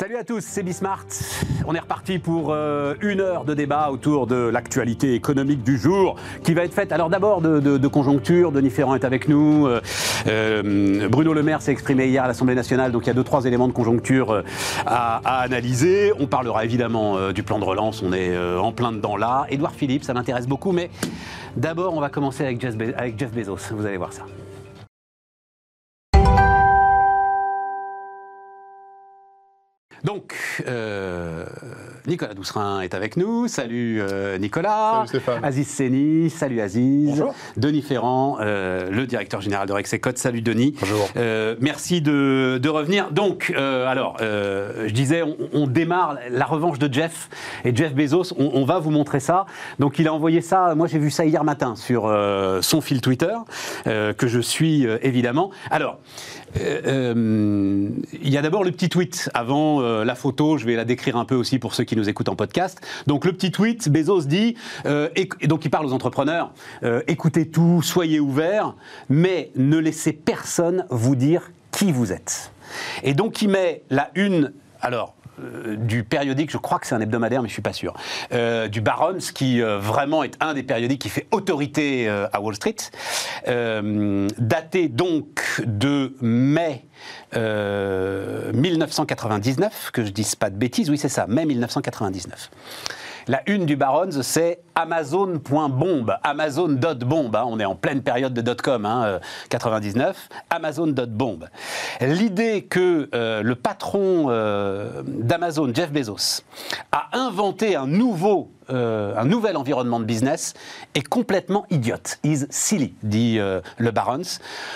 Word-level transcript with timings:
Salut 0.00 0.16
à 0.16 0.24
tous, 0.24 0.40
c'est 0.40 0.62
Bismart. 0.62 1.04
On 1.66 1.74
est 1.74 1.78
reparti 1.78 2.18
pour 2.18 2.54
euh, 2.54 2.94
une 3.02 3.20
heure 3.20 3.44
de 3.44 3.52
débat 3.52 3.90
autour 3.90 4.26
de 4.26 4.34
l'actualité 4.34 5.12
économique 5.12 5.62
du 5.62 5.76
jour 5.76 6.16
qui 6.42 6.54
va 6.54 6.64
être 6.64 6.72
faite 6.72 6.90
alors 6.90 7.10
d'abord 7.10 7.42
de, 7.42 7.86
conjoncture. 7.86 8.50
Denis 8.50 8.70
Ferrand 8.70 8.94
est 8.94 9.04
avec 9.04 9.28
nous. 9.28 9.66
Euh, 9.66 9.82
euh, 10.26 11.06
Bruno 11.10 11.34
Le 11.34 11.42
Maire 11.42 11.60
s'est 11.60 11.72
exprimé 11.72 12.06
hier 12.06 12.24
à 12.24 12.28
l'Assemblée 12.28 12.54
nationale, 12.54 12.92
donc 12.92 13.04
il 13.04 13.06
y 13.08 13.10
a 13.10 13.12
deux, 13.12 13.24
trois 13.24 13.44
éléments 13.44 13.68
de 13.68 13.74
conjoncture 13.74 14.42
à, 14.86 15.42
analyser. 15.42 16.14
On 16.18 16.26
parlera 16.26 16.64
évidemment 16.64 17.30
du 17.32 17.42
plan 17.42 17.58
de 17.58 17.64
relance, 17.66 18.02
on 18.02 18.14
est 18.14 18.34
en 18.56 18.72
plein 18.72 18.92
dedans 18.92 19.18
là. 19.18 19.44
Édouard 19.50 19.74
Philippe, 19.74 20.04
ça 20.04 20.14
m'intéresse 20.14 20.46
beaucoup, 20.46 20.72
mais 20.72 20.88
d'abord 21.58 21.92
on 21.92 22.00
va 22.00 22.08
commencer 22.08 22.42
avec 22.42 22.58
Jeff 22.58 23.32
Bezos. 23.34 23.74
Vous 23.76 23.84
allez 23.84 23.98
voir 23.98 24.14
ça. 24.14 24.22
Donc, 30.60 30.68
euh, 30.68 31.44
Nicolas 32.06 32.34
Doucerin 32.34 32.80
est 32.80 32.94
avec 32.94 33.16
nous. 33.16 33.48
Salut 33.48 34.00
euh, 34.00 34.38
Nicolas. 34.38 35.04
Salut 35.06 35.08
Stéphane. 35.08 35.44
Aziz 35.44 35.68
Seni. 35.68 36.30
Salut 36.30 36.60
Aziz. 36.60 37.10
Bonjour. 37.10 37.34
Denis 37.56 37.82
Ferrand, 37.82 38.38
euh, 38.40 38.90
le 38.90 39.06
directeur 39.06 39.40
général 39.40 39.66
de 39.66 39.72
Rexecode. 39.72 40.18
Salut 40.18 40.42
Denis. 40.42 40.74
Bonjour. 40.80 41.08
Merci 41.60 42.02
de, 42.02 42.58
de, 42.62 42.68
revenir. 42.68 43.10
Donc, 43.10 43.52
alors, 43.56 44.16
je 44.20 44.92
disais, 44.92 45.22
on, 45.22 45.36
on, 45.52 45.66
démarre 45.66 46.18
la 46.30 46.44
revanche 46.44 46.78
de 46.78 46.92
Jeff 46.92 47.28
et 47.64 47.74
Jeff 47.74 47.94
Bezos. 47.94 48.34
On, 48.38 48.50
on, 48.54 48.64
va 48.64 48.78
vous 48.78 48.90
montrer 48.90 49.20
ça. 49.20 49.46
Donc, 49.78 49.98
il 49.98 50.08
a 50.08 50.14
envoyé 50.14 50.40
ça. 50.40 50.74
Moi, 50.74 50.86
j'ai 50.86 50.98
vu 50.98 51.10
ça 51.10 51.24
hier 51.24 51.44
matin 51.44 51.76
sur 51.76 52.12
son 52.60 52.80
fil 52.80 53.00
Twitter, 53.00 53.34
que 53.84 54.26
je 54.26 54.40
suis 54.40 54.86
évidemment. 55.02 55.50
Alors, 55.70 55.98
il 56.56 58.28
y 58.28 58.36
a 58.36 58.42
d'abord 58.42 58.64
le 58.64 58.72
petit 58.72 58.88
tweet 58.88 59.30
avant 59.34 59.80
euh, 59.80 60.04
la 60.04 60.14
photo, 60.14 60.58
je 60.58 60.66
vais 60.66 60.76
la 60.76 60.84
décrire 60.84 61.16
un 61.16 61.24
peu 61.24 61.34
aussi 61.34 61.58
pour 61.58 61.74
ceux 61.74 61.84
qui 61.84 61.96
nous 61.96 62.08
écoutent 62.08 62.28
en 62.28 62.36
podcast. 62.36 62.80
Donc 63.06 63.24
le 63.24 63.32
petit 63.32 63.50
tweet, 63.50 63.88
Bezos 63.88 64.22
dit, 64.22 64.56
euh, 64.86 65.08
et, 65.16 65.28
donc 65.46 65.64
il 65.64 65.70
parle 65.70 65.86
aux 65.86 65.92
entrepreneurs, 65.92 66.52
euh, 66.82 67.02
écoutez 67.06 67.48
tout, 67.48 67.82
soyez 67.82 68.20
ouverts, 68.20 68.74
mais 69.08 69.50
ne 69.56 69.78
laissez 69.78 70.12
personne 70.12 70.86
vous 70.90 71.16
dire 71.16 71.52
qui 71.70 71.92
vous 71.92 72.12
êtes. 72.12 72.52
Et 73.02 73.14
donc 73.14 73.42
il 73.42 73.48
met 73.48 73.82
la 73.90 74.10
une, 74.14 74.52
alors 74.80 75.14
euh, 75.40 75.76
du 75.76 76.04
périodique, 76.04 76.50
je 76.50 76.58
crois 76.58 76.78
que 76.78 76.86
c'est 76.86 76.94
un 76.94 77.00
hebdomadaire, 77.00 77.42
mais 77.42 77.48
je 77.48 77.52
suis 77.52 77.62
pas 77.62 77.72
sûr, 77.72 77.94
euh, 78.32 78.68
du 78.68 78.80
Barons, 78.80 79.18
qui 79.34 79.60
euh, 79.62 79.78
vraiment 79.78 80.22
est 80.22 80.36
un 80.40 80.54
des 80.54 80.62
périodiques 80.62 81.02
qui 81.02 81.08
fait 81.08 81.26
autorité 81.30 82.08
euh, 82.08 82.28
à 82.32 82.40
Wall 82.40 82.54
Street, 82.54 82.76
daté 84.38 84.88
donc 84.88 85.62
de 85.64 86.14
mai 86.20 86.84
1999, 87.32 89.90
que 89.92 90.04
je 90.04 90.10
dise 90.10 90.34
pas 90.34 90.50
de 90.50 90.56
bêtises, 90.56 90.90
oui 90.90 90.98
c'est 90.98 91.08
ça, 91.08 91.26
mai 91.26 91.46
1999. 91.46 92.50
La 93.28 93.42
une 93.46 93.66
du 93.66 93.76
Barons, 93.76 94.22
c'est 94.22 94.60
Amazon.bombe, 94.74 96.16
Amazon.bombe. 96.22 97.36
Hein, 97.36 97.44
on 97.46 97.60
est 97.60 97.64
en 97.64 97.74
pleine 97.74 98.02
période 98.02 98.34
de 98.34 98.40
dot-com, 98.40 98.86
hein, 98.86 99.20
99. 99.48 100.28
Amazon.bombe. 100.50 101.48
L'idée 102.00 102.62
que 102.62 103.08
euh, 103.14 103.42
le 103.42 103.54
patron 103.54 104.26
euh, 104.28 105.02
d'Amazon, 105.06 105.72
Jeff 105.74 105.92
Bezos, 105.92 106.42
a 106.92 107.08
inventé 107.12 107.76
un 107.76 107.86
nouveau 107.86 108.52
euh, 108.70 109.14
un 109.16 109.24
nouvel 109.24 109.56
environnement 109.56 110.00
de 110.00 110.04
business 110.04 110.54
est 110.94 111.06
complètement 111.06 111.66
idiote. 111.70 112.18
Is 112.24 112.46
silly, 112.50 112.94
dit 113.02 113.38
euh, 113.38 113.60
le 113.78 113.90
Barons. 113.90 114.22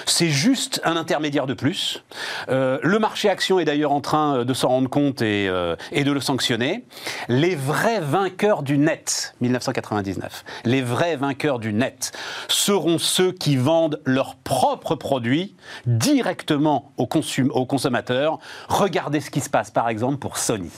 C'est 0.07 0.29
juste 0.29 0.81
un 0.85 0.97
intermédiaire 0.97 1.47
de 1.47 1.55
plus. 1.55 2.05
Euh, 2.49 2.79
le 2.83 2.99
marché 2.99 3.29
action 3.29 3.59
est 3.59 3.65
d'ailleurs 3.65 3.93
en 3.93 4.01
train 4.01 4.45
de 4.45 4.55
s'en 4.55 4.69
rendre 4.69 4.89
compte 4.89 5.23
et, 5.23 5.49
de 5.49 6.13
le 6.13 6.21
sanctionner. 6.21 6.85
Les 7.29 7.55
vrais 7.55 8.01
vainqueurs 8.01 8.63
du 8.63 8.77
net, 8.79 9.35
1999, 9.41 10.45
les 10.65 10.83
vrais 10.83 11.17
vainqueurs 11.17 11.59
du 11.59 11.73
net 11.73 12.13
seront 12.49 12.99
ceux 12.99 13.33
qui 13.33 13.57
vendent 13.57 14.01
leurs 14.05 14.37
propres 14.37 14.95
produits 14.95 15.55
directement 15.87 16.93
aux 16.97 17.07
consommateurs. 17.07 18.39
Regardez 18.69 19.21
ce 19.21 19.31
qui 19.31 19.41
se 19.41 19.51
passe 19.51 19.71
par 19.71 19.89
exemple 19.89 20.19
pour 20.19 20.37
Sony. 20.37 20.71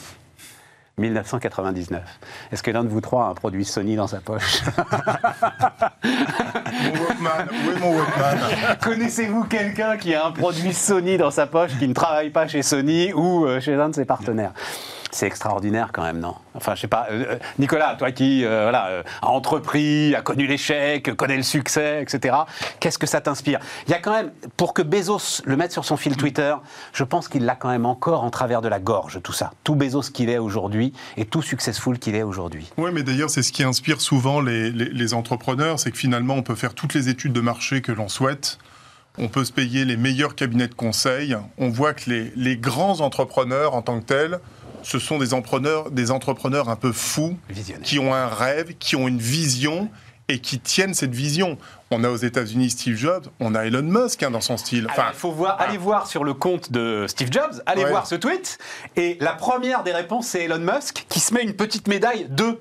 1999. 0.97 2.01
Est-ce 2.51 2.63
que 2.63 2.71
l'un 2.71 2.83
de 2.83 2.89
vous 2.89 3.01
trois 3.01 3.25
a 3.25 3.29
un 3.29 3.33
produit 3.35 3.65
Sony 3.65 3.95
dans 3.95 4.07
sa 4.07 4.19
poche? 4.19 4.61
Mon 6.03 6.91
Walkman, 7.01 7.47
oui 7.67 7.73
mon 7.79 7.95
Walkman? 7.97 8.37
Connaissez-vous 8.81 9.43
quelqu'un 9.43 9.97
qui 9.97 10.15
a 10.15 10.25
un 10.25 10.31
produit 10.31 10.73
Sony 10.73 11.17
dans 11.17 11.31
sa 11.31 11.45
poche, 11.45 11.71
qui 11.77 11.87
ne 11.87 11.93
travaille 11.93 12.31
pas 12.31 12.47
chez 12.47 12.63
Sony 12.63 13.13
ou 13.13 13.45
euh, 13.45 13.59
chez 13.59 13.75
un 13.75 13.89
de 13.89 13.95
ses 13.95 14.05
partenaires? 14.05 14.53
C'est 15.11 15.27
extraordinaire 15.27 15.89
quand 15.93 16.03
même, 16.03 16.19
non? 16.19 16.35
Enfin, 16.53 16.75
je 16.75 16.81
sais 16.81 16.87
pas. 16.87 17.07
Euh, 17.11 17.37
Nicolas, 17.59 17.95
toi 17.95 18.11
qui 18.11 18.43
euh, 18.43 18.63
voilà, 18.63 18.87
euh, 18.87 19.03
a 19.21 19.27
entrepris, 19.27 20.15
a 20.15 20.21
connu 20.21 20.47
l'échec, 20.47 21.15
connaît 21.15 21.37
le 21.37 21.43
succès, 21.43 22.01
etc. 22.01 22.35
Qu'est-ce 22.79 22.97
que 22.97 23.07
ça 23.07 23.21
t'inspire? 23.21 23.59
Il 23.87 23.91
y 23.91 23.93
a 23.93 23.99
quand 23.99 24.11
même, 24.13 24.31
pour 24.57 24.73
que 24.73 24.81
Bezos 24.81 25.41
le 25.45 25.55
mette 25.55 25.71
sur 25.71 25.85
son 25.85 25.97
fil 25.97 26.17
Twitter, 26.17 26.55
je 26.93 27.03
pense 27.03 27.27
qu'il 27.27 27.45
l'a 27.45 27.55
quand 27.55 27.69
même 27.69 27.85
encore 27.85 28.23
en 28.23 28.29
travers 28.29 28.61
de 28.61 28.67
la 28.67 28.79
gorge, 28.79 29.19
tout 29.23 29.33
ça. 29.33 29.51
Tout 29.63 29.75
Bezos 29.75 30.11
qu'il 30.13 30.29
est 30.29 30.37
aujourd'hui 30.37 30.93
et 31.15 31.25
tout 31.25 31.41
successful 31.41 31.99
qu'il 31.99 32.15
est 32.15 32.23
aujourd'hui. 32.23 32.71
Oui, 32.77 32.91
mais 32.93 33.03
d'ailleurs, 33.03 33.29
c'est 33.29 33.43
ce 33.43 33.51
qui 33.51 33.63
inspire 33.63 34.01
souvent 34.01 34.41
les, 34.41 34.71
les, 34.71 34.89
les 34.89 35.13
entrepreneurs, 35.13 35.79
c'est 35.79 35.91
que 35.91 35.97
finalement, 35.97 36.35
on 36.35 36.43
peut 36.43 36.55
faire 36.55 36.73
toutes 36.73 36.93
les 36.93 37.09
études 37.09 37.33
de 37.33 37.41
marché 37.41 37.81
que 37.81 37.91
l'on 37.91 38.09
souhaite. 38.09 38.57
On 39.19 39.29
peut 39.29 39.45
se 39.45 39.51
payer 39.51 39.83
les 39.83 39.97
meilleurs 39.97 40.35
cabinets 40.35 40.67
de 40.67 40.75
conseil. 40.75 41.35
On 41.57 41.69
voit 41.69 41.93
que 41.93 42.09
les, 42.09 42.31
les 42.35 42.55
grands 42.55 43.01
entrepreneurs 43.01 43.73
en 43.73 43.81
tant 43.81 43.99
que 43.99 44.05
tels, 44.05 44.39
ce 44.83 44.99
sont 44.99 45.17
des 45.17 45.33
entrepreneurs, 45.33 45.91
des 45.91 46.11
entrepreneurs 46.11 46.69
un 46.69 46.75
peu 46.75 46.91
fous, 46.91 47.37
qui 47.83 47.99
ont 47.99 48.13
un 48.13 48.27
rêve, 48.27 48.75
qui 48.77 48.95
ont 48.95 49.07
une 49.07 49.19
vision 49.19 49.89
et 50.29 50.39
qui 50.39 50.59
tiennent 50.59 50.93
cette 50.93 51.15
vision. 51.15 51.57
On 51.91 52.03
a 52.03 52.09
aux 52.09 52.17
États-Unis 52.17 52.71
Steve 52.71 52.97
Jobs, 52.97 53.27
on 53.39 53.55
a 53.55 53.65
Elon 53.65 53.83
Musk 53.83 54.23
hein, 54.23 54.31
dans 54.31 54.41
son 54.41 54.57
style. 54.57 54.87
Enfin, 54.89 55.03
Alors, 55.03 55.13
faut 55.13 55.31
voir, 55.31 55.57
ah. 55.59 55.63
allez 55.63 55.77
voir 55.77 56.07
sur 56.07 56.23
le 56.23 56.33
compte 56.33 56.71
de 56.71 57.05
Steve 57.07 57.31
Jobs, 57.31 57.61
allez 57.65 57.83
ouais. 57.83 57.89
voir 57.89 58.07
ce 58.07 58.15
tweet. 58.15 58.57
Et 58.95 59.17
la 59.21 59.33
première 59.33 59.83
des 59.83 59.93
réponses, 59.93 60.27
c'est 60.27 60.43
Elon 60.43 60.59
Musk 60.59 61.05
qui 61.07 61.19
se 61.19 61.33
met 61.33 61.43
une 61.43 61.53
petite 61.53 61.87
médaille 61.87 62.27
de 62.29 62.59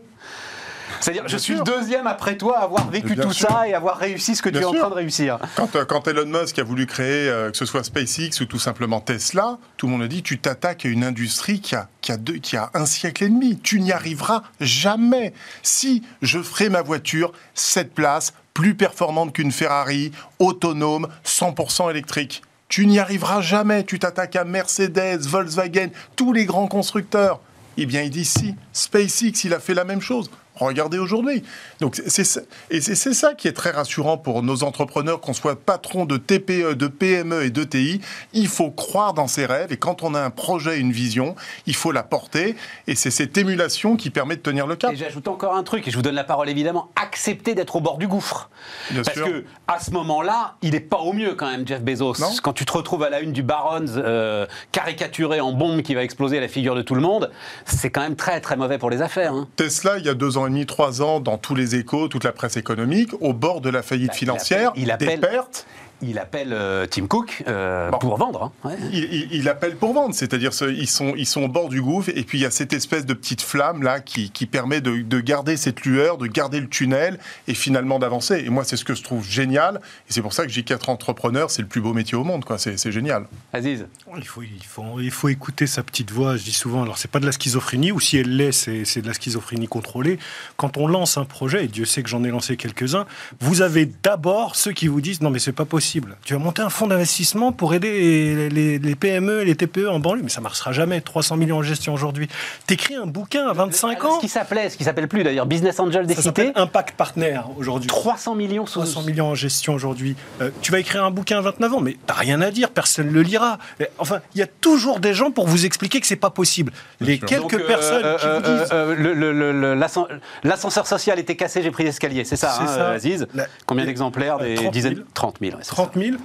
c'est-à-dire, 1.00 1.24
je 1.26 1.36
suis 1.36 1.54
sûr. 1.54 1.64
le 1.64 1.70
deuxième 1.78 2.06
après 2.06 2.36
toi 2.36 2.58
à 2.58 2.64
avoir 2.64 2.88
vécu 2.90 3.14
Bien 3.14 3.24
tout 3.24 3.32
sûr. 3.32 3.48
ça 3.48 3.68
et 3.68 3.74
avoir 3.74 3.98
réussi 3.98 4.36
ce 4.36 4.42
que 4.42 4.48
Bien 4.50 4.60
tu 4.60 4.66
es 4.66 4.70
sûr. 4.70 4.78
en 4.78 4.80
train 4.80 4.90
de 4.90 4.94
réussir. 4.94 5.38
Quand, 5.56 5.74
euh, 5.76 5.84
quand, 5.84 6.06
Elon 6.08 6.26
Musk 6.26 6.58
a 6.58 6.64
voulu 6.64 6.86
créer, 6.86 7.28
euh, 7.28 7.50
que 7.50 7.56
ce 7.56 7.66
soit 7.66 7.84
SpaceX 7.84 8.40
ou 8.40 8.44
tout 8.46 8.58
simplement 8.58 9.00
Tesla, 9.00 9.58
tout 9.76 9.86
le 9.86 9.92
monde 9.92 10.02
a 10.02 10.08
dit 10.08 10.22
tu 10.22 10.38
t'attaques 10.38 10.86
à 10.86 10.88
une 10.88 11.04
industrie 11.04 11.60
qui 11.60 11.74
a, 11.74 11.88
qui, 12.00 12.12
a 12.12 12.16
deux, 12.16 12.34
qui 12.34 12.56
a 12.56 12.70
un 12.74 12.86
siècle 12.86 13.24
et 13.24 13.28
demi. 13.28 13.58
Tu 13.58 13.80
n'y 13.80 13.92
arriveras 13.92 14.42
jamais. 14.60 15.32
Si 15.62 16.02
je 16.22 16.40
ferai 16.42 16.68
ma 16.68 16.82
voiture, 16.82 17.32
cette 17.54 17.94
place, 17.94 18.32
plus 18.54 18.74
performante 18.74 19.32
qu'une 19.34 19.52
Ferrari, 19.52 20.12
autonome, 20.38 21.08
100% 21.24 21.90
électrique. 21.90 22.42
Tu 22.68 22.86
n'y 22.86 22.98
arriveras 22.98 23.42
jamais. 23.42 23.84
Tu 23.84 23.98
t'attaques 23.98 24.34
à 24.36 24.44
Mercedes, 24.44 25.20
Volkswagen, 25.26 25.88
tous 26.16 26.32
les 26.32 26.46
grands 26.46 26.66
constructeurs. 26.66 27.40
Eh 27.76 27.86
bien, 27.86 28.02
il 28.02 28.10
dit 28.10 28.24
si. 28.24 28.54
SpaceX, 28.72 29.44
il 29.44 29.52
a 29.54 29.60
fait 29.60 29.74
la 29.74 29.84
même 29.84 30.00
chose. 30.00 30.30
Regardez 30.56 30.98
aujourd'hui. 30.98 31.42
Donc 31.80 32.00
c'est 32.06 32.26
et 32.70 32.80
c'est 32.80 33.14
ça 33.14 33.34
qui 33.34 33.48
est 33.48 33.52
très 33.52 33.70
rassurant 33.70 34.18
pour 34.18 34.42
nos 34.42 34.64
entrepreneurs, 34.64 35.20
qu'on 35.20 35.34
soit 35.34 35.56
patron 35.56 36.04
de 36.04 36.16
TPE, 36.16 36.74
de 36.74 36.86
PME 36.86 37.44
et 37.44 37.50
d'ETI. 37.50 38.00
Il 38.32 38.48
faut 38.48 38.70
croire 38.70 39.12
dans 39.12 39.28
ses 39.28 39.46
rêves 39.46 39.72
et 39.72 39.76
quand 39.76 40.02
on 40.02 40.14
a 40.14 40.20
un 40.20 40.30
projet, 40.30 40.78
une 40.78 40.92
vision, 40.92 41.34
il 41.66 41.74
faut 41.74 41.92
la 41.92 42.02
porter. 42.02 42.56
Et 42.86 42.94
c'est 42.94 43.10
cette 43.10 43.36
émulation 43.36 43.96
qui 43.96 44.10
permet 44.10 44.36
de 44.36 44.40
tenir 44.40 44.66
le 44.66 44.76
cap. 44.76 44.92
Et 44.92 44.96
j'ajoute 44.96 45.28
encore 45.28 45.54
un 45.54 45.62
truc 45.62 45.86
et 45.86 45.90
je 45.90 45.96
vous 45.96 46.02
donne 46.02 46.14
la 46.14 46.24
parole 46.24 46.48
évidemment. 46.48 46.90
Accepter 46.96 47.54
d'être 47.54 47.76
au 47.76 47.80
bord 47.80 47.98
du 47.98 48.08
gouffre. 48.08 48.50
Bien 48.90 49.02
Parce 49.02 49.16
sûr. 49.16 49.26
que 49.26 49.44
à 49.68 49.78
ce 49.78 49.90
moment-là, 49.90 50.56
il 50.62 50.72
n'est 50.72 50.80
pas 50.80 50.98
au 50.98 51.12
mieux 51.12 51.34
quand 51.34 51.50
même, 51.50 51.66
Jeff 51.66 51.82
Bezos. 51.82 52.14
Non. 52.20 52.30
Quand 52.42 52.52
tu 52.52 52.64
te 52.64 52.72
retrouves 52.72 53.02
à 53.02 53.10
la 53.10 53.20
une 53.20 53.32
du 53.32 53.42
Barons 53.42 53.84
euh, 53.96 54.46
caricaturé 54.72 55.40
en 55.40 55.52
bombe 55.52 55.82
qui 55.82 55.94
va 55.94 56.02
exploser 56.02 56.38
à 56.38 56.40
la 56.40 56.48
figure 56.48 56.74
de 56.74 56.82
tout 56.82 56.94
le 56.94 57.00
monde, 57.00 57.30
c'est 57.64 57.90
quand 57.90 58.00
même 58.00 58.16
très 58.16 58.40
très 58.40 58.56
mauvais 58.56 58.78
pour 58.78 58.90
les 58.90 59.02
affaires. 59.02 59.32
Hein. 59.32 59.48
Tesla, 59.56 59.98
il 59.98 60.06
y 60.06 60.08
a 60.08 60.14
deux 60.14 60.38
ans 60.38 60.45
et 60.46 60.50
demi, 60.50 60.66
trois 60.66 61.02
ans, 61.02 61.20
dans 61.20 61.38
tous 61.38 61.54
les 61.54 61.74
échos, 61.74 62.08
toute 62.08 62.24
la 62.24 62.32
presse 62.32 62.56
économique, 62.56 63.10
au 63.20 63.32
bord 63.32 63.60
de 63.60 63.70
la 63.70 63.82
faillite 63.82 64.08
Bah, 64.08 64.14
il 64.14 64.18
financière, 64.18 64.68
appelle- 64.70 64.82
il 64.82 64.90
appelle- 64.90 65.20
des 65.20 65.26
pertes. 65.26 65.66
Il 66.02 66.18
appelle 66.18 66.52
euh, 66.52 66.86
Tim 66.86 67.06
Cook 67.06 67.42
euh, 67.48 67.90
Bon. 67.90 67.98
pour 67.98 68.16
vendre. 68.18 68.42
hein. 68.64 68.68
Ouais. 68.68 68.76
Il, 68.92 69.04
il- 69.04 69.28
il 69.32 69.48
appelle 69.48 69.76
pour 69.76 69.94
vendre, 69.94 70.14
c'est-à-dire 70.14 70.52
ce- 70.52 70.70
ils 70.70 70.88
sont, 70.88 71.14
ils 71.16 71.24
sont 71.26 71.42
au 71.42 71.48
bord 71.48 71.68
du 71.70 71.80
gouffre 71.80 72.10
et 72.14 72.22
puis 72.22 72.38
il 72.38 72.42
y 72.42 72.44
a 72.46 72.50
cette 72.50 72.72
espèce 72.74 73.06
de 73.06 73.14
petite 73.14 73.40
flamme 73.40 73.82
là 73.82 74.00
qui, 74.00 74.30
qui 74.30 74.44
permet 74.46 74.80
de, 74.82 75.00
de 75.02 75.20
garder 75.20 75.56
cette 75.56 75.82
lueur, 75.86 76.18
de 76.18 76.26
garder 76.26 76.60
le 76.60 76.68
tunnel 76.68 77.18
et 77.48 77.54
finalement 77.54 77.98
d'avancer. 77.98 78.42
Et 78.44 78.50
moi, 78.50 78.64
c'est 78.64 78.76
ce 78.76 78.84
que 78.84 78.94
je 78.94 79.02
trouve 79.02 79.26
génial 79.26 79.80
et 80.08 80.12
c'est 80.12 80.20
pour 80.22 80.34
ça 80.34 80.44
que 80.46 80.52
J4 80.52 80.90
Entrepreneur, 80.90 81.50
c'est 81.50 81.62
le 81.62 81.68
plus 81.68 81.80
beau 81.80 81.94
métier 81.94 82.16
au 82.18 82.24
monde, 82.24 82.44
quoi. 82.44 82.58
C'est 82.58 82.76
c'est 82.78 82.92
génial. 82.92 83.24
Aziz. 83.54 83.86
Il 84.18 84.24
faut, 84.26 84.42
il, 84.42 84.64
faut, 84.64 85.00
il 85.00 85.10
faut 85.10 85.28
écouter 85.30 85.66
sa 85.66 85.82
petite 85.82 86.10
voix, 86.10 86.36
je 86.36 86.44
dis 86.44 86.52
souvent, 86.52 86.82
alors 86.82 86.98
c'est 86.98 87.10
pas 87.10 87.20
de 87.20 87.26
la 87.26 87.32
schizophrénie, 87.32 87.90
ou 87.92 88.00
si 88.00 88.18
elle 88.18 88.36
l'est, 88.36 88.52
c'est 88.52 88.84
c'est 88.84 89.00
de 89.02 89.06
la 89.06 89.14
schizophrénie 89.14 89.66
contrôlée. 89.68 90.18
Quand 90.56 90.76
on 90.76 90.86
lance 90.86 91.16
un 91.16 91.24
projet, 91.24 91.64
et 91.64 91.68
Dieu 91.68 91.84
sait 91.86 92.02
que 92.02 92.08
j'en 92.10 92.22
ai 92.24 92.28
lancé 92.30 92.56
quelques-uns, 92.56 93.06
vous 93.40 93.62
avez 93.62 93.86
d'abord 94.02 94.56
ceux 94.56 94.72
qui 94.72 94.88
vous 94.88 95.00
disent 95.00 95.20
non 95.22 95.30
mais 95.30 95.38
c'est 95.38 95.52
pas 95.52 95.64
possible 95.64 95.85
possible. 95.86 96.16
Tu 96.24 96.34
vas 96.34 96.40
monter 96.40 96.62
un 96.62 96.68
fonds 96.68 96.88
d'investissement 96.88 97.52
pour 97.52 97.72
aider 97.72 98.48
les, 98.50 98.94
PME 98.96 99.42
et 99.42 99.44
les 99.44 99.54
TPE 99.54 99.88
en 99.88 100.00
banlieue, 100.00 100.22
mais 100.22 100.28
ça 100.28 100.40
ne 100.40 100.42
marchera 100.42 100.72
jamais. 100.72 101.00
300 101.00 101.36
millions 101.36 101.58
en 101.58 101.62
gestion 101.62 101.94
aujourd'hui. 101.94 102.28
T'écris 102.66 102.96
un 102.96 103.06
bouquin 103.06 103.46
à 103.46 103.52
25 103.52 104.04
ans. 104.04 104.16
Ce 104.16 104.20
qui 104.20 104.28
s'appelait, 104.28 104.68
ce 104.68 104.76
qui 104.76 104.82
s'appelle 104.82 105.06
plus 105.06 105.22
d'ailleurs, 105.22 105.46
Business 105.46 105.78
Angel 105.78 106.06
des 106.06 106.14
ça 106.14 106.22
cités. 106.22 106.50
Impact 106.56 106.96
Partner 106.96 107.40
aujourd'hui. 107.56 107.86
300 107.86 108.34
millions. 108.34 108.64
300 108.64 109.02
millions 109.02 109.28
en 109.28 109.34
gestion 109.36 109.74
aujourd'hui. 109.74 110.16
Euh, 110.40 110.50
tu 110.60 110.72
vas 110.72 110.80
écrire 110.80 111.04
un 111.04 111.12
bouquin 111.12 111.38
à 111.38 111.42
29 111.42 111.74
ans, 111.74 111.80
mais 111.80 111.96
t'as 112.04 112.14
rien 112.14 112.40
à 112.40 112.50
dire, 112.50 112.70
personne 112.70 113.06
ne 113.06 113.12
le 113.12 113.22
lira. 113.22 113.58
Enfin, 113.98 114.20
il 114.34 114.40
y 114.40 114.42
a 114.42 114.48
toujours 114.48 114.98
des 114.98 115.14
gens 115.14 115.30
pour 115.30 115.46
vous 115.46 115.66
expliquer 115.66 116.00
que 116.00 116.06
c'est 116.08 116.16
pas 116.16 116.30
possible. 116.30 116.72
Les 117.00 117.20
quelques 117.20 117.54
euh, 117.54 117.66
personnes 117.66 118.16
qui 118.18 118.26
vous 118.26 118.42
disent... 118.42 120.16
L'ascenseur 120.42 120.86
social 120.86 121.20
était 121.20 121.36
cassé, 121.36 121.62
j'ai 121.62 121.70
pris 121.70 121.84
l'escalier, 121.84 122.24
c'est 122.24 122.36
ça, 122.36 122.58
hein, 122.60 122.94
Aziz 122.94 123.28
Combien 123.66 123.84
d'exemplaires? 123.84 124.38
Des 124.38 124.56
30 124.56 124.72
dizaines 124.72 125.04
30 125.14 125.36
000. 125.40 125.58
30 125.76 125.92
000 125.94 126.16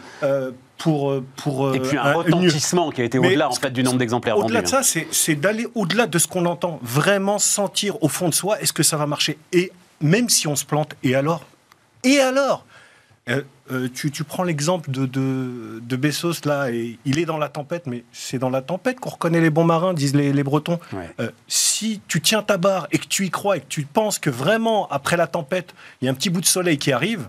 pour, 0.77 1.21
pour, 1.35 1.75
Et 1.75 1.79
puis 1.79 1.97
un 1.97 2.13
retentissement 2.13 2.89
qui 2.89 3.01
a 3.01 3.03
été 3.03 3.19
au-delà 3.19 3.49
en 3.49 3.53
fait, 3.53 3.69
du 3.69 3.83
nombre 3.83 3.99
d'exemplaires 3.99 4.35
vendus. 4.35 4.45
Au-delà 4.45 4.61
de 4.63 4.67
ça, 4.67 4.81
c'est 4.83 5.35
d'aller 5.35 5.67
au-delà 5.75 6.07
de 6.07 6.17
ce 6.17 6.27
qu'on 6.27 6.45
entend, 6.45 6.79
vraiment 6.81 7.37
sentir 7.37 8.01
au 8.03 8.07
fond 8.07 8.29
de 8.29 8.33
soi, 8.33 8.59
est-ce 8.61 8.73
que 8.73 8.83
ça 8.83 8.97
va 8.97 9.05
marcher? 9.05 9.37
Et 9.51 9.71
même 9.99 10.29
si 10.29 10.47
on 10.47 10.55
se 10.55 10.65
plante, 10.65 10.95
et 11.03 11.15
alors? 11.15 11.45
Et 12.03 12.19
alors? 12.19 12.65
Euh, 13.29 13.43
euh, 13.71 13.87
tu, 13.93 14.23
prends 14.23 14.43
l'exemple 14.43 14.89
de, 14.89 15.05
de, 15.05 15.95
Bessos, 15.95 16.45
là, 16.45 16.71
et 16.71 16.97
il 17.05 17.19
est 17.19 17.25
dans 17.25 17.37
la 17.37 17.49
tempête, 17.49 17.85
mais 17.85 18.03
c'est 18.11 18.39
dans 18.39 18.49
la 18.49 18.61
tempête 18.61 18.99
qu'on 18.99 19.11
reconnaît 19.11 19.39
les 19.39 19.51
bons 19.51 19.63
marins, 19.63 19.93
disent 19.93 20.15
les, 20.15 20.43
Bretons. 20.43 20.79
Euh, 21.19 21.29
si 21.47 22.01
tu 22.07 22.19
tiens 22.19 22.41
ta 22.41 22.57
barre 22.57 22.87
et 22.91 22.97
que 22.97 23.05
tu 23.05 23.25
y 23.25 23.29
crois 23.29 23.57
et 23.57 23.59
que 23.61 23.67
tu 23.67 23.83
penses 23.83 24.17
que 24.17 24.29
vraiment, 24.29 24.87
après 24.89 25.17
la 25.17 25.27
tempête, 25.27 25.73
il 26.01 26.05
y 26.05 26.07
a 26.07 26.11
un 26.11 26.15
petit 26.15 26.29
bout 26.29 26.41
de 26.41 26.45
soleil 26.45 26.77
qui 26.77 26.91
arrive, 26.91 27.27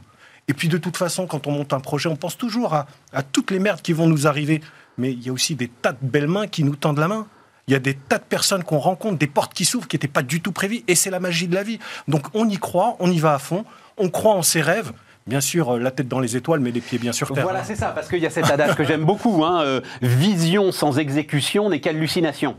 et 0.49 0.55
puis 0.55 0.69
de 0.69 0.79
toute 0.79 0.97
façon, 0.97 1.27
quand 1.27 1.47
on 1.47 1.53
monte 1.53 1.73
un 1.73 1.81
projet, 1.81 2.09
on 2.09 2.17
pense 2.17 2.37
toujours 2.37 2.75
à, 2.75 2.87
toutes 3.31 3.51
les 3.51 3.59
merdes 3.59 3.81
qui 3.81 3.93
vont 3.93 4.07
nous 4.07 4.27
arriver, 4.27 4.61
mais 4.99 5.13
il 5.13 5.25
y 5.25 5.29
a 5.29 5.33
aussi 5.33 5.55
des 5.55 5.69
tas 5.69 5.93
de 5.93 5.99
belles 6.03 6.27
mains 6.27 6.47
qui 6.47 6.65
nous 6.65 6.77
tendent 6.77 6.99
la 6.99 7.09
main. 7.09 7.27
Il 7.69 7.73
y 7.73 7.77
a 7.77 7.79
des 7.79 7.95
tas 7.95 8.19
de 8.19 8.25
personnes 8.25 8.65
qu'on 8.65 8.79
rencontre, 8.79 9.19
des 9.19 9.29
portes 9.29 9.55
qui 9.55 9.65
s'ouvrent 9.65 9.87
qui 9.87 9.97
n'étaient 9.97 10.09
pas 10.09 10.23
du 10.23 10.41
tout 10.41 10.53
prévues, 10.53 10.83
et 10.89 10.95
c'est 10.95 11.11
la 11.11 11.21
magie 11.21 11.47
de 11.47 11.55
la 11.55 11.63
vie. 11.63 11.79
Donc 12.09 12.27
on 12.35 12.49
y 12.49 12.59
croit, 12.59 12.97
on 12.99 13.11
y 13.11 13.19
va 13.19 13.35
à 13.35 13.39
fond, 13.39 13.65
on 13.99 14.09
croit 14.09 14.35
en 14.35 14.43
ses 14.43 14.61
rêves, 14.61 14.93
bien 15.29 15.41
sûr, 15.41 15.75
euh, 15.75 15.79
la 15.79 15.93
tête 15.93 16.09
dans 16.09 16.19
les 16.19 16.37
étoiles, 16.37 16.61
mais 16.61 16.73
les 16.73 16.81
pieds 16.81 16.99
bien 16.99 17.13
sur 17.13 17.33
terre. 17.33 17.45
Voilà, 17.45 17.63
c'est 17.63 17.77
ça, 17.77 17.89
parce 17.89 18.09
qu'il 18.09 18.19
y 18.19 18.27
a 18.27 18.31
cet 18.31 18.51
adage 18.51 18.75
que 18.75 18.85
j'aime 18.85 19.05
beaucoup. 19.05 19.45
Hein, 19.45 19.63
euh, 19.63 19.81
vision 20.03 20.73
sans 20.73 20.99
exécution 20.99 21.71
n'est 21.71 21.81
qu'hallucination. 21.81 22.57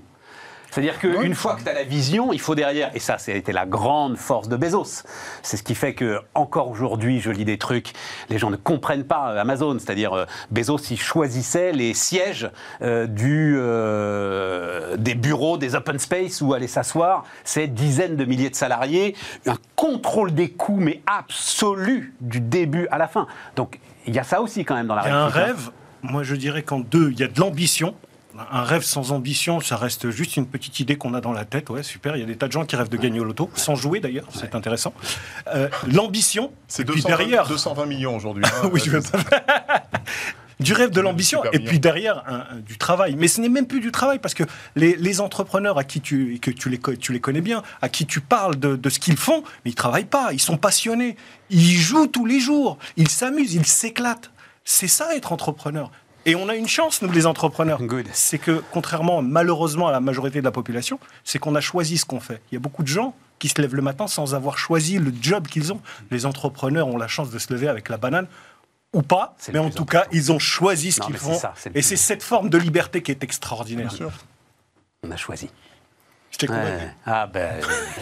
C'est-à-dire 0.74 0.98
qu'une 0.98 1.36
fois 1.36 1.56
que 1.56 1.62
tu 1.62 1.70
as 1.70 1.74
la 1.74 1.84
vision, 1.84 2.34
il 2.34 2.40
faut 2.40 2.56
derrière, 2.56 2.90
et 2.96 3.00
ça, 3.00 3.20
c'était 3.20 3.54
la 3.54 3.68
grande 3.68 4.18
force 4.18 4.50
de 4.50 4.56
Bezos. 4.56 5.04
C'est 5.44 5.56
ce 5.56 5.62
qui 5.62 5.76
fait 5.76 5.94
que, 5.94 6.20
encore 6.34 6.72
aujourd'hui, 6.72 7.20
je 7.20 7.30
lis 7.30 7.46
des 7.46 7.60
trucs, 7.60 7.94
les 8.32 8.40
gens 8.40 8.50
ne 8.50 8.56
comprennent 8.56 9.04
pas 9.04 9.40
Amazon. 9.40 9.78
C'est-à-dire, 9.78 10.14
euh, 10.14 10.26
Bezos, 10.50 10.80
il 10.90 11.00
choisissait 11.00 11.74
les 11.74 11.94
sièges 11.94 12.50
euh, 12.82 13.06
du, 13.06 13.54
euh, 13.56 14.98
des 14.98 15.14
bureaux, 15.14 15.60
des 15.60 15.76
open 15.76 16.00
space 16.00 16.42
où 16.42 16.56
aller 16.56 16.68
s'asseoir. 16.68 17.24
C'est 17.44 17.68
dizaines 17.68 18.16
de 18.16 18.26
milliers 18.26 18.50
de 18.50 18.56
salariés, 18.56 19.16
un 19.46 19.58
contrôle 19.76 20.34
des 20.34 20.50
coûts, 20.50 20.80
mais 20.80 21.04
absolu, 21.06 22.16
du 22.20 22.40
début 22.40 22.88
à 22.90 22.98
la 22.98 23.08
fin. 23.08 23.28
Donc, 23.56 23.80
il 24.08 24.16
y 24.16 24.20
a 24.20 24.24
ça 24.24 24.42
aussi 24.42 24.66
quand 24.66 24.74
même 24.74 24.88
dans 24.88 24.96
la 24.96 25.04
Il 25.04 25.10
y 25.10 25.12
a 25.12 25.20
un 25.20 25.28
rêve, 25.28 25.70
moi 26.02 26.24
je 26.24 26.34
dirais 26.34 26.64
qu'en 26.64 26.80
deux, 26.80 27.12
il 27.12 27.20
y 27.20 27.24
a 27.24 27.28
de 27.28 27.40
l'ambition 27.40 27.94
un 28.52 28.64
rêve 28.64 28.84
sans 28.84 29.12
ambition, 29.12 29.60
ça 29.60 29.78
reste 29.78 30.10
juste 30.10 30.38
une 30.38 30.48
petite 30.48 30.80
idée 30.80 30.96
qu'on 30.96 31.14
a 31.14 31.22
dans 31.22 31.34
la 31.34 31.46
tête. 31.46 31.70
Ouais, 31.70 31.84
super. 31.84 32.16
Il 32.16 32.20
y 32.20 32.24
a 32.24 32.26
des 32.26 32.36
tas 32.36 32.48
de 32.48 32.52
gens 32.52 32.66
qui 32.66 32.76
rêvent 32.76 32.90
de 32.90 32.98
gagner 32.98 33.20
au 33.20 33.24
loto, 33.24 33.50
sans 33.56 33.76
jouer 33.76 34.00
d'ailleurs, 34.00 34.26
c'est 34.34 34.56
intéressant. 34.56 34.94
Euh, 35.54 35.70
l'ambition, 35.92 36.52
c'est 36.68 36.84
derrière 36.84 37.48
220 37.48 37.86
millions 37.86 38.16
aujourd'hui. 38.16 38.44
Hein, 38.46 38.70
oui, 38.74 38.82
je 38.84 38.92
veux 38.92 39.02
pas. 39.02 39.20
du 40.60 40.74
rêve 40.74 40.92
de 40.92 41.02
l'ambition 41.02 41.44
et 41.52 41.60
puis 41.60 41.80
derrière 41.80 42.24
du 42.66 42.78
travail. 42.78 43.16
Mais 43.18 43.28
ce 43.28 43.42
n'est 43.42 43.50
même 43.50 43.68
plus 43.68 43.80
du 43.80 43.92
travail 43.92 44.20
parce 44.20 44.34
que 44.34 44.44
les, 44.76 45.22
entrepreneurs 45.22 45.78
à 45.78 45.84
qui 45.84 46.02
tu, 46.02 46.40
que 46.42 46.50
tu, 46.50 46.70
les, 46.70 46.80
tu 46.80 47.14
les 47.14 47.20
connais 47.20 47.42
bien, 47.42 47.62
à 47.82 47.90
qui 47.90 48.06
tu 48.06 48.20
parles 48.20 48.56
de, 48.56 48.76
de 48.76 48.90
ce 48.90 49.00
qu'ils 49.00 49.18
font, 49.18 49.44
mais 49.64 49.72
ils 49.72 49.76
travaillent 49.76 50.06
pas, 50.06 50.34
ils 50.34 50.40
sont 50.40 50.58
passionnés, 50.58 51.18
ils 51.52 51.78
jouent 51.78 52.08
tous 52.08 52.26
les 52.26 52.40
jours, 52.40 52.78
ils 52.98 53.10
s'amusent, 53.10 53.54
ils 53.54 53.66
s'éclatent. 53.66 54.32
C'est 54.66 54.88
ça 54.88 55.16
être 55.16 55.34
entrepreneur. 55.34 55.92
Et 56.26 56.36
on 56.36 56.48
a 56.48 56.56
une 56.56 56.68
chance, 56.68 57.02
nous, 57.02 57.12
les 57.12 57.26
entrepreneurs. 57.26 57.80
C'est 58.14 58.38
que, 58.38 58.64
contrairement 58.72 59.22
malheureusement 59.22 59.88
à 59.88 59.92
la 59.92 60.00
majorité 60.00 60.40
de 60.40 60.46
la 60.46 60.52
population, 60.52 61.00
c'est 61.24 61.40
qu'on 61.40 61.56
a 61.56 61.62
choisi 61.62 61.98
ce 61.98 62.06
qu'on 62.06 62.20
fait. 62.20 62.42
Il 62.52 62.56
y 62.56 62.58
a 62.58 62.60
beaucoup 62.60 62.84
de 62.84 62.88
gens 62.88 63.16
qui 63.40 63.50
se 63.50 63.62
lèvent 63.62 63.76
le 63.76 63.82
matin 63.82 64.08
sans 64.08 64.36
avoir 64.36 64.58
choisi 64.58 65.00
le 65.00 65.14
job 65.22 65.48
qu'ils 65.48 65.74
ont. 65.74 65.82
Les 66.12 66.26
entrepreneurs 66.26 66.88
ont 66.88 66.98
la 66.98 67.08
chance 67.08 67.30
de 67.30 67.40
se 67.40 67.52
lever 67.52 67.68
avec 67.68 67.90
la 67.90 67.98
banane 67.98 68.28
ou 68.94 69.02
pas, 69.02 69.36
mais 69.52 69.60
en 69.60 69.72
tout 69.72 69.86
cas, 69.86 70.06
ils 70.12 70.32
ont 70.32 70.40
choisi 70.40 70.92
ce 70.92 71.02
qu'ils 71.02 71.18
font. 71.18 71.40
et 71.74 71.82
c'est 71.82 71.96
cette 71.96 72.24
forme 72.24 72.50
de 72.50 72.58
liberté 72.58 73.02
qui 73.02 73.12
est 73.12 73.24
extraordinaire. 73.24 73.92
On 75.06 75.12
a 75.12 75.18
choisi. 75.18 75.50
Je 76.34 76.38
t'ai 76.40 76.48
convaincu. 76.48 76.86
Ah 77.06 77.28
ben. 77.32 77.62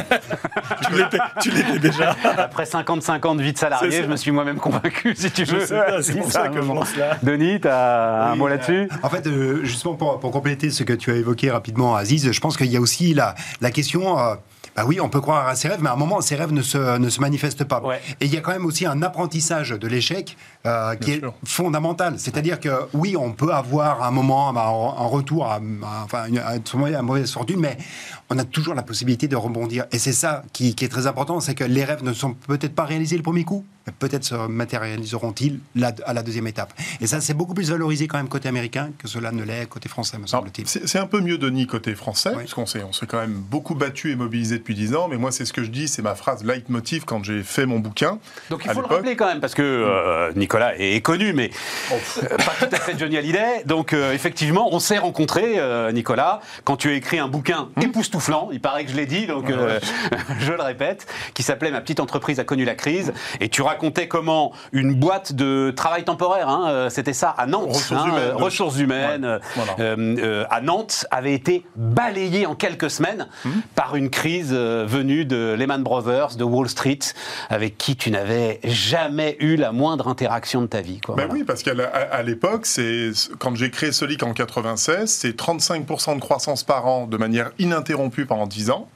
tu 1.42 1.52
l'étais 1.52 1.80
déjà. 1.80 2.16
Après 2.38 2.66
55 2.66 3.26
ans 3.26 3.36
de 3.36 3.44
vie 3.44 3.52
de 3.52 3.58
salarié, 3.58 4.04
je 4.04 4.08
me 4.08 4.16
suis 4.16 4.32
moi-même 4.32 4.58
convaincu, 4.58 5.14
si 5.16 5.30
tu 5.32 5.44
veux. 5.44 5.66
C'est 6.02 6.18
pour 6.18 6.32
ça, 6.32 6.48
que 6.48 6.62
je 6.62 6.68
pense 6.68 6.96
là. 6.96 7.18
Denis, 7.22 7.60
tu 7.60 7.68
as 7.68 8.32
un 8.32 8.36
mot 8.36 8.48
là-dessus? 8.48 8.90
En 9.04 9.10
fait, 9.10 9.28
euh, 9.28 9.64
justement, 9.64 9.96
pour, 9.96 10.20
pour, 10.20 10.32
compléter 10.32 10.72
ce 10.72 10.84
que 10.84 10.94
tu 10.94 11.12
as 11.12 11.16
évoqué 11.16 11.52
rapidement, 11.52 11.96
Aziz, 11.96 12.32
je 12.32 12.40
pense 12.40 12.56
qu'il 12.56 12.72
y 12.72 12.78
a 12.78 12.82
aussi 12.82 13.14
la, 13.14 13.36
la 13.60 13.70
question. 13.70 14.18
Euh, 14.18 14.36
bah 14.76 14.84
oui, 14.88 15.02
on 15.02 15.10
peut 15.10 15.20
croire 15.20 15.48
à 15.48 15.56
ses 15.56 15.68
rêves, 15.68 15.82
mais 15.82 15.90
à 15.90 15.94
un 15.94 15.98
moment, 15.98 16.22
ses 16.22 16.36
rêves 16.36 16.54
ne 16.54 16.62
se, 16.62 16.98
ne 16.98 17.10
se 17.10 17.20
manifestent 17.20 17.66
pas. 17.66 17.82
Et 18.22 18.26
il 18.26 18.34
y 18.34 18.38
a 18.38 18.42
quand 18.42 18.52
même 18.52 18.66
aussi 18.66 18.86
un 18.86 19.02
apprentissage 19.02 19.72
de 19.72 19.88
l'échec 19.88 20.38
euh, 20.68 20.96
qui 20.96 21.14
est 21.14 21.22
fondamental. 21.44 22.20
C'est-à-dire 22.20 22.60
que 22.60 22.70
oui, 22.94 23.16
on 23.18 23.32
peut 23.32 23.52
avoir 23.52 24.04
un 24.04 24.12
moment, 24.12 24.50
un 24.50 25.08
retour, 25.08 25.48
à, 25.48 25.60
enfin, 26.04 26.26
une, 26.28 26.38
à, 26.38 27.02
mauvaise 27.02 27.32
fortune, 27.32 27.60
mais 27.60 27.78
on 28.30 28.38
a 28.38 28.44
toujours 28.44 28.76
la 28.76 28.84
possibilité 28.84 29.28
de 29.28 29.36
rebondir. 29.36 29.86
Et 29.92 29.98
c'est 29.98 30.14
ça 30.14 30.44
qui, 30.54 30.76
est 30.80 30.92
très 30.92 31.08
important, 31.08 31.40
c'est 31.40 31.56
que 31.56 31.64
les 31.64 31.84
rêves 31.84 32.04
ne 32.04 32.14
sont 32.14 32.34
peut-être 32.34 32.76
pas 32.76 32.86
réalisés 32.86 33.18
le 33.18 33.24
premier 33.24 33.44
coup, 33.44 33.66
mais 33.88 33.94
peut-être 33.98 34.24
se 34.24 34.36
matérialiseront-ils 34.36 35.60
à 36.06 36.14
la 36.14 36.22
deuxième 36.22 36.46
étape. 36.46 36.74
Et 37.00 37.08
ça, 37.08 37.22
c'est 37.22 37.34
beaucoup 37.34 37.56
plus 37.56 37.72
valorisé 37.72 38.08
quand 38.08 38.18
même 38.18 38.30
côté 38.30 38.48
américain 38.48 38.92
que 39.00 39.08
cela 39.08 39.32
ne 39.32 39.44
l'est 39.44 39.66
côté 39.66 39.90
français, 39.90 40.20
me 40.20 40.28
semble-t-il. 40.28 40.68
C'est 40.68 41.00
un 41.00 41.08
peu 41.08 41.22
mieux 41.22 41.40
de 41.40 41.50
ni 41.50 41.66
côté 41.66 41.96
français, 41.96 42.34
parce 42.34 42.54
qu'on 42.54 42.68
s'est, 42.68 42.84
on 42.84 42.94
s'est 42.94 43.08
quand 43.08 43.20
même 43.20 43.34
beaucoup 43.34 43.74
battu 43.74 44.12
et 44.12 44.16
mobilisé 44.16 44.60
depuis 44.60 44.76
dix 44.76 44.94
ans, 44.94 45.08
mais 45.10 45.18
moi, 45.18 45.32
c'est 45.32 45.46
ce 45.46 45.54
que 45.54 45.64
je 45.64 45.70
dis, 45.72 45.88
c'est 45.88 46.04
ma 46.04 46.14
phrase 46.14 46.44
leitmotiv 46.44 47.06
quand 47.06 47.24
j'ai 47.24 47.42
fait 47.42 47.66
mon 47.66 47.80
bouquin. 47.80 48.20
Donc 48.52 48.64
il 48.64 48.72
faut 48.72 48.82
le 48.82 48.88
rappeler 48.88 49.16
quand 49.16 49.26
même, 49.28 49.40
parce 49.40 49.56
que 49.56 49.64
euh, 49.64 50.32
Nicolas 50.36 50.51
est, 50.78 51.02
connu, 51.02 51.34
mais 51.34 51.50
oh. 51.92 51.96
euh, 52.24 52.38
pas 52.38 52.54
tout 52.60 52.74
à 52.74 52.78
fait 52.78 52.98
Johnny 52.98 53.18
Hallyday. 53.18 53.64
Donc 53.66 53.94
euh, 53.94 54.14
effectivement, 54.14 54.70
on 54.72 54.80
s'est 54.80 54.98
rencontrés, 54.98 55.60
Nicolas, 55.94 56.42
quand 56.64 56.78
tu 56.78 56.90
as 56.90 56.94
écrit 56.94 57.20
un 57.20 57.28
bouquin 57.28 57.70
mmh. 57.76 57.82
époustouflant 57.84 58.32
il 58.52 58.60
paraît 58.60 58.86
que 58.86 58.92
je 58.92 58.96
l'ai 58.96 59.06
dit, 59.06 59.28
donc 59.28 59.50
euh, 59.50 59.80
je 60.40 60.52
le 60.52 60.62
répète, 60.62 61.08
qui 61.34 61.44
s'appelait 61.44 61.72
Ma 61.72 61.82
petite 61.82 62.00
entreprise 62.00 62.40
a 62.40 62.44
connu 62.44 62.66
la 62.66 62.76
crise. 62.76 63.14
Et 63.40 63.50
tu 63.50 63.62
racontais 63.62 64.08
comment 64.08 64.52
une 64.72 64.94
boîte 64.94 65.34
de 65.34 65.72
travail 65.76 66.04
temporaire, 66.04 66.50
hein, 66.50 66.66
euh, 66.70 66.90
c'était 66.90 67.14
ça, 67.14 67.30
à 67.30 67.46
Nantes, 67.46 67.70
ressources 68.36 68.76
hein, 68.78 68.80
humaines, 68.80 69.40
euh, 69.80 70.46
à 70.50 70.62
Nantes, 70.62 71.06
avait 71.12 71.34
été 71.34 71.66
balayée 71.76 72.46
en 72.46 72.56
quelques 72.56 72.90
semaines 72.90 73.28
hum. 73.46 73.62
par 73.76 73.96
une 73.96 74.10
crise 74.10 74.54
venue 74.54 75.26
de 75.26 75.56
Lehman 75.58 75.84
Brothers, 75.84 76.36
de 76.36 76.44
Wall 76.44 76.70
Street, 76.70 77.00
avec 77.50 77.78
qui 77.78 77.96
tu 77.96 78.12
n'avais 78.12 78.60
jamais 78.64 79.38
eu 79.40 79.56
la 79.56 79.72
moindre 79.72 80.08
interaction 80.08 80.41
de 80.62 80.66
ta 80.68 80.82
vie. 80.82 81.00
Quoi, 81.00 81.16
ben 81.16 81.28
oui, 81.32 81.44
parce 81.44 81.64
qu'à 81.64 82.24
l'époque, 82.24 82.66
c'est 82.66 83.12
quand 83.40 83.56
j'ai 83.56 83.72
créé 83.72 83.92
Solic 83.92 84.24
en 84.24 84.34
96, 84.34 85.10
c'est 85.10 85.38
35% 85.38 86.16
de 86.16 86.20
croissance 86.20 86.64
par 86.64 86.88
an 86.88 87.08
de 87.08 87.18
manière 87.18 87.52
ininterrompue 87.60 88.26
pendant 88.26 88.48
10 88.48 88.72
ans. 88.72 88.90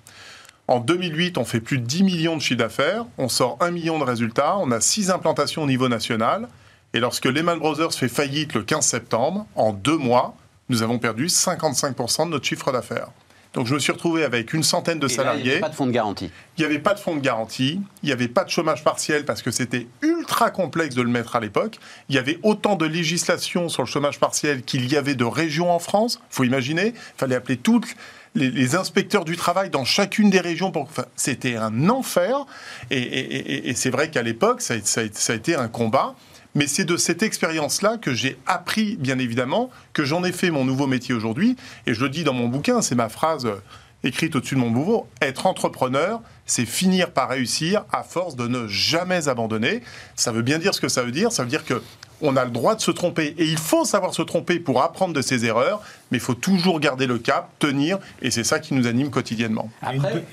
En 0.68 0.80
2008, 0.80 1.38
on 1.38 1.46
fait 1.46 1.60
plus 1.60 1.78
de 1.78 1.86
10 1.86 2.04
millions 2.04 2.36
de 2.36 2.42
chiffres 2.42 2.60
d'affaires, 2.60 3.06
on 3.18 3.30
sort 3.30 3.58
1 3.62 3.72
million 3.72 4.00
de 4.00 4.04
résultats, 4.04 4.58
on 4.58 4.72
a 4.72 4.82
6 4.82 5.12
implantations 5.12 5.64
au 5.64 5.68
niveau 5.68 5.88
national. 5.88 6.48
Et 6.94 7.00
lorsque 7.00 7.25
Lehman 7.25 7.60
Brothers 7.60 7.94
fait 7.94 8.08
faillite 8.08 8.54
le 8.54 8.64
15 8.64 8.86
septembre, 8.86 9.46
en 9.56 9.74
deux 9.74 9.98
mois, 9.98 10.36
nous 10.70 10.82
avons 10.82 10.98
perdu 10.98 11.28
55% 11.28 12.25
de 12.25 12.32
notre 12.32 12.46
chiffre 12.46 12.72
d'affaires. 12.72 13.10
Donc 13.56 13.68
je 13.68 13.74
me 13.74 13.80
suis 13.80 13.94
retrouvé 13.94 14.26
avec 14.26 14.54
une 14.54 14.64
centaine 14.64 15.00
de 15.00 15.08
salariés. 15.08 15.44
il 15.44 15.46
n'y 15.46 15.52
avait 15.52 15.60
pas 15.62 15.70
de 15.70 15.76
fonds 15.76 15.88
de 15.88 15.92
garantie. 15.92 16.30
Il 16.58 16.62
n'y 16.62 16.66
avait 16.66 16.80
pas 16.80 16.94
de 16.94 17.00
fonds 17.00 17.16
de 17.16 17.22
garantie, 17.22 17.80
il 18.04 18.06
n'y 18.06 18.12
avait 18.12 18.28
pas 18.28 18.44
de 18.44 18.50
chômage 18.50 18.84
partiel 18.84 19.24
parce 19.24 19.42
que 19.42 19.50
c'était 19.50 19.88
ultra 20.02 20.52
complexe 20.52 20.94
de 20.94 21.02
le 21.02 21.10
mettre 21.10 21.38
à 21.38 21.40
l'époque. 21.40 21.80
Il 22.10 22.16
y 22.16 22.18
avait 22.20 22.38
autant 22.44 22.76
de 22.76 22.86
législation 22.86 23.70
sur 23.70 23.82
le 23.82 23.88
chômage 23.88 24.20
partiel 24.20 24.62
qu'il 24.64 24.92
y 24.92 24.98
avait 24.98 25.16
de 25.16 25.24
régions 25.24 25.72
en 25.72 25.80
France. 25.80 26.20
Il 26.32 26.36
faut 26.36 26.44
imaginer, 26.44 26.88
il 26.88 27.18
fallait 27.18 27.36
appeler 27.36 27.56
toutes 27.58 27.96
les, 28.36 28.76
inspecteurs 28.76 29.24
du 29.24 29.38
travail 29.38 29.70
dans 29.70 29.86
chacune 29.86 30.30
des 30.30 30.42
régions. 30.42 30.72
Pour... 30.72 30.90
C'était 31.16 31.56
un 31.56 31.90
enfer. 31.90 32.46
Et, 32.92 33.74
c'est 33.76 33.90
vrai 33.90 34.10
qu'à 34.12 34.22
l'époque, 34.22 34.62
ça, 34.62 34.74
a 34.74 35.34
été 35.34 35.56
un 35.56 35.70
combat. 35.70 36.16
Mais 36.56 36.68
c'est 36.68 36.86
de 36.86 36.98
cette 36.98 37.22
expérience-là 37.22 37.98
que 37.98 38.14
j'ai 38.14 38.38
appris, 38.48 38.96
bien 38.96 39.20
évidemment, 39.20 39.70
que 39.94 40.04
j'en 40.04 40.24
ai 40.24 40.32
fait 40.32 40.50
mon 40.50 40.66
nouveau 40.66 40.88
métier 40.88 41.14
aujourd'hui. 41.14 41.56
Et 41.86 41.94
je 41.94 42.02
le 42.02 42.10
dis 42.10 42.24
dans 42.24 42.34
mon 42.34 42.48
bouquin, 42.48 42.82
c'est 42.82 42.96
ma 42.96 43.10
phrase 43.10 43.48
écrite 44.04 44.36
au-dessus 44.36 44.56
de 44.56 44.60
mon 44.60 44.72
nouveau. 44.72 45.08
Être 45.22 45.48
entrepreneur, 45.48 46.22
c'est 46.46 46.66
finir 46.66 47.12
par 47.12 47.30
réussir 47.30 47.86
à 47.92 48.04
force 48.04 48.36
de 48.36 48.48
ne 48.48 48.68
jamais 48.68 49.28
abandonner. 49.28 49.82
Ça 50.16 50.32
veut 50.32 50.44
bien 50.44 50.60
dire 50.60 50.74
ce 50.74 50.82
que 50.82 50.88
ça 50.88 51.04
veut 51.04 51.12
dire. 51.12 51.32
Ça 51.32 51.44
veut 51.44 51.50
dire 51.50 51.66
que 51.66 51.82
on 52.22 52.38
a 52.38 52.46
le 52.46 52.52
droit 52.52 52.76
de 52.76 52.82
se 52.82 52.92
tromper. 52.92 53.36
Et 53.38 53.46
il 53.46 53.58
faut 53.58 53.84
savoir 53.84 54.14
se 54.14 54.22
tromper 54.22 54.60
pour 54.60 54.82
apprendre 54.82 55.14
de 55.14 55.22
ses 55.22 55.46
erreurs, 55.46 55.82
mais 56.12 56.18
il 56.18 56.22
faut 56.22 56.34
toujours 56.34 56.80
garder 56.80 57.08
le 57.08 57.18
cap, 57.18 57.50
tenir, 57.60 58.00
et 58.22 58.32
c'est 58.32 58.44
ça 58.44 58.60
qui 58.60 58.74
nous 58.74 58.88
anime 58.88 59.10
quotidiennement. 59.10 59.70
Après, 59.82 60.24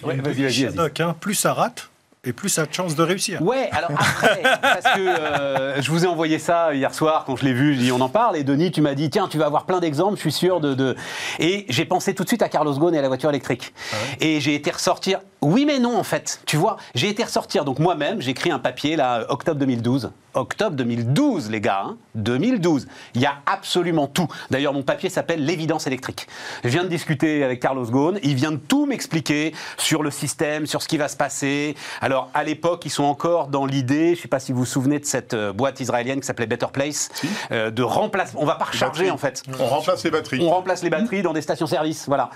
plus 1.21 1.35
ça 1.35 1.52
rate, 1.55 1.91
et 2.25 2.33
plus 2.33 2.49
ça 2.49 2.62
a 2.62 2.67
de 2.67 2.73
chances 2.73 2.95
de 2.95 3.02
réussir. 3.02 3.43
Ouais, 3.43 3.69
alors 3.73 3.91
après, 3.91 4.43
parce 4.62 4.95
que 4.95 5.00
euh, 5.00 5.83
je 5.83 5.91
vous 5.91 6.05
ai 6.05 6.07
envoyé 6.07 6.38
ça 6.38 6.73
hier 6.73 6.95
soir 6.95 7.25
quand 7.26 7.35
je 7.35 7.45
l'ai 7.45 7.52
vu, 7.52 7.75
je 7.75 7.81
dis 7.81 7.91
on 7.91 8.00
en 8.00 8.09
parle, 8.09 8.37
et 8.37 8.45
Denis, 8.45 8.71
tu 8.71 8.81
m'as 8.81 8.95
dit 8.95 9.11
tiens, 9.11 9.26
tu 9.26 9.38
vas 9.38 9.47
avoir 9.47 9.67
plein 9.67 9.81
d'exemples, 9.81 10.14
je 10.17 10.21
suis 10.21 10.33
sûr 10.33 10.61
de. 10.61 10.75
de... 10.75 10.95
Et 11.41 11.67
j'ai 11.69 11.85
pensé 11.85 12.14
tout 12.14 12.23
de 12.23 12.29
suite 12.29 12.43
à 12.43 12.49
Carlos 12.49 12.75
Ghosn 12.75 12.95
et 12.95 12.99
à 12.99 13.02
la 13.02 13.09
voiture 13.09 13.31
électrique. 13.31 13.75
Ah 13.93 13.97
et 14.21 14.41
j'ai 14.41 14.55
été 14.55 14.71
ressortir. 14.71 15.19
Oui, 15.41 15.64
mais 15.67 15.81
non, 15.81 15.99
en 15.99 16.05
fait. 16.05 16.41
Tu 16.47 16.57
vois, 16.57 16.76
j'ai 16.95 17.09
été 17.09 17.25
ressortir. 17.25 17.64
Donc 17.64 17.81
moi-même, 17.81 18.23
j'ai 18.23 18.31
écrit 18.31 18.52
un 18.52 18.61
papier, 18.61 18.95
là, 18.95 19.26
octobre 19.29 19.59
2012. 19.59 20.12
Octobre 20.35 20.77
2012, 20.77 21.51
les 21.51 21.61
gars. 21.61 21.87
2012. 22.15 22.85
Hein. 22.85 22.93
Il 23.15 23.21
y 23.21 23.27
a 23.27 23.35
absolument 23.47 24.07
tout. 24.07 24.27
D'ailleurs, 24.51 24.73
mon 24.73 24.83
papier 24.83 25.09
s'appelle 25.09 25.45
L'évidence 25.45 25.87
électrique. 25.87 26.27
Je 26.65 26.69
viens 26.69 26.85
de 26.85 26.89
discuter 26.89 27.45
avec 27.45 27.61
Carlos 27.61 27.85
Ghosn. 27.85 28.19
Il 28.23 28.35
vient 28.35 28.53
de 28.53 28.57
tout 28.57 28.87
m'expliquer 28.87 29.55
sur 29.77 30.03
le 30.03 30.11
système, 30.11 30.67
sur 30.67 30.83
ce 30.83 30.89
qui 30.89 30.97
va 30.97 31.09
se 31.09 31.17
passer. 31.17 31.75
Alors, 32.01 32.31
à 32.35 32.45
l'époque, 32.45 32.83
ils 32.85 32.91
sont 32.91 33.05
encore 33.05 33.49
dans 33.49 33.67
l'idée, 33.67 34.09
je 34.09 34.19
ne 34.19 34.23
sais 34.23 34.29
pas 34.29 34.41
si 34.41 34.53
vous 34.53 34.61
vous 34.61 34.65
souvenez 34.65 34.99
de 34.99 35.05
cette 35.05 35.35
euh, 35.35 35.53
boîte 35.53 35.81
israélienne 35.81 36.21
qui 36.21 36.27
s'appelait 36.27 36.47
Better 36.47 36.67
Place, 36.73 37.11
euh, 37.51 37.71
de 37.71 37.83
remplacer. 37.83 38.35
On 38.37 38.47
va 38.47 38.55
pas 38.55 38.67
recharger, 38.67 39.11
en 39.11 39.19
fait. 39.19 39.43
On 39.59 39.67
remplace 39.67 40.05
les 40.05 40.11
batteries. 40.11 40.41
On 40.43 40.51
remplace 40.51 40.83
les 40.83 40.91
batteries 40.91 41.23
dans 41.23 41.33
des 41.33 41.43
stations-service. 41.43 42.07
Voilà. 42.07 42.31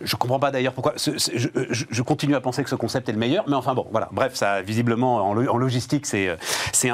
Je 0.00 0.16
comprends 0.16 0.38
pas 0.38 0.50
d'ailleurs 0.50 0.72
pourquoi. 0.72 0.94
je, 0.96 2.02
continue 2.02 2.34
à 2.34 2.40
penser 2.40 2.64
que 2.64 2.70
ce 2.70 2.74
concept 2.74 3.08
est 3.08 3.12
le 3.12 3.18
meilleur, 3.18 3.44
mais 3.48 3.54
enfin 3.54 3.74
bon, 3.74 3.86
voilà. 3.90 4.08
Bref, 4.12 4.34
ça, 4.34 4.62
visiblement, 4.62 5.28
en, 5.28 5.34
logistique, 5.34 6.06
c'est, 6.06 6.36
c'est 6.72 6.88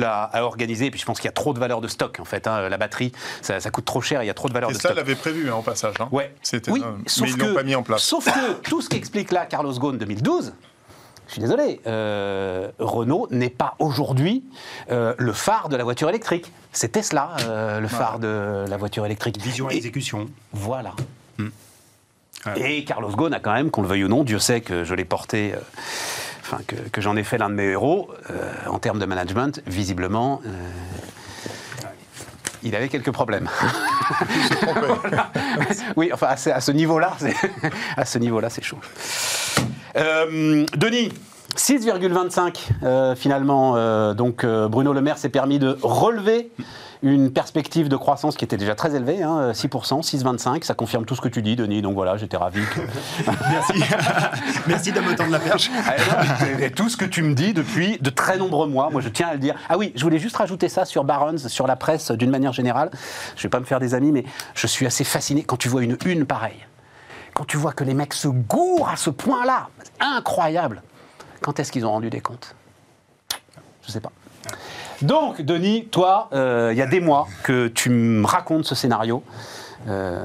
impossible 0.00 0.04
à, 0.04 0.44
organiser. 0.44 0.86
Et 0.86 0.90
puis 0.90 1.00
je 1.00 1.04
pense 1.04 1.18
qu'il 1.18 1.26
y 1.26 1.28
a 1.28 1.32
trop 1.32 1.52
de 1.52 1.58
valeur 1.58 1.80
de 1.80 1.88
stock, 1.88 2.18
en 2.20 2.24
fait. 2.24 2.46
Hein. 2.46 2.68
La 2.68 2.78
batterie, 2.78 3.12
ça, 3.42 3.58
coûte 3.70 3.84
trop 3.84 4.00
cher, 4.00 4.22
il 4.22 4.26
y 4.26 4.30
a 4.30 4.34
trop 4.34 4.48
de 4.48 4.54
valeur 4.54 4.70
de 4.70 4.74
stock. 4.74 4.92
Et 4.92 4.94
ça, 4.94 5.00
l'avait 5.00 5.14
prévu, 5.14 5.50
hein, 5.50 5.54
en 5.54 5.62
passage. 5.62 5.94
Hein. 6.00 6.08
Ouais. 6.10 6.34
C'était, 6.42 6.70
oui, 6.70 6.82
mais 7.20 7.30
ils 7.30 7.36
l'ont 7.36 7.54
pas 7.54 7.62
mis 7.62 7.74
en 7.74 7.82
place. 7.82 8.02
Sauf 8.02 8.24
que 8.24 8.52
tout 8.68 8.80
ce 8.80 8.88
qu'explique 8.88 9.30
là 9.30 9.46
Carlos 9.46 9.72
Ghosn 9.72 9.98
2012, 9.98 10.52
je 11.26 11.32
suis 11.32 11.40
désolé, 11.40 11.80
euh, 11.86 12.70
Renault 12.80 13.28
n'est 13.30 13.50
pas 13.50 13.76
aujourd'hui 13.78 14.42
euh, 14.90 15.14
le 15.16 15.32
phare 15.32 15.68
de 15.68 15.76
la 15.76 15.84
voiture 15.84 16.08
électrique. 16.08 16.50
C'est 16.72 16.92
Tesla 16.92 17.36
euh, 17.42 17.78
le 17.78 17.88
phare 17.88 18.18
de 18.18 18.64
la 18.68 18.76
voiture 18.76 19.06
électrique. 19.06 19.40
Vision 19.40 19.70
et 19.70 19.76
exécution. 19.76 20.28
Voilà. 20.52 20.92
Et 22.56 22.84
Carlos 22.84 23.10
Ghosn 23.10 23.34
a 23.34 23.40
quand 23.40 23.52
même, 23.52 23.70
qu'on 23.70 23.82
le 23.82 23.88
veuille 23.88 24.04
ou 24.04 24.08
non, 24.08 24.24
Dieu 24.24 24.38
sait 24.38 24.60
que 24.60 24.84
je 24.84 24.94
l'ai 24.94 25.04
porté, 25.04 25.52
euh, 25.54 25.58
enfin 26.50 26.62
que, 26.66 27.00
j'en 27.00 27.16
ai 27.16 27.22
fait 27.22 27.38
l'un 27.38 27.48
de 27.48 27.54
mes 27.54 27.70
héros, 27.70 28.10
euh, 28.30 28.52
en 28.68 28.78
termes 28.78 28.98
de 28.98 29.06
management, 29.06 29.62
visiblement, 29.66 30.40
euh, 30.46 30.48
il 32.62 32.74
avait 32.74 32.88
quelques 32.88 33.12
problèmes. 33.12 33.48
Oui, 35.96 36.10
enfin 36.12 36.28
à 36.28 36.36
ce, 36.36 36.72
niveau-là, 36.72 37.12
à 37.96 38.04
ce 38.04 38.18
niveau-là, 38.18 38.50
c'est 38.50 38.62
chaud. 38.62 38.78
Denis, 39.94 41.12
6,25 41.56 43.14
finalement. 43.16 44.14
donc 44.14 44.44
Bruno 44.44 44.92
Le 44.92 45.00
Maire 45.00 45.18
s'est 45.18 45.28
permis 45.28 45.58
de 45.58 45.76
relever 45.82 46.50
une 47.02 47.32
perspective 47.32 47.88
de 47.88 47.96
croissance 47.96 48.36
qui 48.36 48.44
était 48.44 48.56
déjà 48.56 48.74
très 48.74 48.94
élevée, 48.94 49.22
hein, 49.22 49.52
6%, 49.52 50.02
6,25%. 50.02 50.64
Ça 50.64 50.74
confirme 50.74 51.04
tout 51.04 51.14
ce 51.14 51.20
que 51.20 51.28
tu 51.28 51.42
dis, 51.42 51.56
Denis. 51.56 51.82
Donc 51.82 51.94
voilà, 51.94 52.16
j'étais 52.16 52.36
ravi. 52.36 52.60
Merci. 53.50 53.82
Merci 54.66 54.92
de 54.92 55.00
me 55.00 55.14
tendre 55.14 55.30
la 55.30 55.38
perche. 55.38 55.70
Ah, 55.86 55.94
et 56.60 56.70
tout 56.70 56.88
ce 56.88 56.96
que 56.96 57.04
tu 57.04 57.22
me 57.22 57.34
dis 57.34 57.52
depuis 57.54 57.98
de 58.00 58.10
très 58.10 58.36
nombreux 58.36 58.68
mois, 58.68 58.90
moi 58.90 59.00
je 59.00 59.08
tiens 59.08 59.28
à 59.28 59.32
le 59.32 59.38
dire. 59.38 59.54
Ah 59.68 59.78
oui, 59.78 59.92
je 59.96 60.02
voulais 60.02 60.18
juste 60.18 60.36
rajouter 60.36 60.68
ça 60.68 60.84
sur 60.84 61.04
Barons, 61.04 61.38
sur 61.38 61.66
la 61.66 61.76
presse 61.76 62.10
d'une 62.10 62.30
manière 62.30 62.52
générale. 62.52 62.90
Je 63.36 63.40
ne 63.40 63.42
vais 63.44 63.48
pas 63.48 63.60
me 63.60 63.64
faire 63.64 63.80
des 63.80 63.94
amis, 63.94 64.12
mais 64.12 64.24
je 64.54 64.66
suis 64.66 64.86
assez 64.86 65.04
fasciné 65.04 65.42
quand 65.42 65.56
tu 65.56 65.68
vois 65.68 65.82
une 65.82 65.96
une 66.06 66.24
pareille. 66.24 66.66
Quand 67.34 67.44
tu 67.44 67.56
vois 67.56 67.72
que 67.72 67.84
les 67.84 67.94
mecs 67.94 68.14
se 68.14 68.28
gourent 68.28 68.88
à 68.88 68.96
ce 68.96 69.10
point-là, 69.10 69.68
incroyable. 70.00 70.82
Quand 71.40 71.58
est-ce 71.60 71.72
qu'ils 71.72 71.86
ont 71.86 71.90
rendu 71.90 72.10
des 72.10 72.20
comptes? 72.20 72.54
Je 73.82 73.88
ne 73.88 73.92
sais 73.92 74.00
pas. 74.00 74.12
Donc, 75.02 75.40
Denis, 75.40 75.86
toi, 75.90 76.28
euh, 76.32 76.70
il 76.72 76.78
y 76.78 76.82
a 76.82 76.86
des 76.86 77.00
mois 77.00 77.26
que 77.42 77.68
tu 77.68 77.90
me 77.90 78.26
racontes 78.26 78.64
ce 78.64 78.74
scénario. 78.74 79.22
Euh, 79.88 80.22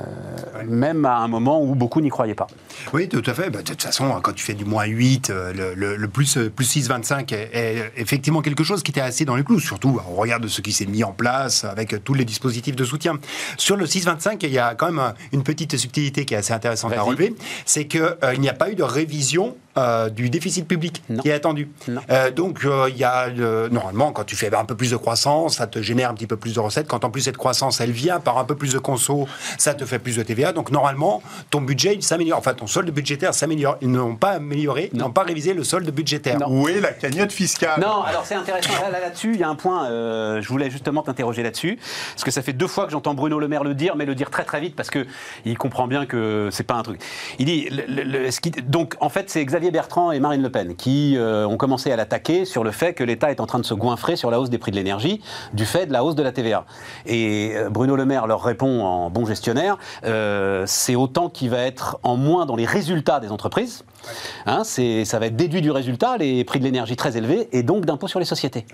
même 0.68 1.06
à 1.06 1.20
un 1.20 1.30
moment 1.30 1.64
où 1.64 1.76
beaucoup 1.76 2.02
n'y 2.02 2.10
croyaient 2.10 2.36
pas. 2.36 2.48
Oui, 2.92 3.08
tout 3.08 3.24
à 3.26 3.34
fait. 3.34 3.50
Bah, 3.50 3.60
de 3.60 3.64
toute 3.64 3.82
façon, 3.82 4.20
quand 4.22 4.34
tu 4.34 4.44
fais 4.44 4.54
du 4.54 4.66
moins 4.66 4.84
8, 4.84 5.30
euh, 5.30 5.74
le, 5.76 6.08
plus, 6.10 6.38
plus 6.54 6.76
6,25 6.76 7.34
est, 7.34 7.50
est, 7.54 7.92
effectivement 7.96 8.42
quelque 8.42 8.66
chose 8.66 8.84
qui 8.84 8.92
était 8.92 9.00
assez 9.00 9.24
dans 9.24 9.38
les 9.38 9.46
clous, 9.46 9.62
surtout 9.62 10.02
on 10.10 10.16
regarde 10.16 10.46
ce 10.48 10.60
qui 10.60 10.74
s'est 10.74 10.86
mis 10.86 11.06
en 11.06 11.14
place 11.14 11.64
avec 11.64 12.04
tous 12.04 12.14
les 12.14 12.26
dispositifs 12.26 12.76
de 12.76 12.84
soutien. 12.84 13.18
Sur 13.58 13.78
le 13.78 13.86
6,25, 13.86 14.40
il 14.42 14.52
y 14.52 14.60
a 14.60 14.76
quand 14.76 14.92
même 14.92 15.14
une 15.32 15.44
petite 15.44 15.78
subtilité 15.78 16.26
qui 16.26 16.34
est 16.34 16.38
assez 16.38 16.54
intéressante 16.54 16.92
à 16.92 17.02
relever, 17.02 17.34
c'est 17.66 17.86
qu'il 17.86 18.18
n'y 18.40 18.50
a 18.50 18.54
pas 18.54 18.70
eu 18.70 18.76
de 18.76 18.84
révision 18.84 19.56
euh, 19.78 20.10
du 20.10 20.30
déficit 20.30 20.68
public 20.68 21.04
qui 21.22 21.30
est 21.30 21.34
attendu. 21.34 21.70
Euh, 22.10 22.32
donc, 22.32 22.66
euh, 22.66 22.90
il 22.90 22.98
y 22.98 23.04
a 23.04 23.30
normalement, 23.70 24.12
quand 24.12 24.24
tu 24.24 24.36
fais 24.36 24.54
un 24.54 24.66
peu 24.66 24.76
plus 24.76 24.92
de 24.92 24.98
croissance, 24.98 25.58
ça 25.58 25.68
te 25.68 25.82
génère 25.82 26.10
un 26.10 26.14
petit 26.14 26.28
peu 26.28 26.38
plus 26.38 26.54
de 26.56 26.60
recettes. 26.60 26.88
Quand 26.88 27.04
en 27.04 27.10
plus 27.10 27.22
cette 27.22 27.38
croissance, 27.38 27.82
elle 27.82 27.92
vient 27.92 28.20
par 28.20 28.38
un 28.38 28.46
peu 28.46 28.56
plus 28.56 28.74
de 28.74 28.80
conso, 28.80 29.28
ça 29.58 29.74
te 29.74 29.86
fait 29.86 30.00
plus 30.00 30.18
de 30.18 30.24
TVA. 30.24 30.54
Donc, 30.54 30.72
normalement, 30.72 31.22
ton 31.50 31.62
budget 31.62 32.00
s'améliore. 32.02 32.40
Enfin, 32.40 32.54
ton 32.54 32.68
solde 32.68 32.90
budgétaire 32.90 33.34
s'améliore. 33.34 33.78
Ils 33.82 33.92
n'ont 33.92 34.16
pas 34.16 34.32
amélioré, 34.32 34.90
ils 34.94 35.00
n'ont 35.00 35.12
pas 35.12 35.24
révisé 35.24 35.54
le 35.54 35.64
solde 35.64 35.90
budgétaire. 35.90 36.40
Où 36.50 36.68
est 36.68 36.80
la 36.80 36.92
cagnotte 36.92 37.32
fiscale? 37.32 37.80
Non, 37.80 38.04
alors 38.04 38.26
c'est 38.26 38.36
intéressant. 38.36 38.72
Là-dessus, 38.92 39.32
il 39.34 39.40
y 39.40 39.44
a 39.44 39.50
un 39.50 39.56
point. 39.56 39.90
je 39.90 40.48
voulais 40.48 40.70
justement 40.70 41.02
t'interroger 41.02 41.44
là-dessus, 41.44 41.78
parce 42.14 42.24
que 42.24 42.32
ça 42.32 42.42
fait 42.42 42.54
deux 42.54 42.68
fois 42.68 42.86
que 42.86 42.92
j'entends 42.92 43.14
Bruno 43.14 43.40
Le 43.40 43.48
Maire 43.48 43.64
le 43.64 43.74
dire, 43.74 43.96
mais 43.96 44.06
le 44.06 44.16
dire 44.16 44.30
très 44.30 44.44
très 44.44 44.60
vite 44.62 44.76
parce 44.76 44.90
que 44.90 45.06
il 45.46 45.58
comprend 45.58 45.88
bien 45.88 46.06
que 46.06 46.50
c'est 46.52 46.64
pas 46.64 46.76
un 46.76 46.84
truc. 46.84 47.02
Il 47.40 47.46
dit 47.46 47.70
donc 48.68 48.96
en 49.00 49.10
fait 49.10 49.30
c'est 49.30 49.44
Xavier 49.44 49.65
Bertrand 49.72 50.12
et 50.12 50.20
Marine 50.20 50.42
Le 50.42 50.50
Pen 50.50 50.76
qui 50.76 51.18
euh, 51.18 51.48
ont 51.48 51.58
commencé 51.58 51.92
à 51.92 51.96
l'attaquer 51.96 52.46
sur 52.46 52.64
le 52.64 52.72
fait 52.72 52.94
que 52.94 53.04
l'État 53.04 53.32
est 53.32 53.40
en 53.40 53.46
train 53.46 53.60
de 53.60 53.66
se 53.66 53.74
goinfrer 53.74 54.16
sur 54.16 54.32
la 54.32 54.40
hausse 54.40 54.50
des 54.50 54.58
prix 54.58 54.72
de 54.72 54.76
l'énergie 54.76 55.22
du 55.54 55.66
fait 55.66 55.86
de 55.86 55.94
la 55.94 56.04
hausse 56.04 56.16
de 56.16 56.24
la 56.24 56.32
TVA. 56.32 56.66
Et 57.06 57.54
euh, 57.56 57.70
Bruno 57.70 57.96
Le 57.96 58.06
Maire 58.06 58.28
leur 58.28 58.44
répond 58.44 58.84
en 58.84 59.10
bon 59.10 59.26
gestionnaire, 59.26 59.78
euh, 60.06 60.64
c'est 60.68 60.96
autant 60.96 61.30
qui 61.30 61.48
va 61.48 61.60
être 61.60 62.00
en 62.04 62.18
moins 62.18 62.46
dans 62.46 62.56
les 62.56 62.66
résultats 62.66 63.20
des 63.20 63.32
entreprises. 63.32 63.84
Hein, 64.46 64.64
ça 64.64 65.20
va 65.20 65.26
être 65.26 65.36
déduit 65.36 65.62
du 65.62 65.72
résultat, 65.72 66.18
les 66.18 66.44
prix 66.44 66.60
de 66.60 66.64
l'énergie 66.64 66.96
très 66.96 67.18
élevés, 67.18 67.50
et 67.52 67.64
donc 67.64 67.86
d'impôts 67.86 68.08
sur 68.08 68.20
les 68.20 68.26
sociétés. 68.26 68.66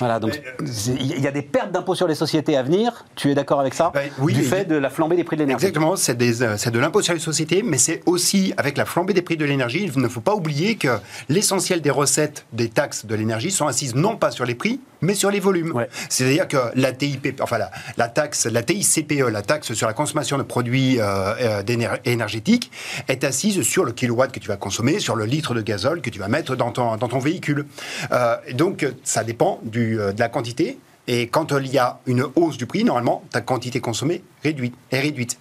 Voilà, 0.00 0.18
donc 0.18 0.42
il 0.60 1.20
y 1.20 1.26
a 1.26 1.30
des 1.30 1.42
pertes 1.42 1.70
d'impôts 1.72 1.94
sur 1.94 2.08
les 2.08 2.14
sociétés 2.14 2.56
à 2.56 2.62
venir. 2.62 3.04
Tu 3.14 3.30
es 3.30 3.34
d'accord 3.34 3.60
avec 3.60 3.74
ça 3.74 3.92
ben, 3.94 4.10
Oui. 4.18 4.32
Du 4.32 4.42
fait 4.42 4.64
de 4.64 4.74
la 4.74 4.90
flambée 4.90 5.16
des 5.16 5.24
prix 5.24 5.36
de 5.36 5.42
l'énergie. 5.42 5.66
Exactement, 5.66 5.94
c'est 5.96 6.16
de 6.16 6.78
l'impôt 6.78 7.02
sur 7.02 7.14
les 7.14 7.20
sociétés, 7.20 7.62
mais 7.62 7.78
c'est 7.78 8.02
aussi 8.06 8.54
avec 8.56 8.76
la 8.76 8.86
flambée 8.86 9.12
des 9.12 9.22
prix 9.22 9.36
de 9.36 9.44
l'énergie. 9.44 9.84
Il 9.94 10.00
ne 10.00 10.08
faut 10.08 10.20
pas 10.20 10.34
oublier 10.34 10.76
que 10.76 10.98
l'essentiel 11.28 11.80
des 11.80 11.90
recettes 11.90 12.46
des 12.52 12.68
taxes 12.68 13.06
de 13.06 13.14
l'énergie 13.14 13.50
sont 13.50 13.66
assises 13.66 13.94
non 13.94 14.16
pas 14.16 14.30
sur 14.30 14.44
les 14.44 14.54
prix, 14.54 14.80
mais 15.00 15.14
sur 15.14 15.30
les 15.30 15.40
volumes. 15.40 15.72
C'est-à-dire 16.08 16.48
que 16.48 16.56
la 16.74 16.92
TIP, 16.92 17.40
enfin 17.40 17.58
la, 17.96 18.08
taxe, 18.08 18.46
la 18.46 18.62
TICPE, 18.62 19.28
la 19.30 19.42
taxe 19.42 19.72
sur 19.72 19.86
la 19.86 19.92
consommation 19.92 20.38
de 20.38 20.42
produits 20.42 21.00
euh, 21.00 21.34
euh 21.40 21.96
énergétiques, 22.04 22.70
est 23.08 23.24
assise 23.24 23.62
sur 23.62 23.84
le 23.84 23.92
kilowatt 23.92 24.32
que 24.32 24.40
tu 24.40 24.48
vas 24.48 24.56
consommer, 24.56 24.98
sur 25.00 25.16
le 25.16 25.24
litre 25.24 25.54
de 25.54 25.62
gazole 25.62 26.00
que 26.00 26.10
tu 26.10 26.18
vas 26.18 26.28
mettre 26.28 26.56
dans 26.56 26.70
ton, 26.70 26.96
dans 26.96 27.08
ton 27.08 27.18
véhicule. 27.18 27.66
Euh, 28.12 28.36
donc 28.54 28.86
ça 29.04 29.24
dépend 29.24 29.60
du 29.62 29.96
de 29.96 30.18
la 30.18 30.28
quantité. 30.28 30.78
Et 31.06 31.28
quand 31.28 31.52
il 31.52 31.66
y 31.66 31.78
a 31.78 31.98
une 32.06 32.24
hausse 32.36 32.56
du 32.56 32.66
prix, 32.66 32.84
normalement, 32.84 33.24
ta 33.30 33.40
quantité 33.40 33.80
consommée 33.80 34.22
réduite, 34.44 34.74
est 34.92 35.00
réduite. 35.00 35.38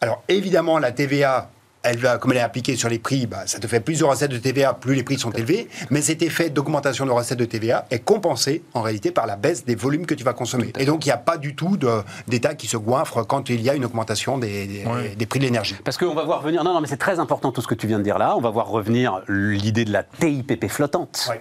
Alors 0.00 0.22
évidemment, 0.28 0.78
la 0.78 0.92
TVA, 0.92 1.50
elle 1.90 1.98
va, 1.98 2.18
comme 2.18 2.32
elle 2.32 2.38
est 2.38 2.42
appliquée 2.42 2.76
sur 2.76 2.88
les 2.88 2.98
prix, 2.98 3.26
bah, 3.26 3.46
ça 3.46 3.58
te 3.58 3.66
fait 3.66 3.80
plus 3.80 4.00
de 4.00 4.04
recettes 4.04 4.30
de 4.30 4.38
TVA, 4.38 4.74
plus 4.74 4.94
les 4.94 5.02
prix 5.02 5.18
sont 5.18 5.30
élevés. 5.30 5.68
Mais 5.90 6.02
cet 6.02 6.22
effet 6.22 6.50
d'augmentation 6.50 7.06
de 7.06 7.10
recettes 7.10 7.38
de 7.38 7.44
TVA 7.44 7.86
est 7.90 8.00
compensé 8.00 8.62
en 8.74 8.82
réalité 8.82 9.10
par 9.10 9.26
la 9.26 9.36
baisse 9.36 9.64
des 9.64 9.74
volumes 9.74 10.06
que 10.06 10.14
tu 10.14 10.24
vas 10.24 10.32
consommer. 10.32 10.72
Et 10.78 10.84
donc 10.84 11.04
il 11.04 11.08
n'y 11.08 11.12
a 11.12 11.18
pas 11.18 11.36
du 11.36 11.54
tout 11.54 11.78
d'État 12.26 12.54
qui 12.54 12.66
se 12.66 12.76
goinfre 12.76 13.26
quand 13.26 13.50
il 13.50 13.60
y 13.60 13.70
a 13.70 13.74
une 13.74 13.84
augmentation 13.84 14.38
des, 14.38 14.84
des, 15.16 15.26
prix 15.26 15.38
de 15.38 15.44
l'énergie. 15.44 15.76
Parce 15.84 15.96
qu'on 15.96 16.14
va 16.14 16.24
voir 16.24 16.40
revenir. 16.40 16.64
Non, 16.64 16.74
non, 16.74 16.80
mais 16.80 16.88
c'est 16.88 16.96
très 16.96 17.18
important 17.18 17.52
tout 17.52 17.60
ce 17.60 17.66
que 17.66 17.74
tu 17.74 17.86
viens 17.86 17.98
de 17.98 18.04
dire 18.04 18.18
là. 18.18 18.34
On 18.36 18.40
va 18.40 18.50
voir 18.50 18.68
revenir 18.68 19.20
l'idée 19.28 19.84
de 19.84 19.92
la 19.92 20.02
TIPP 20.02 20.68
flottante. 20.68 21.26
Ouais 21.28 21.40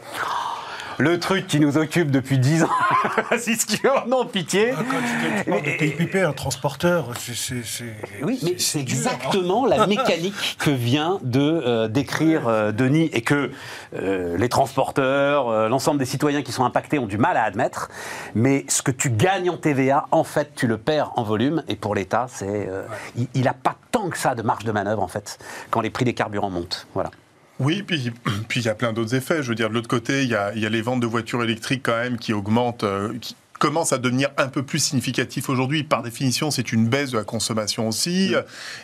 le 0.97 1.19
truc 1.19 1.47
qui 1.47 1.59
nous 1.59 1.77
occupe 1.77 2.11
depuis 2.11 2.39
10 2.39 2.63
ans. 2.63 2.69
tu 3.31 3.77
veux, 3.83 4.09
non, 4.09 4.25
pitié. 4.25 4.73
Ah, 4.75 4.83
quand 5.47 5.61
tu 5.61 5.71
de 5.71 5.77
TIPP, 5.77 6.15
un 6.15 6.33
transporteur, 6.33 7.11
c'est. 7.17 7.63
Oui, 8.21 8.39
mais 8.43 8.55
c'est 8.57 8.79
exactement 8.79 9.65
la 9.65 9.85
mécanique 9.87 10.57
que 10.59 10.71
vient 10.71 11.19
de 11.21 11.39
euh, 11.39 11.87
décrire 11.87 12.47
euh, 12.47 12.71
Denis 12.71 13.09
et 13.13 13.21
que 13.21 13.51
euh, 13.95 14.37
les 14.37 14.49
transporteurs, 14.49 15.69
l'ensemble 15.69 15.99
des 15.99 16.05
citoyens 16.05 16.41
qui 16.41 16.51
sont 16.51 16.65
impactés 16.65 16.99
ont 16.99 17.05
du 17.05 17.17
mal 17.17 17.37
à 17.37 17.43
admettre. 17.43 17.89
Mais 18.35 18.65
ce 18.67 18.81
que 18.81 18.91
tu 18.91 19.09
gagnes 19.09 19.49
en 19.49 19.57
TVA, 19.57 20.07
en 20.11 20.23
fait, 20.23 20.53
tu 20.55 20.67
le 20.67 20.77
perds 20.77 21.11
en 21.15 21.23
volume. 21.23 21.63
Et 21.67 21.75
pour 21.75 21.95
l'État, 21.95 22.27
c'est, 22.29 22.69
il 23.33 23.43
n'a 23.43 23.53
pas 23.53 23.75
tant 23.91 24.09
que 24.09 24.17
ça 24.17 24.35
de 24.35 24.41
marge 24.41 24.63
de 24.63 24.71
manœuvre, 24.71 25.03
en 25.03 25.07
fait, 25.07 25.39
quand 25.69 25.81
les 25.81 25.89
prix 25.89 26.05
des 26.05 26.13
carburants 26.13 26.49
montent. 26.49 26.87
Voilà. 26.93 27.11
Oui, 27.59 27.83
puis 27.83 28.11
puis 28.47 28.61
il 28.61 28.65
y 28.65 28.69
a 28.69 28.75
plein 28.75 28.93
d'autres 28.93 29.15
effets. 29.15 29.43
Je 29.43 29.49
veux 29.49 29.55
dire, 29.55 29.69
de 29.69 29.73
l'autre 29.73 29.87
côté, 29.87 30.23
il 30.23 30.29
y 30.29 30.35
a, 30.35 30.53
y 30.55 30.65
a, 30.65 30.69
les 30.69 30.81
ventes 30.81 30.99
de 30.99 31.07
voitures 31.07 31.43
électriques 31.43 31.83
quand 31.83 31.97
même 31.97 32.17
qui 32.17 32.33
augmentent. 32.33 32.83
Euh, 32.83 33.13
commence 33.59 33.91
à 33.91 33.97
devenir 33.97 34.29
un 34.37 34.49
peu 34.49 34.61
plus 34.61 34.77
significatif 34.77 35.49
aujourd'hui. 35.49 35.83
Par 35.83 36.03
définition, 36.03 36.51
c'est 36.51 36.71
une 36.71 36.87
baisse 36.87 37.09
de 37.09 37.17
la 37.17 37.23
consommation 37.23 37.87
aussi. 37.87 38.35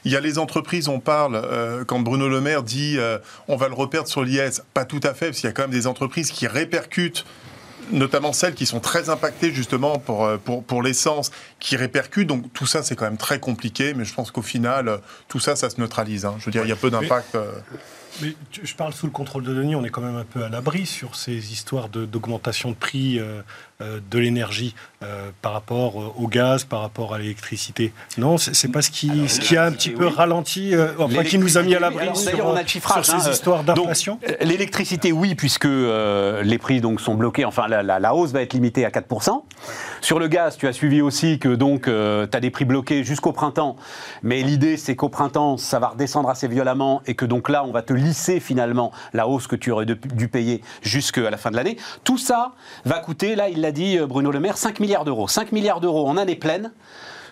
Il 0.04 0.12
y 0.12 0.16
a 0.16 0.20
les 0.20 0.40
entreprises, 0.40 0.88
on 0.88 1.00
parle, 1.00 1.36
euh, 1.36 1.86
quand 1.86 2.00
Bruno 2.00 2.28
Le 2.28 2.42
Maire 2.42 2.64
dit 2.64 2.96
euh, 2.98 3.20
on 3.48 3.56
va 3.56 3.68
le 3.68 3.76
reperdre 3.76 4.08
sur 4.08 4.24
l'IS, 4.24 4.64
pas 4.74 4.84
tout 4.86 5.00
à 5.04 5.14
fait, 5.14 5.28
parce 5.28 5.42
qu'il 5.42 5.48
y 5.48 5.52
a 5.52 5.54
quand 5.54 5.62
même 5.62 5.70
des 5.70 5.86
entreprises 5.86 6.32
qui 6.32 6.48
répercutent 6.48 7.24
notamment 7.92 8.34
celles 8.34 8.56
qui 8.56 8.66
sont 8.66 8.80
très 8.80 9.10
impactées 9.10 9.52
justement 9.52 10.00
pour, 10.00 10.28
pour, 10.40 10.64
pour 10.64 10.82
l'essence, 10.82 11.30
qui 11.60 11.76
répercutent. 11.76 12.28
Donc 12.28 12.52
tout 12.54 12.66
ça, 12.66 12.82
c'est 12.82 12.96
quand 12.96 13.06
même 13.06 13.18
très 13.18 13.40
compliqué, 13.40 13.94
mais 13.94 14.06
je 14.06 14.14
pense 14.16 14.32
qu'au 14.32 14.42
final, 14.42 15.02
tout 15.28 15.40
ça, 15.40 15.56
ça 15.56 15.70
se 15.70 15.80
neutralise. 15.80 16.26
Hein. 16.26 16.36
Je 16.40 16.46
veux 16.46 16.52
dire, 16.52 16.64
il 16.64 16.70
y 16.70 16.72
a 16.72 16.78
peu 16.78 16.90
d'impact. 16.90 17.38
Mais 18.22 18.34
je 18.52 18.76
parle 18.76 18.94
sous 18.94 19.08
le 19.08 19.12
contrôle 19.12 19.44
de 19.44 19.54
Denis, 19.54 19.76
on 19.76 19.84
est 19.84 19.90
quand 19.90 20.02
même 20.02 20.16
un 20.16 20.24
peu 20.24 20.44
à 20.44 20.50
l'abri 20.50 20.86
sur 20.86 21.16
ces 21.16 21.52
histoires 21.52 21.90
d'augmentation 21.90 22.70
de, 22.70 22.76
prix 22.76 23.20
euh, 23.20 23.42
euh, 23.82 24.00
de 24.10 24.20
l'énergie 24.20 24.76
euh, 25.02 25.32
par 25.42 25.54
rapport 25.54 26.14
au 26.20 26.28
gaz, 26.28 26.64
par 26.64 26.82
rapport 26.82 27.14
à 27.14 27.18
l'électricité. 27.18 27.92
Non, 28.18 28.38
c'est 28.38 28.72
pas 28.72 28.82
ce 28.82 28.92
qui, 28.92 29.28
ce 29.28 29.40
qui 29.40 29.58
a 29.58 29.66
un 29.66 29.72
petit 29.72 29.90
peu 29.90 30.08
ralenti, 30.08 30.74
enfin 31.00 31.24
qui 31.24 31.38
nous 31.38 31.58
a 31.58 31.64
mis 31.64 31.76
à 31.76 31.80
l'abri 31.80 32.08
sur, 32.16 32.46
on 32.46 32.56
a 32.56 32.62
le 32.62 32.68
chiffrage, 32.68 33.06
sur 33.06 33.20
ces 33.20 33.28
hein, 33.28 33.32
histoires 33.32 33.64
d'inflation. 33.64 34.20
L'électricité, 34.42 35.12
oui, 35.12 35.34
puisque 35.36 35.66
les 35.66 36.58
prix 36.60 36.82
donc 36.82 37.02
sont 37.02 37.16
bloqués, 37.16 37.46
enfin 37.46 37.68
la, 37.68 37.84
la, 37.84 38.16
hausse 38.16 38.32
va 38.32 38.42
être 38.42 38.54
limitée 38.54 38.86
à 38.86 38.90
4%. 38.90 39.44
Sur 40.02 40.20
le 40.20 40.28
gaz, 40.28 40.58
tu 40.58 40.68
as 40.68 40.74
suivi 40.74 41.02
aussi 41.02 41.40
que 41.40 41.50
donc 41.50 41.86
tu 41.86 41.92
as 41.92 42.40
des 42.40 42.52
prix 42.52 42.66
bloqués 42.66 43.04
jusqu'au 43.04 43.32
printemps, 43.32 43.76
mais 44.22 44.42
l'idée 44.44 44.78
c'est 44.78 44.96
qu'au 44.96 45.10
printemps, 45.10 45.58
ça 45.58 45.80
va 45.80 45.90
redescendre 45.90 46.30
assez 46.30 46.48
violemment 46.48 47.02
et 47.08 47.16
que 47.16 47.26
donc 47.26 47.50
là, 47.50 47.64
on 47.66 47.72
va 47.72 47.82
te 47.82 47.94
lisser 48.04 48.40
finalement 48.40 48.92
la 49.14 49.28
hausse 49.28 49.48
que 49.48 49.56
tu 49.56 49.72
aurais 49.72 49.86
dû 49.86 50.28
payer 50.28 50.62
jusqu'à 50.82 51.30
la 51.30 51.38
fin 51.38 51.52
de 51.52 51.56
l'année. 51.56 51.78
Tout 52.04 52.18
ça 52.18 52.54
va 52.86 53.00
coûter, 53.00 53.36
là 53.36 53.50
il 53.50 53.62
l'a 53.62 53.72
dit 53.72 53.98
euh, 53.98 54.08
Bruno 54.08 54.32
Le 54.32 54.40
Maire, 54.40 54.58
5 54.58 54.80
milliards 54.80 55.06
d'euros. 55.06 55.28
5 55.28 55.52
milliards 55.52 55.82
d'euros 55.82 56.08
en 56.08 56.18
année 56.18 56.36
pleine 56.36 56.72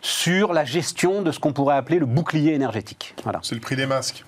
sur 0.01 0.53
la 0.53 0.65
gestion 0.65 1.21
de 1.21 1.31
ce 1.31 1.39
qu'on 1.39 1.53
pourrait 1.53 1.75
appeler 1.75 1.99
le 1.99 2.05
bouclier 2.05 2.53
énergétique. 2.53 3.13
C'est 3.43 3.55
le 3.55 3.61
prix 3.61 3.75
des 3.75 3.85
masques. 3.85 4.25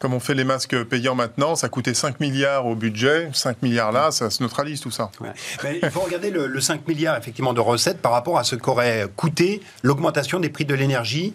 Comme 0.00 0.14
on 0.14 0.20
fait 0.20 0.34
les 0.34 0.44
masques 0.44 0.84
payants 0.84 1.16
maintenant, 1.16 1.56
ça 1.56 1.68
coûtait 1.68 1.94
5 1.94 2.20
milliards 2.20 2.66
au 2.66 2.76
budget. 2.76 3.30
5 3.32 3.62
milliards 3.62 3.90
là, 3.90 4.12
ça 4.12 4.30
se 4.30 4.42
neutralise 4.42 4.80
tout 4.80 4.92
ça. 4.92 5.10
il 5.82 5.90
faut 5.90 6.00
regarder 6.00 6.30
le, 6.30 6.60
5 6.60 6.86
milliards 6.86 7.16
effectivement 7.16 7.52
de 7.52 7.60
recettes 7.60 8.00
par 8.00 8.12
rapport 8.12 8.38
à 8.38 8.44
ce 8.44 8.54
qu'aurait 8.54 9.06
coûté 9.16 9.60
l'augmentation 9.82 10.38
des 10.38 10.50
prix 10.50 10.64
de 10.64 10.74
l'énergie 10.74 11.34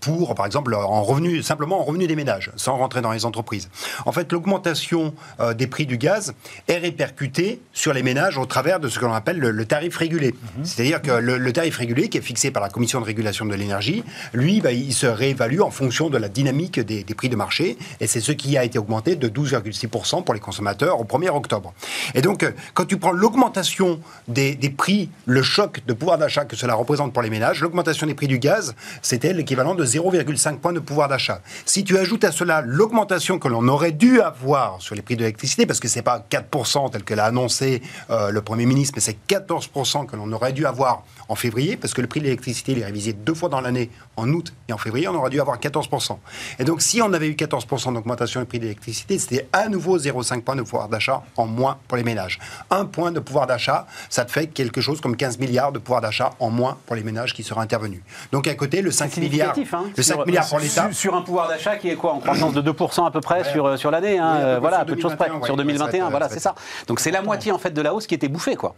pour, 0.00 0.34
par 0.34 0.44
exemple, 0.44 0.74
en 0.74 1.02
revenu, 1.02 1.42
simplement 1.42 1.80
en 1.80 1.84
revenu 1.84 2.06
des 2.06 2.16
ménages, 2.16 2.52
sans 2.56 2.76
rentrer 2.76 3.00
dans 3.00 3.12
les 3.12 3.24
entreprises. 3.24 3.70
En 4.04 4.12
fait, 4.12 4.30
l'augmentation 4.30 5.14
euh, 5.40 5.54
des 5.54 5.66
prix 5.66 5.86
du 5.86 5.96
gaz 5.96 6.34
est 6.68 6.78
répercutée 6.78 7.60
sur 7.72 7.92
les 7.94 8.02
ménages 8.02 8.36
au 8.36 8.46
travers 8.46 8.80
de 8.80 8.88
ce 8.88 8.98
que 8.98 9.06
l'on 9.06 9.14
appelle 9.14 9.38
le, 9.38 9.64
tarif 9.64 9.96
régulé. 9.96 10.34
Mhm. 10.56 10.64
C'est-à-dire 10.64 11.00
que 11.00 11.12
le, 11.12 11.52
tarif 11.52 11.78
régulé, 11.78 12.08
qui 12.08 12.18
est 12.18 12.22
fixé 12.22 12.50
par 12.50 12.62
la 12.62 12.68
Commission 12.68 13.00
de 13.00 13.06
régulation 13.06 13.46
de 13.46 13.54
l'énergie, 13.54 14.04
lui, 14.34 14.60
bah, 14.60 14.72
il 14.72 14.92
se 14.92 15.06
réévalue 15.06 15.60
en 15.60 15.70
fonction 15.70 16.10
de 16.10 16.18
la 16.18 16.28
dynamique 16.28 16.78
des 16.78 17.04
prix 17.14 17.28
de 17.28 17.36
marché 17.36 17.69
et 18.00 18.06
c'est 18.06 18.20
ce 18.20 18.32
qui 18.32 18.56
a 18.56 18.64
été 18.64 18.78
augmenté 18.78 19.16
de 19.16 19.28
12,6% 19.28 20.24
pour 20.24 20.34
les 20.34 20.40
consommateurs 20.40 21.00
au 21.00 21.04
1er 21.04 21.30
octobre. 21.30 21.72
Et 22.14 22.22
donc, 22.22 22.42
euh, 22.42 22.52
quand 22.74 22.84
tu 22.84 22.96
prends 22.96 23.12
l'augmentation 23.12 24.00
des, 24.28 24.56
prix, 24.76 25.10
le 25.26 25.42
choc 25.42 25.80
de 25.86 25.92
pouvoir 25.92 26.18
d'achat 26.18 26.44
que 26.44 26.56
cela 26.56 26.74
représente 26.74 27.12
pour 27.12 27.22
les 27.22 27.30
ménages, 27.30 27.60
l'augmentation 27.60 28.06
des 28.06 28.14
prix 28.14 28.28
du 28.28 28.38
gaz, 28.38 28.74
c'était 29.02 29.32
l'équivalent 29.32 29.74
de 29.74 29.84
0,5 29.84 30.58
points 30.58 30.72
de 30.72 30.80
pouvoir 30.80 31.08
d'achat. 31.08 31.40
Si 31.64 31.84
tu 31.84 31.96
ajoutes 31.98 32.24
à 32.24 32.32
cela 32.32 32.62
l'augmentation 32.62 33.38
que 33.38 33.48
l'on 33.48 33.66
aurait 33.68 33.92
dû 33.92 34.20
avoir 34.20 34.80
sur 34.80 34.94
les 34.94 35.02
prix 35.02 35.16
de 35.16 35.20
l'électricité, 35.20 35.66
parce 35.66 35.80
que 35.80 35.88
c'est 35.88 36.02
pas 36.02 36.24
4% 36.30 36.90
tel 36.90 37.04
que 37.04 37.14
l'a 37.14 37.26
annoncé 37.26 37.82
euh, 38.10 38.30
le 38.30 38.42
Premier 38.42 38.66
ministre, 38.66 38.94
mais 38.96 39.00
c'est 39.00 39.16
14% 39.28 40.06
que 40.06 40.16
l'on 40.16 40.32
aurait 40.32 40.52
dû 40.52 40.66
avoir 40.66 41.04
en 41.28 41.34
février, 41.34 41.76
parce 41.76 41.94
que 41.94 42.00
le 42.00 42.06
prix 42.06 42.20
de 42.20 42.24
l'électricité 42.24 42.78
est 42.78 42.84
révisé 42.84 43.12
deux 43.12 43.34
fois 43.34 43.48
dans 43.48 43.60
l'année, 43.60 43.90
en 44.20 44.28
août 44.28 44.52
et 44.68 44.72
en 44.72 44.78
février, 44.78 45.08
on 45.08 45.14
aurait 45.14 45.30
dû 45.30 45.40
avoir 45.40 45.58
14%. 45.58 46.16
Et 46.58 46.64
donc, 46.64 46.82
si 46.82 47.02
on 47.02 47.12
avait 47.12 47.28
eu 47.28 47.32
14% 47.32 47.94
d'augmentation 47.94 48.40
du 48.40 48.46
prix 48.46 48.58
de 48.58 48.64
l'électricité, 48.64 49.18
c'était 49.18 49.48
à 49.52 49.68
nouveau 49.68 49.98
0,5 49.98 50.42
points 50.42 50.56
de 50.56 50.62
pouvoir 50.62 50.88
d'achat 50.88 51.22
en 51.36 51.46
moins 51.46 51.78
pour 51.88 51.96
les 51.96 52.04
ménages. 52.04 52.38
Un 52.70 52.84
point 52.84 53.10
de 53.10 53.20
pouvoir 53.20 53.46
d'achat, 53.46 53.86
ça 54.08 54.24
te 54.24 54.30
fait 54.30 54.46
quelque 54.46 54.80
chose 54.80 55.00
comme 55.00 55.16
15 55.16 55.38
milliards 55.38 55.72
de 55.72 55.78
pouvoir 55.78 56.00
d'achat 56.00 56.30
en 56.38 56.50
moins 56.50 56.76
pour 56.86 56.96
les 56.96 57.02
ménages 57.02 57.34
qui 57.34 57.42
seraient 57.42 57.60
intervenus. 57.60 58.02
Donc, 58.32 58.46
à 58.46 58.54
côté, 58.54 58.82
le 58.82 58.90
5 58.90 59.16
milliards, 59.16 59.56
hein, 59.58 59.84
le 59.96 60.02
5 60.02 60.26
milliards 60.26 60.48
pour 60.48 60.58
l'État. 60.58 60.92
Sur, 60.92 61.14
un 61.14 61.22
pouvoir 61.22 61.48
d'achat 61.48 61.76
qui 61.76 61.88
est 61.88 61.96
quoi 61.96 62.12
En 62.12 62.20
croissance 62.20 62.52
de 62.52 62.62
2% 62.62 63.06
à 63.06 63.10
peu 63.10 63.20
près 63.20 63.44
sur, 63.50 63.66
euh, 63.66 63.76
sur 63.76 63.90
l'année, 63.90 64.18
hein, 64.18 64.58
voilà, 64.60 64.84
peu 64.84 64.94
de 64.94 65.00
choses 65.00 65.16
près. 65.16 65.30
sur 65.44 65.56
2021, 65.56 66.10
voilà, 66.10 66.28
c'est 66.28 66.40
ça. 66.40 66.54
Donc, 66.86 67.00
c'est 67.00 67.10
la 67.10 67.22
moitié 67.22 67.52
en 67.52 67.58
fait 67.58 67.70
de 67.70 67.82
la 67.82 67.94
hausse 67.94 68.06
qui 68.06 68.14
était 68.14 68.28
bouffée, 68.28 68.56
quoi. 68.56 68.74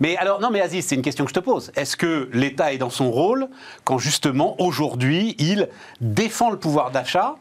Mais 0.00 0.16
alors, 0.16 0.40
non, 0.40 0.50
mais 0.50 0.60
Aziz, 0.60 0.86
c'est 0.86 0.94
une 0.94 1.02
question 1.02 1.24
que 1.24 1.30
je 1.30 1.34
te 1.34 1.40
pose. 1.40 1.72
Est-ce 1.76 1.96
que 1.96 2.28
l'État 2.32 2.72
est 2.72 2.78
dans 2.78 2.90
son 2.90 3.10
rôle 3.10 3.48
quand 3.84 3.98
justement 3.98 4.60
aujourd'hui 4.60 4.71
il 5.38 5.68
défend 6.00 6.50
le 6.50 6.58
pouvoir 6.58 6.90
d'achat 6.90 7.36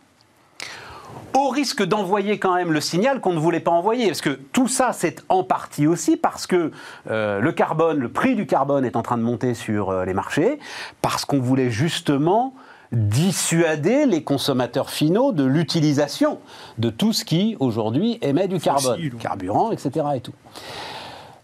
au 1.34 1.50
risque 1.50 1.84
d'envoyer 1.84 2.39
quand 2.39 2.56
même 2.56 2.72
le 2.72 2.82
signal 2.82 3.22
qu'on 3.22 3.34
ne 3.34 3.39
voulait 3.39 3.60
pas 3.60 3.72
envoyer. 3.72 4.08
Parce 4.08 4.22
que 4.22 4.39
tout 4.52 4.67
ça, 4.67 4.91
c'est 4.94 5.24
en 5.30 5.44
partie 5.44 5.88
aussi 5.88 6.17
parce 6.17 6.48
que 6.48 6.72
euh, 7.10 7.39
le 7.39 7.52
carbone, 7.52 8.00
le 8.00 8.10
prix 8.10 8.36
du 8.36 8.46
carbone 8.46 8.86
est 8.86 8.96
en 8.96 9.02
train 9.02 9.17
de 9.17 9.24
monter 9.24 9.54
sur 9.54 9.89
euh, 9.89 10.06
les 10.06 10.13
marchés, 10.13 10.60
parce 11.02 11.26
qu'on 11.26 11.39
voulait 11.39 11.70
justement 11.70 12.54
dissuader 12.91 14.06
les 14.06 14.24
consommateurs 14.24 14.89
finaux 14.89 15.32
de 15.32 15.46
l'utilisation 15.46 16.39
de 16.78 16.89
tout 16.89 17.13
ce 17.13 17.24
qui 17.24 17.56
aujourd'hui 17.62 18.20
émet 18.22 18.50
du 18.50 18.60
carbone, 18.60 19.00
carburant, 19.17 19.72
etc. 19.72 20.06
Et 20.15 20.20
tout. 20.20 20.34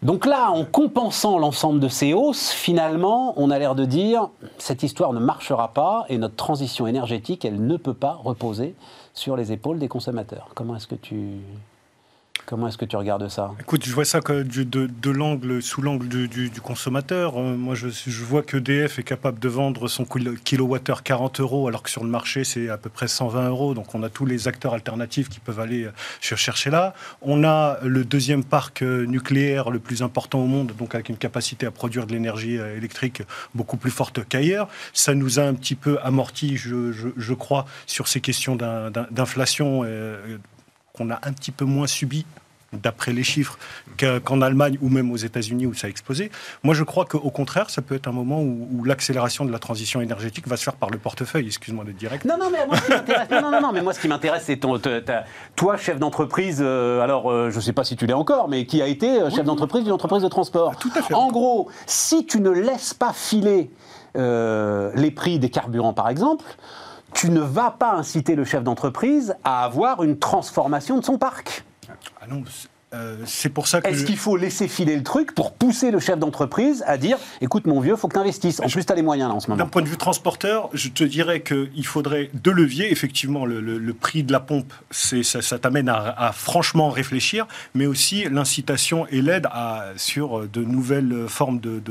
Donc 0.03 0.27
là, 0.27 0.51
en 0.51 0.63
compensant 0.63 1.39
l'ensemble 1.39 1.79
de 1.79 1.87
ces 1.87 2.13
hausses, 2.13 2.51
finalement, 2.51 3.33
on 3.35 3.49
a 3.49 3.57
l'air 3.57 3.73
de 3.73 3.83
dire 3.85 4.29
cette 4.59 4.83
histoire 4.83 5.11
ne 5.11 5.19
marchera 5.19 5.69
pas 5.69 6.05
et 6.07 6.17
notre 6.17 6.35
transition 6.35 6.85
énergétique, 6.85 7.45
elle 7.45 7.65
ne 7.65 7.77
peut 7.77 7.95
pas 7.95 8.13
reposer 8.13 8.75
sur 9.13 9.35
les 9.35 9.51
épaules 9.51 9.79
des 9.79 9.87
consommateurs. 9.87 10.49
Comment 10.53 10.75
est-ce 10.75 10.87
que 10.87 10.95
tu 10.95 11.39
Comment 12.45 12.67
est-ce 12.67 12.77
que 12.77 12.85
tu 12.85 12.95
regardes 12.95 13.27
ça? 13.29 13.51
Écoute, 13.59 13.85
je 13.85 13.93
vois 13.93 14.05
ça 14.05 14.19
de, 14.21 15.09
l'angle, 15.09 15.61
sous 15.61 15.81
l'angle 15.81 16.07
du, 16.07 16.51
consommateur. 16.61 17.37
Euh, 17.37 17.55
moi, 17.55 17.75
je, 17.75 18.23
vois 18.23 18.41
que 18.41 18.57
DF 18.57 18.99
est 18.99 19.03
capable 19.03 19.39
de 19.39 19.49
vendre 19.49 19.87
son 19.87 20.05
kilowattheure 20.05 21.03
40 21.03 21.39
euros, 21.39 21.67
alors 21.67 21.83
que 21.83 21.89
sur 21.89 22.03
le 22.03 22.09
marché, 22.09 22.43
c'est 22.43 22.69
à 22.69 22.77
peu 22.77 22.89
près 22.89 23.07
120 23.07 23.49
euros. 23.49 23.73
Donc, 23.73 23.93
on 23.95 24.03
a 24.03 24.09
tous 24.09 24.25
les 24.25 24.47
acteurs 24.47 24.73
alternatifs 24.73 25.29
qui 25.29 25.39
peuvent 25.39 25.59
aller 25.59 25.85
euh, 25.85 25.91
chercher 26.21 26.69
là. 26.69 26.93
On 27.21 27.43
a 27.43 27.79
le 27.83 28.05
deuxième 28.05 28.43
parc 28.43 28.81
euh, 28.81 29.05
nucléaire 29.05 29.69
le 29.69 29.79
plus 29.79 30.01
important 30.01 30.39
au 30.39 30.47
monde, 30.47 30.73
donc 30.77 30.95
avec 30.95 31.09
une 31.09 31.17
capacité 31.17 31.65
à 31.65 31.71
produire 31.71 32.07
de 32.07 32.13
l'énergie 32.13 32.55
électrique 32.55 33.23
beaucoup 33.55 33.77
plus 33.77 33.91
forte 33.91 34.25
qu'ailleurs. 34.27 34.67
Ça 34.93 35.13
nous 35.13 35.39
a 35.39 35.43
un 35.43 35.53
petit 35.53 35.75
peu 35.75 35.99
amorti, 36.01 36.57
je, 36.57 37.33
crois, 37.33 37.65
sur 37.85 38.07
ces 38.07 38.21
questions 38.21 38.55
d'inflation 38.55 39.83
qu'on 40.97 41.09
a 41.09 41.19
un 41.23 41.33
petit 41.33 41.51
peu 41.51 41.65
moins 41.65 41.87
subi 41.87 42.25
d'après 42.73 43.13
les 43.13 43.23
chiffres, 43.23 43.57
qu'en 44.23 44.41
Allemagne 44.41 44.77
ou 44.81 44.89
même 44.89 45.11
aux 45.11 45.17
États-Unis 45.17 45.65
où 45.65 45.73
ça 45.73 45.87
a 45.87 45.89
explosé. 45.89 46.31
Moi, 46.63 46.75
je 46.75 46.83
crois 46.83 47.05
qu'au 47.05 47.29
contraire, 47.31 47.69
ça 47.69 47.81
peut 47.81 47.95
être 47.95 48.07
un 48.07 48.11
moment 48.11 48.41
où, 48.41 48.83
l'accélération 48.83 49.45
de 49.45 49.51
la 49.51 49.59
transition 49.59 50.01
énergétique 50.01 50.47
va 50.47 50.57
se 50.57 50.63
faire 50.63 50.75
par 50.75 50.89
le 50.89 50.97
portefeuille. 50.97 51.47
Excuse-moi 51.47 51.83
de 51.83 51.91
direct. 51.91 52.25
Non, 52.25 52.37
non, 52.37 52.49
mais 52.51 52.65
moi, 52.65 52.77
ce 52.77 52.85
qui 52.85 52.91
m'intéresse, 52.91 53.29
non, 53.31 53.51
non, 53.51 53.61
non, 53.61 53.71
mais 53.71 53.81
moi, 53.81 53.93
ce 53.93 53.99
qui 53.99 54.07
m'intéresse, 54.07 54.43
c'est 54.45 54.57
ton, 54.57 54.79
toi, 55.55 55.77
chef 55.77 55.99
d'entreprise. 55.99 56.59
euh, 56.61 57.01
alors, 57.01 57.31
euh, 57.31 57.49
je 57.49 57.55
ne 57.55 57.61
sais 57.61 57.73
pas 57.73 57.83
si 57.83 57.95
tu 57.95 58.05
l'es 58.05 58.13
encore, 58.13 58.47
mais 58.49 58.65
qui 58.65 58.81
a 58.81 58.87
été 58.87 59.21
euh, 59.21 59.29
chef 59.29 59.45
d'entreprise 59.45 59.83
d'une 59.83 59.93
entreprise 59.93 60.23
de 60.23 60.27
transport. 60.27 60.77
tout 60.77 60.91
à 60.95 61.01
fait. 61.01 61.13
En 61.13 61.29
gros, 61.29 61.69
si 61.85 62.25
tu 62.25 62.39
ne 62.41 62.49
laisses 62.49 62.93
pas 62.93 63.13
filer 63.13 63.71
les 64.15 65.11
prix 65.11 65.37
des 65.37 65.51
carburants, 65.51 65.93
par 65.93 66.09
exemple 66.09 66.43
tu 67.13 67.29
ne 67.29 67.41
vas 67.41 67.71
pas 67.71 67.93
inciter 67.93 68.35
le 68.35 68.43
chef 68.43 68.63
d'entreprise 68.63 69.35
à 69.43 69.63
avoir 69.63 70.03
une 70.03 70.19
transformation 70.19 70.97
de 70.97 71.05
son 71.05 71.17
parc. 71.17 71.65
Ah 72.21 72.27
euh, 72.93 73.17
c'est 73.25 73.49
pour 73.49 73.67
ça 73.67 73.81
que. 73.81 73.89
Est-ce 73.89 74.05
qu'il 74.05 74.15
faut 74.15 74.37
laisser 74.37 74.69
filer 74.69 74.95
le 74.95 75.03
truc 75.03 75.35
pour 75.35 75.51
pousser 75.51 75.91
le 75.91 75.99
chef 75.99 76.17
d'entreprise 76.17 76.85
à 76.87 76.97
dire 76.97 77.17
écoute, 77.41 77.67
mon 77.67 77.81
vieux, 77.81 77.97
faut 77.97 78.07
que 78.07 78.13
tu 78.13 78.19
investisses 78.19 78.61
En 78.61 78.69
plus, 78.69 78.85
tu 78.85 78.91
as 78.93 78.95
les 78.95 79.01
moyens 79.01 79.29
là 79.29 79.35
en 79.35 79.41
ce 79.41 79.49
moment. 79.49 79.61
D'un 79.61 79.69
point 79.69 79.81
de 79.81 79.89
vue 79.89 79.97
transporteur, 79.97 80.69
je 80.71 80.87
te 80.87 81.03
dirais 81.03 81.41
qu'il 81.41 81.85
faudrait 81.85 82.29
deux 82.33 82.53
leviers. 82.53 82.89
Effectivement, 82.89 83.45
le, 83.45 83.93
prix 83.93 84.23
de 84.23 84.31
la 84.31 84.39
pompe, 84.39 84.73
ça, 84.89 85.41
ça 85.41 85.59
t'amène 85.59 85.89
à, 85.89 86.31
franchement 86.33 86.89
réfléchir, 86.89 87.45
mais 87.73 87.87
aussi 87.87 88.23
l'incitation 88.29 89.05
et 89.07 89.21
l'aide 89.21 89.47
sur 89.97 90.47
de 90.47 90.63
nouvelles 90.63 91.25
formes 91.27 91.59
de, 91.59 91.81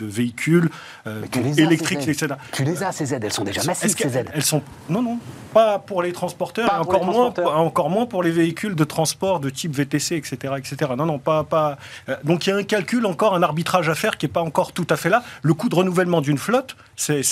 véhicules 0.00 0.68
euh, 1.08 1.22
électriques, 1.56 2.06
etc. 2.06 2.34
Tu 2.52 2.62
les 2.62 2.82
as, 2.84 2.92
ces 2.92 3.12
aides 3.12 3.24
Elles 3.24 3.32
sont 3.32 3.44
déjà 3.44 3.64
massives, 3.64 3.96
ces 3.96 4.16
aides 4.16 4.30
Elles 4.34 4.44
sont. 4.44 4.62
Non, 4.88 5.02
non, 5.02 5.18
pas 5.52 5.80
pour 5.80 6.02
les 6.02 6.12
transporteurs, 6.12 6.72
et 6.72 6.78
encore, 6.78 7.04
moins, 7.04 7.34
encore 7.56 7.90
moins 7.90 8.06
pour 8.06 8.22
les 8.22 8.30
véhicules 8.30 8.76
de 8.76 8.84
transport 8.84 9.40
de 9.40 9.50
type 9.50 9.74
VTC 9.74 10.11
etc., 10.16 10.54
etc. 10.56 10.92
Non, 10.96 11.06
non, 11.06 11.18
pas, 11.18 11.44
pas. 11.44 11.78
Donc 12.24 12.46
il 12.46 12.50
y 12.50 12.52
a 12.52 12.56
un 12.56 12.62
calcul 12.62 13.06
encore, 13.06 13.34
un 13.34 13.42
arbitrage 13.42 13.88
à 13.88 13.94
faire 13.94 14.16
qui 14.18 14.26
n'est 14.26 14.32
pas 14.32 14.40
encore 14.40 14.72
tout 14.72 14.86
à 14.90 14.96
fait 14.96 15.08
là. 15.08 15.22
Le 15.42 15.54
coût 15.54 15.68
de 15.68 15.74
renouvellement 15.74 16.20
d'une 16.20 16.38
flotte, 16.38 16.76
c'est 16.96 17.22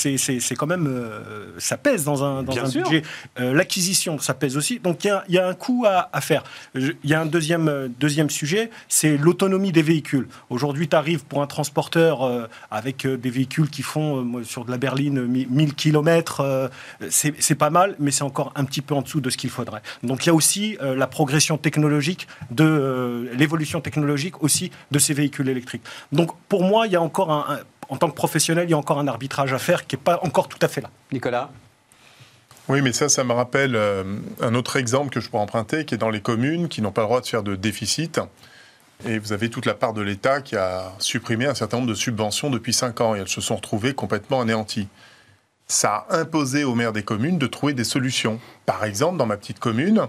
quand 0.57 0.67
même, 0.67 1.11
ça 1.59 1.77
pèse 1.77 2.05
dans 2.05 2.25
un, 2.25 2.43
dans 2.43 2.59
un 2.59 2.69
budget. 2.69 3.03
L'acquisition, 3.37 4.19
ça 4.19 4.35
pèse 4.35 4.57
aussi. 4.57 4.79
Donc 4.79 5.05
il 5.05 5.09
y 5.09 5.11
a, 5.11 5.25
y 5.29 5.39
a, 5.39 5.47
un 5.47 5.55
coût 5.55 5.85
à, 5.87 6.09
à 6.13 6.21
faire. 6.21 6.43
Il 6.75 6.95
y 7.05 7.15
a 7.15 7.21
un 7.21 7.27
deuxième, 7.27 7.93
deuxième 7.99 8.31
sujet, 8.31 8.71
c'est 8.89 9.17
l'autonomie 9.17 9.73
des 9.73 9.83
véhicules. 9.83 10.29
Aujourd'hui, 10.49 10.89
tu 10.89 10.97
arrives 10.97 11.25
pour 11.25 11.43
un 11.43 11.47
transporteur 11.47 12.49
avec 12.71 13.07
des 13.07 13.31
véhicules 13.31 13.71
qui 13.71 13.83
font 13.83 14.43
sur 14.45 14.65
de 14.65 14.71
la 14.71 14.79
berline 14.79 15.27
1000 15.27 15.75
km, 15.75 16.71
c'est 17.09 17.55
pas 17.55 17.71
mal, 17.71 17.97
mais 17.99 18.11
c'est 18.11 18.25
encore 18.25 18.53
un 18.55 18.65
petit 18.65 18.83
peu 18.83 18.95
en 18.95 19.03
dessous 19.03 19.21
de 19.21 19.31
ce 19.31 19.37
qu'il 19.37 19.51
faudrait. 19.51 19.83
Donc 20.03 20.25
il 20.25 20.29
y 20.29 20.31
a 20.31 20.35
aussi 20.35 20.77
euh, 20.83 20.95
la 20.95 21.07
progression 21.07 21.59
technologique, 21.59 22.27
de 22.51 22.65
euh, 22.71 23.31
l'évolution 23.35 23.81
technologique 23.81 24.43
aussi 24.43 24.71
de 24.91 24.99
ces 24.99 25.15
véhicules 25.15 25.49
électriques. 25.49 25.83
Donc 26.13 26.31
pour 26.49 26.63
moi, 26.63 26.87
il 26.87 26.93
y 26.93 26.97
a 26.97 27.03
encore 27.03 27.31
un, 27.31 27.61
en 27.89 27.97
tant 27.97 28.09
que 28.09 28.15
professionnel, 28.15 28.67
il 28.67 28.71
y 28.71 28.75
a 28.75 28.79
encore 28.79 28.99
un 28.99 29.09
arbitrage 29.09 29.53
à 29.53 29.59
faire 29.59 29.87
qui 29.87 29.97
n'est 29.97 30.03
pas 30.03 30.21
encore 30.23 30.49
tout 30.49 30.59
à 30.63 30.69
fait 30.69 30.81
là. 30.81 30.91
Nicolas? 31.13 31.51
Oui, 32.69 32.83
mais 32.83 32.93
ça, 32.93 33.09
ça 33.09 33.25
me 33.25 33.33
rappelle 33.33 33.75
euh, 33.75 34.05
un 34.41 34.55
autre 34.55 34.77
exemple 34.77 35.11
que 35.11 35.21
je 35.21 35.29
pourrais 35.29 35.43
emprunter, 35.43 35.85
qui 35.85 35.95
est 35.95 35.99
dans 35.99 36.11
les 36.11 36.21
communes 36.21 36.69
qui 36.69 36.83
n'ont 36.83 36.93
pas 36.93 37.03
le 37.03 37.09
droit 37.09 37.21
de 37.21 37.27
faire 37.27 37.43
de 37.43 37.57
déficit. 37.57 38.21
Et 39.07 39.19
vous 39.19 39.33
avez 39.33 39.49
toute 39.49 39.67
la 39.67 39.75
part 39.75 39.93
de 39.93 40.03
l'État 40.03 40.43
qui 40.43 40.57
a 40.57 40.93
supprimé 40.99 41.47
un 41.47 41.55
certain 41.55 41.79
nombre 41.79 41.89
de 41.89 41.95
subventions 41.95 42.51
depuis 42.51 42.75
5 42.75 43.01
ans 43.01 43.15
et 43.17 43.19
elles 43.19 43.29
se 43.29 43.41
sont 43.41 43.57
retrouvées 43.57 43.95
complètement 43.95 44.43
anéanties 44.43 44.89
ça 45.71 46.07
a 46.09 46.19
imposé 46.19 46.65
aux 46.65 46.75
maires 46.75 46.93
des 46.93 47.05
communes 47.05 47.39
de 47.39 47.47
trouver 47.47 47.73
des 47.73 47.85
solutions. 47.85 48.41
Par 48.67 48.85
exemple, 48.85 49.17
dans 49.17 49.27
ma 49.27 49.37
petite 49.37 49.61
commune, 49.61 50.07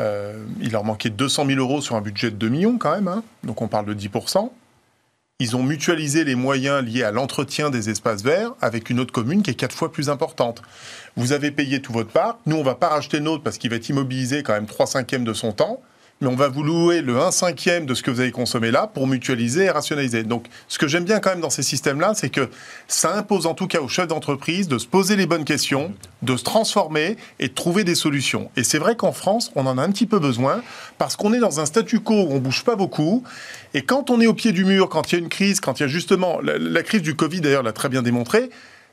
euh, 0.00 0.44
il 0.60 0.72
leur 0.72 0.84
manquait 0.84 1.10
200 1.10 1.46
000 1.46 1.58
euros 1.58 1.82
sur 1.82 1.96
un 1.96 2.00
budget 2.00 2.30
de 2.30 2.36
2 2.36 2.48
millions 2.48 2.78
quand 2.78 2.94
même, 2.94 3.08
hein. 3.08 3.22
donc 3.44 3.60
on 3.60 3.68
parle 3.68 3.86
de 3.86 3.94
10% 3.94 4.50
Ils 5.38 5.54
ont 5.54 5.62
mutualisé 5.62 6.24
les 6.24 6.34
moyens 6.34 6.82
liés 6.82 7.02
à 7.02 7.10
l'entretien 7.10 7.68
des 7.68 7.90
espaces 7.90 8.22
verts 8.22 8.52
avec 8.62 8.88
une 8.88 9.00
autre 9.00 9.12
commune 9.12 9.42
qui 9.42 9.50
est 9.50 9.54
quatre 9.54 9.76
fois 9.76 9.92
plus 9.92 10.08
importante. 10.08 10.62
Vous 11.16 11.32
avez 11.32 11.50
payé 11.50 11.82
tout 11.82 11.92
votre 11.92 12.10
part, 12.10 12.38
nous 12.46 12.56
on 12.56 12.62
va 12.62 12.74
pas 12.74 12.88
racheter 12.88 13.20
notre 13.20 13.42
parce 13.42 13.58
qu'il 13.58 13.70
va 13.70 13.76
être 13.76 13.88
immobilisé 13.88 14.42
quand 14.42 14.54
même 14.54 14.66
3 14.66 14.86
cinquièmes 14.86 15.24
de 15.24 15.34
son 15.34 15.52
temps 15.52 15.82
mais 16.22 16.28
on 16.28 16.36
va 16.36 16.48
vous 16.48 16.62
louer 16.62 17.02
le 17.02 17.20
1 17.20 17.32
cinquième 17.32 17.84
de 17.84 17.94
ce 17.94 18.02
que 18.02 18.10
vous 18.10 18.20
avez 18.20 18.30
consommé 18.30 18.70
là 18.70 18.86
pour 18.86 19.08
mutualiser 19.08 19.64
et 19.64 19.70
rationaliser. 19.70 20.22
Donc, 20.22 20.46
ce 20.68 20.78
que 20.78 20.86
j'aime 20.86 21.02
bien 21.02 21.18
quand 21.18 21.30
même 21.30 21.40
dans 21.40 21.50
ces 21.50 21.64
systèmes-là, 21.64 22.12
c'est 22.14 22.30
que 22.30 22.48
ça 22.86 23.16
impose 23.16 23.46
en 23.46 23.54
tout 23.54 23.66
cas 23.66 23.80
aux 23.80 23.88
chefs 23.88 24.06
d'entreprise 24.06 24.68
de 24.68 24.78
se 24.78 24.86
poser 24.86 25.16
les 25.16 25.26
bonnes 25.26 25.44
questions, 25.44 25.92
de 26.22 26.36
se 26.36 26.44
transformer 26.44 27.16
et 27.40 27.48
de 27.48 27.52
trouver 27.52 27.82
des 27.82 27.96
solutions. 27.96 28.52
Et 28.56 28.62
c'est 28.62 28.78
vrai 28.78 28.94
qu'en 28.94 29.10
France, 29.10 29.50
on 29.56 29.66
en 29.66 29.78
a 29.78 29.82
un 29.82 29.90
petit 29.90 30.06
peu 30.06 30.20
besoin 30.20 30.62
parce 30.96 31.16
qu'on 31.16 31.32
est 31.32 31.40
dans 31.40 31.58
un 31.58 31.66
statu 31.66 31.98
quo 31.98 32.14
où 32.14 32.32
on 32.32 32.38
bouge 32.38 32.62
pas 32.62 32.76
beaucoup. 32.76 33.24
Et 33.74 33.82
quand 33.82 34.08
on 34.08 34.20
est 34.20 34.28
au 34.28 34.34
pied 34.34 34.52
du 34.52 34.64
mur, 34.64 34.88
quand 34.88 35.10
il 35.10 35.16
y 35.16 35.18
a 35.18 35.22
une 35.22 35.28
crise, 35.28 35.58
quand 35.58 35.80
il 35.80 35.82
y 35.82 35.86
a 35.86 35.88
justement 35.88 36.40
la, 36.40 36.56
la 36.56 36.82
crise 36.84 37.02
du 37.02 37.16
Covid 37.16 37.40
d'ailleurs 37.40 37.64
l'a 37.64 37.72
très 37.72 37.88
bien 37.88 38.02
démontré, 38.02 38.48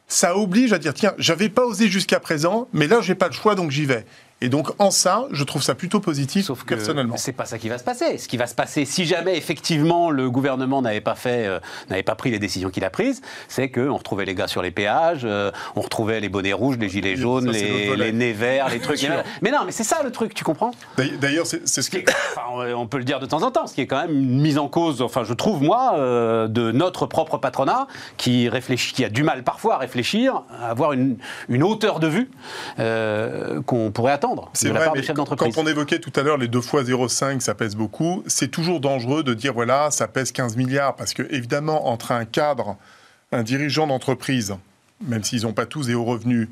ça 0.07 0.35
oblige 0.35 0.73
à 0.73 0.79
dire 0.79 0.95
tiens, 0.95 1.13
j'avais 1.19 1.49
pas 1.49 1.63
osé 1.63 1.89
jusqu'à 1.89 2.19
présent, 2.19 2.67
mais 2.73 2.87
là 2.87 3.01
j'ai 3.01 3.13
pas 3.13 3.27
le 3.27 3.33
choix 3.33 3.53
donc 3.53 3.69
j'y 3.69 3.85
vais. 3.85 4.05
Et 4.41 4.47
donc, 4.47 4.69
en 4.79 4.89
ça, 4.89 5.25
je 5.31 5.43
trouve 5.43 5.61
ça 5.61 5.75
plutôt 5.75 5.99
positif, 5.99 6.45
Sauf 6.45 6.63
que 6.63 6.75
personnellement. 6.75 7.17
C'est 7.17 7.33
pas 7.33 7.45
ça 7.45 7.57
qui 7.57 7.67
va 7.67 7.77
se 7.77 7.83
passer. 7.83 8.17
Ce 8.17 8.27
qui 8.29 8.37
va 8.37 8.47
se 8.47 8.55
passer, 8.55 8.85
si 8.85 9.05
jamais 9.05 9.35
effectivement 9.35 10.09
le 10.11 10.29
gouvernement 10.29 10.81
n'avait 10.81 11.01
pas 11.01 11.15
fait, 11.15 11.45
euh, 11.45 11.59
n'avait 11.89 12.03
pas 12.03 12.15
pris 12.15 12.31
les 12.31 12.39
décisions 12.39 12.69
qu'il 12.69 12.85
a 12.85 12.89
prises, 12.89 13.21
c'est 13.49 13.69
qu'on 13.69 13.97
retrouvait 13.97 14.23
les 14.23 14.35
gars 14.35 14.47
sur 14.47 14.61
les 14.61 14.71
péages, 14.71 15.21
euh, 15.25 15.51
on 15.75 15.81
retrouvait 15.81 16.21
les 16.21 16.29
bonnets 16.29 16.53
rouges, 16.53 16.77
les 16.77 16.87
gilets 16.87 17.17
jaunes, 17.17 17.51
les, 17.51 17.97
les, 17.97 18.13
nez 18.13 18.31
verts, 18.31 18.69
les 18.69 18.79
trucs. 18.79 19.05
mais 19.41 19.51
non, 19.51 19.59
mais 19.65 19.73
c'est 19.73 19.83
ça 19.83 20.03
le 20.03 20.11
truc, 20.11 20.33
tu 20.33 20.45
comprends? 20.45 20.71
D'ailleurs, 21.19 21.45
c'est 21.45 21.67
ce 21.67 21.89
qui. 21.89 21.97
Enfin, 22.07 22.73
on 22.77 22.87
peut 22.87 22.97
le 22.97 23.03
dire 23.03 23.19
de 23.19 23.25
temps 23.25 23.43
en 23.43 23.51
temps, 23.51 23.67
ce 23.67 23.73
qui 23.73 23.81
est 23.81 23.87
quand 23.87 24.01
même 24.01 24.11
une 24.11 24.41
mise 24.41 24.57
en 24.57 24.69
cause, 24.69 25.01
enfin, 25.01 25.25
je 25.25 25.33
trouve, 25.33 25.61
moi, 25.61 25.95
euh, 25.97 26.47
de 26.47 26.71
notre 26.71 27.07
propre 27.07 27.37
patronat, 27.37 27.87
qui, 28.15 28.47
réfléchit, 28.47 28.93
qui 28.93 29.03
a 29.03 29.09
du 29.09 29.23
mal 29.23 29.43
parfois 29.43 29.75
à 29.75 29.77
réfléchir, 29.79 30.43
à 30.61 30.69
avoir 30.69 30.93
une, 30.93 31.17
une 31.49 31.63
hauteur 31.63 31.99
de 31.99 32.07
vue 32.07 32.31
qu'on 33.65 33.91
pourrait 33.91 34.13
attendre. 34.13 34.28
C'est 34.53 34.69
vrai, 34.69 34.89
mais 34.93 35.01
quand 35.03 35.57
on 35.57 35.67
évoquait 35.67 35.99
tout 35.99 36.13
à 36.15 36.23
l'heure 36.23 36.37
les 36.37 36.47
2 36.47 36.61
fois 36.61 36.83
0,5, 36.83 37.39
ça 37.39 37.55
pèse 37.55 37.75
beaucoup, 37.75 38.23
c'est 38.27 38.49
toujours 38.49 38.79
dangereux 38.79 39.23
de 39.23 39.33
dire 39.33 39.53
voilà, 39.53 39.91
ça 39.91 40.07
pèse 40.07 40.31
15 40.31 40.57
milliards, 40.57 40.95
parce 40.95 41.13
que 41.13 41.23
évidemment, 41.29 41.87
entre 41.87 42.11
un 42.11 42.25
cadre, 42.25 42.77
un 43.31 43.43
dirigeant 43.43 43.87
d'entreprise, 43.87 44.55
même 45.01 45.23
s'ils 45.23 45.43
n'ont 45.43 45.53
pas 45.53 45.65
tous 45.65 45.87
des 45.87 45.95
hauts 45.95 46.05
revenus, 46.05 46.49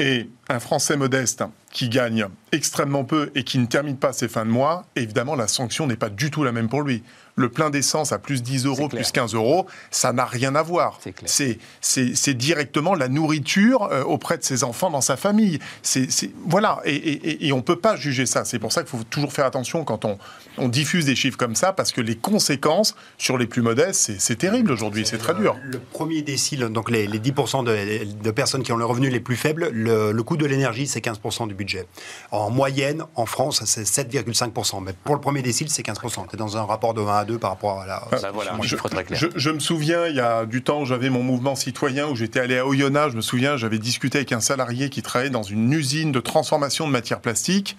et 0.00 0.28
un 0.48 0.60
Français 0.60 0.96
modeste 0.96 1.42
qui 1.72 1.88
gagne 1.88 2.26
extrêmement 2.52 3.04
peu 3.04 3.32
et 3.34 3.42
qui 3.42 3.58
ne 3.58 3.66
termine 3.66 3.96
pas 3.96 4.12
ses 4.12 4.28
fins 4.28 4.44
de 4.46 4.50
mois, 4.50 4.86
évidemment, 4.94 5.34
la 5.34 5.48
sanction 5.48 5.86
n'est 5.88 5.96
pas 5.96 6.08
du 6.08 6.30
tout 6.30 6.44
la 6.44 6.52
même 6.52 6.68
pour 6.68 6.82
lui 6.82 7.02
le 7.38 7.48
plein 7.48 7.70
d'essence 7.70 8.12
à 8.12 8.18
plus 8.18 8.42
10 8.42 8.66
euros, 8.66 8.88
plus 8.88 9.12
15 9.12 9.34
euros, 9.34 9.66
ça 9.90 10.12
n'a 10.12 10.24
rien 10.24 10.54
à 10.54 10.62
voir. 10.62 10.98
C'est 11.24 12.34
directement 12.34 12.94
la 12.94 13.08
nourriture 13.08 13.88
euh, 13.90 14.02
auprès 14.02 14.38
de 14.38 14.42
ses 14.42 14.64
enfants 14.64 14.90
dans 14.90 15.00
sa 15.00 15.16
famille. 15.16 15.58
C'est 15.82 16.08
voilà, 16.46 16.80
et, 16.84 17.52
on 17.52 17.58
ne 17.58 17.62
peut 17.62 17.78
pas 17.78 17.96
juger 17.96 18.26
ça. 18.26 18.44
C'est 18.44 18.58
pour 18.58 18.72
ça 18.72 18.82
qu'il 18.82 18.90
faut 18.90 19.04
toujours 19.04 19.32
faire 19.32 19.46
attention 19.46 19.84
quand 19.84 20.04
on, 20.04 20.18
on, 20.58 20.68
diffuse 20.68 21.06
des 21.06 21.14
chiffres 21.14 21.38
comme 21.38 21.54
ça, 21.54 21.72
parce 21.72 21.92
que 21.92 22.00
les 22.00 22.16
conséquences 22.16 22.94
sur 23.16 23.38
les 23.38 23.46
plus 23.46 23.62
modestes, 23.62 24.12
c'est 24.18 24.36
terrible 24.36 24.72
aujourd'hui, 24.72 25.06
c'est 25.06 25.18
très 25.18 25.34
dur. 25.34 25.56
Le 25.62 25.78
premier 25.78 26.22
décile, 26.22 26.60
donc 26.66 26.90
les, 26.90 27.06
10% 27.06 27.64
de, 27.64 28.30
personnes 28.30 28.62
qui 28.62 28.72
ont 28.72 28.76
le 28.76 28.84
revenu 28.84 29.08
les 29.10 29.20
plus 29.20 29.36
faibles, 29.36 29.70
le, 29.72 30.12
coût 30.22 30.36
de 30.36 30.46
l'énergie, 30.46 30.86
c'est 30.86 31.04
15% 31.04 31.48
du 31.48 31.54
budget. 31.54 31.86
En 32.30 32.50
moyenne, 32.50 33.04
en 33.14 33.26
France, 33.26 33.62
c'est 33.64 33.82
7,5%. 33.82 34.82
Mais 34.82 34.92
pour 35.04 35.14
le 35.14 35.20
premier 35.20 35.42
décile, 35.42 35.70
c'est 35.70 35.86
15%. 35.86 36.26
C'est 36.30 36.36
dans 36.36 36.56
un 36.56 36.64
rapport 36.64 36.94
de 36.94 37.00
1 37.00 37.06
à 37.08 37.24
par 37.36 37.50
rapport 37.50 37.80
à 37.80 37.86
la. 37.86 38.02
Bah 38.10 38.30
voilà, 38.32 38.56
je, 38.62 38.76
très 38.76 39.04
clair. 39.04 39.30
Je, 39.34 39.50
me 39.50 39.58
souviens, 39.58 40.06
il 40.06 40.16
y 40.16 40.20
a 40.20 40.46
du 40.46 40.62
temps, 40.62 40.84
j'avais 40.84 41.10
mon 41.10 41.22
mouvement 41.22 41.54
citoyen 41.54 42.08
où 42.08 42.16
j'étais 42.16 42.40
allé 42.40 42.58
à 42.58 42.66
Oyonnax. 42.66 43.12
Je 43.12 43.16
me 43.16 43.22
souviens, 43.22 43.56
j'avais 43.56 43.78
discuté 43.78 44.18
avec 44.18 44.32
un 44.32 44.40
salarié 44.40 44.88
qui 44.88 45.02
travaillait 45.02 45.30
dans 45.30 45.42
une 45.42 45.72
usine 45.72 46.12
de 46.12 46.20
transformation 46.20 46.86
de 46.86 46.92
matières 46.92 47.20
plastiques. 47.20 47.76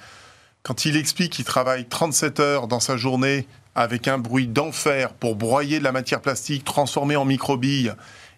Quand 0.61 0.85
il 0.85 0.97
explique 0.97 1.33
qu'il 1.33 1.45
travaille 1.45 1.85
37 1.85 2.39
heures 2.39 2.67
dans 2.67 2.81
sa 2.81 2.97
journée 2.97 3.47
avec 3.75 4.07
un 4.07 4.17
bruit 4.17 4.47
d'enfer 4.47 5.13
pour 5.13 5.35
broyer 5.35 5.79
de 5.79 5.83
la 5.83 5.91
matière 5.91 6.21
plastique 6.21 6.65
transformée 6.65 7.15
en 7.15 7.25
microbilles 7.25 7.93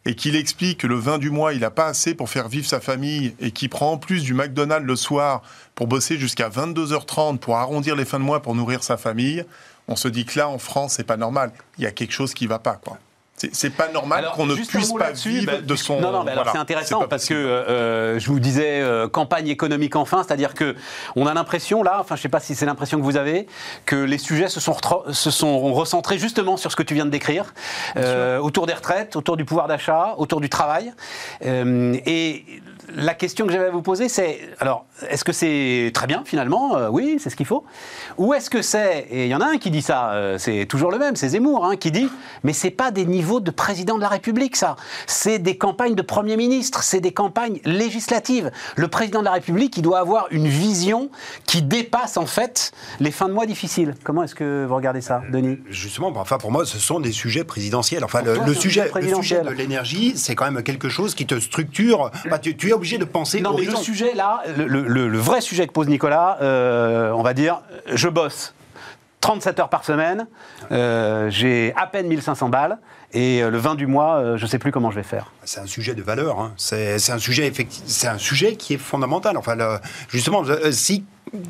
et 0.06 0.16
qu'il 0.16 0.36
explique 0.36 0.80
que 0.80 0.88
le 0.88 0.96
vin 0.96 1.18
du 1.18 1.30
mois, 1.30 1.54
il 1.54 1.60
n'a 1.60 1.70
pas 1.70 1.88
assez 1.88 2.16
pour 2.16 2.30
faire 2.30 2.48
vivre 2.48 2.68
sa 2.68 2.80
famille 2.80 3.36
et 3.40 3.52
qu'il 3.52 3.70
prend 3.70 3.94
en 3.94 3.98
plus 3.98 4.24
du 4.24 4.34
McDonald's 4.34 4.86
le 4.86 4.96
soir 4.96 5.42
pour 5.76 5.88
bosser 5.88 6.18
jusqu'à 6.18 6.50
22h30 6.50 7.38
pour 7.38 7.58
arrondir 7.58 7.96
les 7.96 8.06
fins 8.06 8.20
de 8.20 8.24
mois 8.24 8.42
pour 8.42 8.56
nourrir 8.56 8.84
sa 8.84 8.98
famille, 8.98 9.46
on 9.88 9.96
se 9.96 10.08
dit 10.08 10.26
que 10.26 10.38
là, 10.38 10.50
en 10.50 10.58
France, 10.58 10.94
c'est 10.98 11.04
pas 11.04 11.18
normal. 11.18 11.52
Il 11.78 11.84
y 11.84 11.88
a 11.88 11.92
quelque 11.92 12.14
chose 12.14 12.34
qui 12.34 12.48
va 12.48 12.60
pas, 12.60 12.76
quoi. 12.76 12.98
C'est 13.52 13.72
pas 13.72 13.88
normal 13.88 14.30
qu'on 14.36 14.46
ne 14.46 14.56
puisse 14.56 14.94
pas 14.94 15.12
vivre 15.12 15.46
bah, 15.46 15.62
de 15.62 15.76
son. 15.76 16.00
Non, 16.00 16.12
non, 16.12 16.26
c'est 16.52 16.58
intéressant 16.58 17.08
parce 17.08 17.26
que 17.26 17.34
euh, 17.34 18.20
je 18.20 18.28
vous 18.28 18.40
disais 18.40 18.82
euh, 18.82 19.08
campagne 19.08 19.48
économique 19.48 19.96
enfin, 19.96 20.24
c'est-à-dire 20.26 20.54
que 20.54 20.76
on 21.16 21.26
a 21.26 21.34
l'impression 21.34 21.82
là, 21.84 21.98
enfin 22.00 22.16
je 22.16 22.22
sais 22.22 22.30
pas 22.30 22.40
si 22.40 22.56
c'est 22.56 22.66
l'impression 22.66 23.00
que 23.00 23.04
vous 23.04 23.18
avez, 23.18 23.48
que 23.86 23.96
les 23.96 24.18
sujets 24.18 24.48
se 24.48 24.60
sont, 24.60 24.76
se 25.12 25.32
sont 25.32 25.74
recentrés 25.74 26.18
justement 26.18 26.58
sur 26.58 26.72
ce 26.72 26.76
que 26.76 26.84
tu 26.84 26.94
viens 26.94 27.06
de 27.06 27.12
décrire, 27.12 27.54
euh, 27.98 28.38
autour 28.38 28.68
des 28.68 28.74
retraites, 28.74 29.16
autour 29.16 29.38
du 29.38 29.46
pouvoir 29.46 29.68
d'achat, 29.68 30.14
autour 30.18 30.42
du 30.42 30.50
travail. 30.50 30.94
et 31.42 32.46
la 32.96 33.14
question 33.14 33.46
que 33.46 33.54
j'avais 33.54 33.68
à 33.68 33.72
vous 33.72 33.82
poser, 33.82 34.10
c'est 34.10 34.40
alors, 34.60 34.86
est-ce 35.10 35.24
que 35.24 35.32
c'est 35.32 35.92
très 35.94 36.08
bien 36.08 36.24
finalement 36.26 36.78
euh, 36.78 36.90
Oui, 36.90 37.18
c'est 37.20 37.30
ce 37.30 37.36
qu'il 37.36 37.46
faut. 37.46 37.64
Ou 38.18 38.34
est-ce 38.34 38.50
que 38.50 38.62
c'est, 38.62 39.08
et 39.10 39.26
il 39.26 39.30
y 39.30 39.36
en 39.36 39.42
a 39.42 39.46
un 39.46 39.58
qui 39.58 39.72
dit 39.72 39.82
ça, 39.82 40.12
euh, 40.12 40.38
c'est 40.38 40.66
toujours 40.66 40.92
le 40.92 40.98
même, 40.98 41.16
c'est 41.16 41.30
Zemmour, 41.30 41.66
hein, 41.66 41.76
qui 41.76 41.92
dit 41.92 42.10
mais 42.44 42.54
c'est 42.54 42.72
pas 42.72 42.92
des 42.92 43.06
niveaux 43.06 43.40
de 43.40 43.52
président 43.52 43.96
de 43.96 44.02
la 44.02 44.08
République, 44.08 44.56
ça. 44.56 44.76
C'est 45.08 45.40
des 45.40 45.58
campagnes 45.58 45.96
de 45.96 46.02
Premier 46.02 46.38
ministre, 46.38 46.84
c'est 46.84 47.00
des 47.00 47.12
campagnes 47.12 47.60
législatives. 47.66 48.52
Le 48.76 48.88
président 48.88 49.20
de 49.20 49.26
la 49.26 49.34
République, 49.34 49.78
il 49.78 49.82
doit 49.82 50.00
avoir 50.00 50.28
une 50.32 50.48
vision 50.48 51.10
qui 51.46 51.62
dépasse 51.62 52.18
en 52.18 52.26
fait 52.26 52.72
les 53.00 53.12
fins 53.12 53.28
de 53.28 53.34
mois 53.34 53.46
difficiles. 53.46 53.96
Comment 54.04 54.24
est-ce 54.24 54.36
que 54.36 54.66
vous 54.66 54.76
regardez 54.76 55.02
ça, 55.02 55.22
Denis? 55.32 55.60
Justement, 55.70 56.12
enfin 56.16 56.38
pour 56.38 56.52
moi, 56.52 56.66
ce 56.66 56.80
sont 56.80 57.00
des 57.00 57.12
sujets 57.12 57.44
présidentiels. 57.44 58.04
Enfin, 58.04 58.22
le, 58.22 58.54
sujet, 58.54 58.90
de 58.90 59.52
l'énergie, 59.52 60.14
c'est 60.16 60.36
quand 60.36 60.50
même 60.50 60.64
quelque 60.64 60.90
chose 60.90 61.16
qui 61.16 61.26
te 61.26 61.40
structure. 61.40 62.12
Bah, 62.30 62.40
tu, 62.40 62.56
tu 62.56 62.71
obligé 62.74 62.98
de 62.98 63.06
penser. 63.06 63.42
Non, 63.42 63.56
mais 63.58 63.66
le 63.66 63.76
sujet 63.76 64.14
là, 64.14 64.44
le, 64.58 65.18
vrai 65.18 65.42
sujet 65.42 65.68
que 65.68 65.74
pose 65.74 65.88
Nicolas, 65.88 66.38
euh, 66.42 67.12
on 67.12 67.24
va 67.24 67.34
dire, 67.34 67.62
je 67.94 68.08
bosse 68.08 68.54
37 69.22 69.60
heures 69.60 69.70
par 69.70 69.86
semaine, 69.86 70.28
euh, 70.72 71.30
j'ai 71.30 71.74
à 71.76 71.86
peine 71.86 72.08
1500 72.08 72.50
balles, 72.50 72.80
et 73.14 73.44
euh, 73.44 73.52
le 73.52 73.58
20 73.58 73.76
du 73.76 73.86
mois, 73.86 74.36
je 74.36 74.44
ne 74.44 74.50
sais 74.50 74.58
plus 74.58 74.72
comment 74.72 74.90
je 74.90 74.96
vais 74.96 75.04
faire. 75.04 75.32
C'est 75.44 75.60
un 75.60 75.68
sujet 75.68 75.94
de 75.94 76.02
valeur, 76.02 76.40
hein. 76.40 76.54
c'est 76.58 76.96
un, 77.12 77.20
sujet 77.20 77.52
c'est 77.86 78.08
un 78.08 78.18
sujet 78.18 78.56
qui 78.56 78.74
est 78.74 78.80
fondamental. 78.80 79.38
Enfin, 79.38 79.56
justement, 80.10 80.44
si 80.72 81.06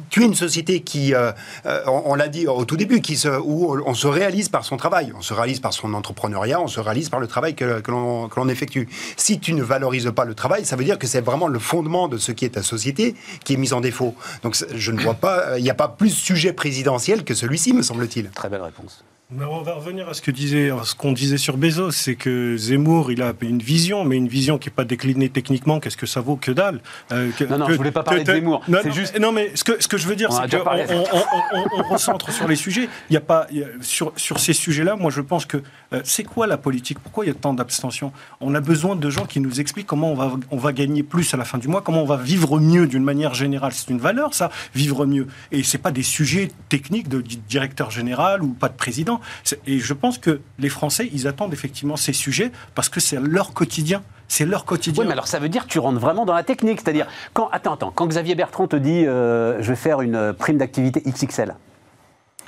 tu 0.10 0.24
es 0.24 0.26
une 0.26 0.36
société 0.36 0.82
qui, 0.82 1.14
euh, 1.14 1.32
euh, 1.66 1.84
on, 1.88 2.16
l'a 2.16 2.28
dit 2.28 2.48
au 2.48 2.66
tout 2.66 2.78
début, 2.78 3.02
qui 3.02 3.18
se, 3.18 3.28
où 3.28 3.78
on 3.86 3.94
se 3.94 4.08
réalise 4.08 4.50
par 4.50 4.66
son 4.66 4.78
travail, 4.78 5.14
on 5.18 5.22
se 5.22 5.34
réalise 5.34 5.60
par 5.60 5.74
son 5.74 5.94
entrepreneuriat, 5.94 6.62
on 6.62 6.68
se 6.68 6.80
réalise 6.80 7.10
par 7.10 7.20
le 7.20 7.28
travail 7.28 7.56
que, 7.56 7.80
que 7.80 7.92
l'on 7.92 8.50
effectue. 8.50 8.90
Si 9.18 9.40
tu 9.40 9.54
ne 9.54 9.64
valorises 9.64 10.12
pas 10.16 10.26
le 10.26 10.36
travail, 10.36 10.66
ça 10.66 10.76
veut 10.76 10.84
dire 10.84 11.00
que 11.00 11.08
c'est 11.08 11.22
vraiment 11.22 11.48
le 11.48 11.60
fondement 11.60 12.08
de 12.08 12.18
ce 12.18 12.32
qui 12.32 12.46
est 12.46 12.50
ta 12.50 12.64
société 12.64 13.16
qui 13.44 13.54
est 13.54 13.58
mis 13.58 13.74
en 13.74 13.82
défaut. 13.82 14.16
Donc 14.44 14.56
je 14.74 14.92
ne 14.92 15.02
vois 15.02 15.16
pas, 15.16 15.58
il 15.58 15.64
n'y 15.64 15.70
a 15.70 15.76
pas 15.76 15.88
plus 15.88 16.10
sujet 16.10 16.54
présidentiel 16.54 17.24
que 17.24 17.34
celui-ci, 17.34 17.74
me 17.74 17.82
semble-t-il. 17.82 18.30
Très 18.30 18.50
belle 18.50 18.62
réponse 18.62 19.04
on 19.40 19.62
va 19.62 19.74
revenir 19.74 20.10
à 20.10 20.14
ce 20.14 20.22
que 20.22 20.32
disait, 20.32 20.72
ce 20.84 20.96
qu'on 20.96 21.14
disait 21.14 21.38
sur 21.38 21.58
Bezos, 21.58 21.92
c'est 21.92 22.16
que 22.16 22.58
Zemmour, 22.58 23.12
il 23.12 23.22
a 23.22 23.34
une 23.42 23.62
vision, 23.62 24.04
mais 24.04 24.18
une 24.18 24.28
vision 24.28 24.58
qui 24.58 24.68
n'est 24.68 24.74
pas 24.74 24.84
déclinée 24.84 25.30
techniquement. 25.30 25.80
Qu'est-ce 25.80 25.98
que 25.98 26.06
ça 26.06 26.20
vaut 26.22 26.36
que 26.36 26.52
dalle 26.52 26.82
euh, 27.12 27.32
Non, 27.50 27.60
non, 27.60 27.70
je 27.70 27.76
voulais 27.76 27.92
pas 27.92 28.04
parler 28.04 28.24
de 28.24 28.34
Zemmour. 28.34 28.62
Non, 28.68 28.80
juste... 28.92 29.18
non, 29.20 29.32
mais 29.32 29.52
ce 29.56 29.64
que, 29.64 29.82
ce 29.82 29.88
que 29.88 29.98
je 29.98 30.08
veux 30.08 30.16
dire, 30.16 30.32
c'est 30.34 30.50
qu'on 30.50 30.70
on, 30.70 31.80
on, 31.80 31.84
recentre 31.94 32.32
sur 32.32 32.48
les 32.48 32.56
sujets. 32.56 32.90
Il 33.10 33.14
y 33.14 33.18
a 33.18 33.22
pas 33.22 33.48
sur 33.82 34.12
sur 34.18 34.40
ces 34.40 34.54
sujets-là. 34.54 34.96
Moi, 34.96 35.12
je 35.12 35.22
pense 35.22 35.46
que 35.46 35.58
euh, 35.94 36.02
c'est 36.04 36.24
quoi 36.24 36.46
la 36.48 36.58
politique? 36.58 37.00
Pourquoi 37.00 37.26
il 37.26 37.30
y 37.30 37.32
a 37.32 37.36
tant 37.36 37.54
d'abstention? 37.54 38.12
On 38.42 38.54
a 38.54 38.60
besoin 38.60 38.96
de 38.96 39.10
gens 39.10 39.26
qui 39.26 39.40
nous 39.40 39.60
expliquent 39.60 39.88
comment 39.88 40.12
on 40.12 40.16
va 40.16 40.34
on 40.52 40.58
va 40.58 40.74
gagner 40.74 41.04
plus 41.04 41.34
à 41.34 41.38
la 41.38 41.46
fin 41.46 41.58
du 41.58 41.68
mois, 41.68 41.82
comment 41.82 42.02
on 42.02 42.06
va 42.06 42.18
vivre 42.18 42.60
mieux 42.60 42.86
d'une 42.86 43.04
manière 43.04 43.34
générale. 43.34 43.72
C'est 43.74 43.90
une 43.90 44.00
valeur, 44.00 44.34
ça, 44.34 44.52
vivre 44.76 45.06
mieux. 45.06 45.28
Et 45.52 45.64
c'est 45.64 45.78
pas 45.78 45.92
des 45.92 46.04
sujets 46.04 46.52
techniques 46.68 47.08
de 47.08 47.22
directeur 47.22 47.92
général 47.92 48.44
ou 48.44 48.50
pas 48.50 48.68
de 48.68 48.76
président. 48.76 49.21
Et 49.68 49.80
je 49.80 49.94
pense 49.94 50.18
que 50.18 50.42
les 50.60 50.70
Français, 50.70 51.10
ils 51.14 51.28
attendent 51.28 51.54
effectivement 51.54 51.96
ces 51.96 52.14
sujets 52.14 52.52
parce 52.76 52.90
que 52.90 53.00
c'est 53.00 53.20
leur 53.20 53.54
quotidien. 53.54 54.04
C'est 54.28 54.46
leur 54.46 54.66
quotidien. 54.66 55.02
Oui, 55.02 55.08
mais 55.08 55.14
alors 55.14 55.28
ça 55.28 55.40
veut 55.40 55.50
dire 55.50 55.66
que 55.66 55.72
tu 55.72 55.80
rentres 55.80 56.00
vraiment 56.00 56.26
dans 56.26 56.34
la 56.34 56.44
technique. 56.44 56.80
C'est-à-dire, 56.82 57.08
quand, 57.34 57.50
attends, 57.52 57.74
attends, 57.74 57.92
quand 57.92 58.08
Xavier 58.08 58.36
Bertrand 58.36 58.68
te 58.68 58.78
dit 58.78 59.06
euh, 59.06 59.62
je 59.62 59.70
vais 59.70 59.76
faire 59.76 60.02
une 60.02 60.34
prime 60.34 60.58
d'activité 60.58 61.02
XXL. 61.06 61.56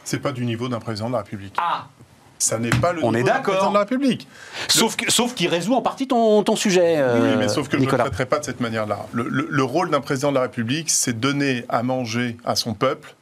C'est 0.06 0.20
pas 0.20 0.32
du 0.32 0.46
niveau 0.46 0.70
d'un 0.70 0.80
président 0.80 1.08
de 1.08 1.14
la 1.14 1.20
République. 1.20 1.56
Ah 1.58 1.88
ça 2.40 2.60
n'est 2.60 2.72
pas 2.72 2.92
le 2.92 3.06
On 3.06 3.14
niveau 3.14 3.26
est 3.26 3.32
d'un 3.32 3.40
président 3.40 3.70
de 3.70 3.74
la 3.74 3.80
République. 3.82 4.28
Sauf, 4.68 4.98
sauf 5.08 5.34
qu'il 5.34 5.48
résout 5.48 5.76
en 5.76 5.82
partie 5.82 6.10
ton, 6.10 6.44
ton 6.44 6.58
sujet. 6.58 7.02
oui, 7.02 7.36
mais 7.38 7.48
sauf 7.48 7.70
que 7.70 7.78
je 7.78 7.86
ne 7.86 7.90
le 7.90 7.98
traiterai 7.98 8.26
pas 8.26 8.40
de 8.40 8.44
cette 8.44 8.60
manière-là. 8.60 9.06
le 9.14 9.64
rôle 9.64 9.90
d'un 9.90 10.02
président 10.02 10.30
de 10.30 10.36
la 10.36 10.42
République, 10.42 10.90
c'est 10.90 11.18
donner 11.18 11.64
à 11.70 11.84
manger 11.84 12.36
à 12.44 12.58
son 12.58 12.74
peuple 12.74 13.16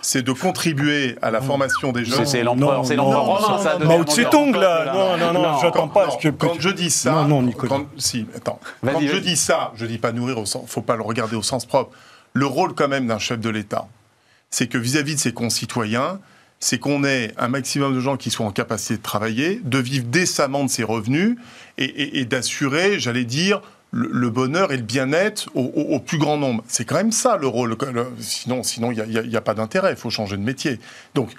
c'est 0.00 0.22
de 0.22 0.32
contribuer 0.32 1.16
à 1.20 1.30
la 1.30 1.42
formation 1.42 1.92
des 1.92 2.04
jeunes. 2.04 2.24
C'est 2.24 2.42
l'empereur, 2.42 2.84
c'est 2.86 2.96
l'empereur 2.96 3.24
romain, 3.24 3.58
ça. 3.58 3.78
Mao 3.78 4.04
Tse-tung, 4.04 4.56
là. 4.56 4.92
Non, 4.92 5.16
non, 5.18 5.32
non, 5.32 5.58
j'attends 5.60 5.88
pas. 5.88 6.16
que, 6.16 6.28
quand 6.28 6.54
je 6.58 6.70
dis 6.70 6.90
ça, 6.90 7.12
non, 7.12 7.28
non, 7.28 7.42
Nicolas. 7.42 7.76
Quand, 7.76 7.86
si, 7.98 8.26
attends. 8.34 8.58
Quand 8.82 9.00
je 9.00 9.16
dis 9.18 9.36
ça, 9.36 9.72
je 9.76 9.84
dis 9.84 9.98
pas 9.98 10.12
nourrir 10.12 10.38
au 10.38 10.46
sens, 10.46 10.64
faut 10.66 10.82
pas 10.82 10.96
le 10.96 11.02
regarder 11.02 11.36
au 11.36 11.42
sens 11.42 11.66
propre. 11.66 11.94
Le 12.32 12.46
rôle 12.46 12.74
quand 12.74 12.88
même 12.88 13.06
d'un 13.06 13.18
chef 13.18 13.38
de 13.38 13.50
l'État, 13.50 13.86
c'est 14.50 14.66
que 14.66 14.78
vis-à-vis 14.78 15.16
de 15.16 15.20
ses 15.20 15.32
concitoyens, 15.34 16.18
c'est 16.58 16.78
qu'on 16.78 17.04
ait 17.04 17.32
un 17.36 17.48
maximum 17.48 17.94
de 17.94 18.00
gens 18.00 18.16
qui 18.16 18.30
soient 18.30 18.46
en 18.46 18.52
capacité 18.52 18.96
de 18.96 19.02
travailler, 19.02 19.60
de 19.64 19.78
vivre 19.78 20.06
décemment 20.06 20.64
de 20.64 20.70
ses 20.70 20.84
revenus 20.84 21.36
et, 21.76 22.20
et 22.20 22.24
d'assurer, 22.24 22.98
j'allais 22.98 23.24
dire, 23.24 23.60
le, 23.92 24.30
bonheur 24.30 24.72
et 24.72 24.76
le 24.76 24.82
bien-être 24.82 25.50
au, 25.54 26.00
plus 26.00 26.18
grand 26.18 26.38
nombre. 26.38 26.64
C'est 26.66 26.84
quand 26.84 26.96
même 26.96 27.12
ça 27.12 27.36
le 27.36 27.46
rôle. 27.46 27.76
sinon, 28.18 28.62
sinon 28.62 28.90
il 28.90 29.04
n'y 29.04 29.36
a, 29.36 29.40
pas 29.40 29.54
d'intérêt. 29.54 29.92
Il 29.92 29.96
faut 29.96 30.10
changer 30.10 30.36
de 30.36 30.42
métier. 30.42 30.80
Donc, 31.14 31.30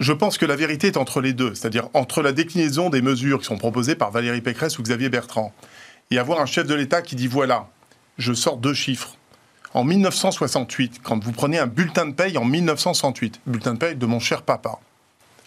je 0.00 0.12
pense 0.12 0.38
que 0.38 0.46
la 0.46 0.56
vérité 0.56 0.88
est 0.88 0.96
entre 0.96 1.20
les 1.20 1.32
deux, 1.32 1.54
c'est-à-dire 1.54 1.88
entre 1.94 2.22
la 2.22 2.32
déclinaison 2.32 2.90
des 2.90 3.02
mesures 3.02 3.40
qui 3.40 3.44
sont 3.44 3.58
proposées 3.58 3.94
par 3.94 4.10
Valérie 4.10 4.40
Pécresse 4.40 4.78
ou 4.78 4.82
Xavier 4.82 5.10
Bertrand, 5.10 5.52
et 6.10 6.18
avoir 6.18 6.40
un 6.40 6.46
chef 6.46 6.66
de 6.66 6.74
l'État 6.74 7.02
qui 7.02 7.14
dit 7.14 7.28
voilà, 7.28 7.68
je 8.18 8.32
sors 8.32 8.56
deux 8.56 8.74
chiffres. 8.74 9.16
En 9.74 9.84
1968, 9.84 11.00
quand 11.02 11.22
vous 11.22 11.32
prenez 11.32 11.58
un 11.58 11.66
bulletin 11.66 12.06
de 12.06 12.12
paye 12.12 12.36
en 12.36 12.44
1968, 12.44 13.40
bulletin 13.46 13.74
de 13.74 13.78
paye 13.78 13.96
de 13.96 14.06
mon 14.06 14.18
cher 14.18 14.42
papa, 14.42 14.78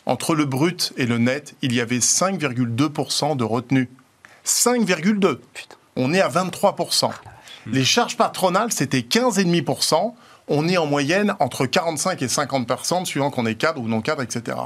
entre 0.06 0.36
le 0.36 0.46
brut 0.46 0.94
et 0.98 1.06
le 1.06 1.18
net, 1.18 1.56
il 1.62 1.74
y 1.74 1.82
avait 1.82 1.98
5,2% 1.98 3.36
de 3.36 3.44
retenue. 3.44 3.90
5,2 4.46 5.40
on 5.96 6.14
est 6.14 6.22
à 6.22 6.30
23%. 6.30 7.12
Les 7.68 7.84
charges 7.84 8.18
patronales, 8.18 8.72
c'était 8.72 9.00
15,5%. 9.00 10.14
On 10.48 10.68
est 10.68 10.78
en 10.78 10.86
moyenne 10.86 11.36
entre 11.40 11.66
45 11.66 12.22
et 12.22 12.28
50%, 12.28 13.06
suivant 13.06 13.32
qu'on 13.32 13.46
est 13.46 13.56
cadre 13.56 13.82
ou 13.82 13.88
non 13.88 14.02
cadre, 14.02 14.22
etc. 14.22 14.58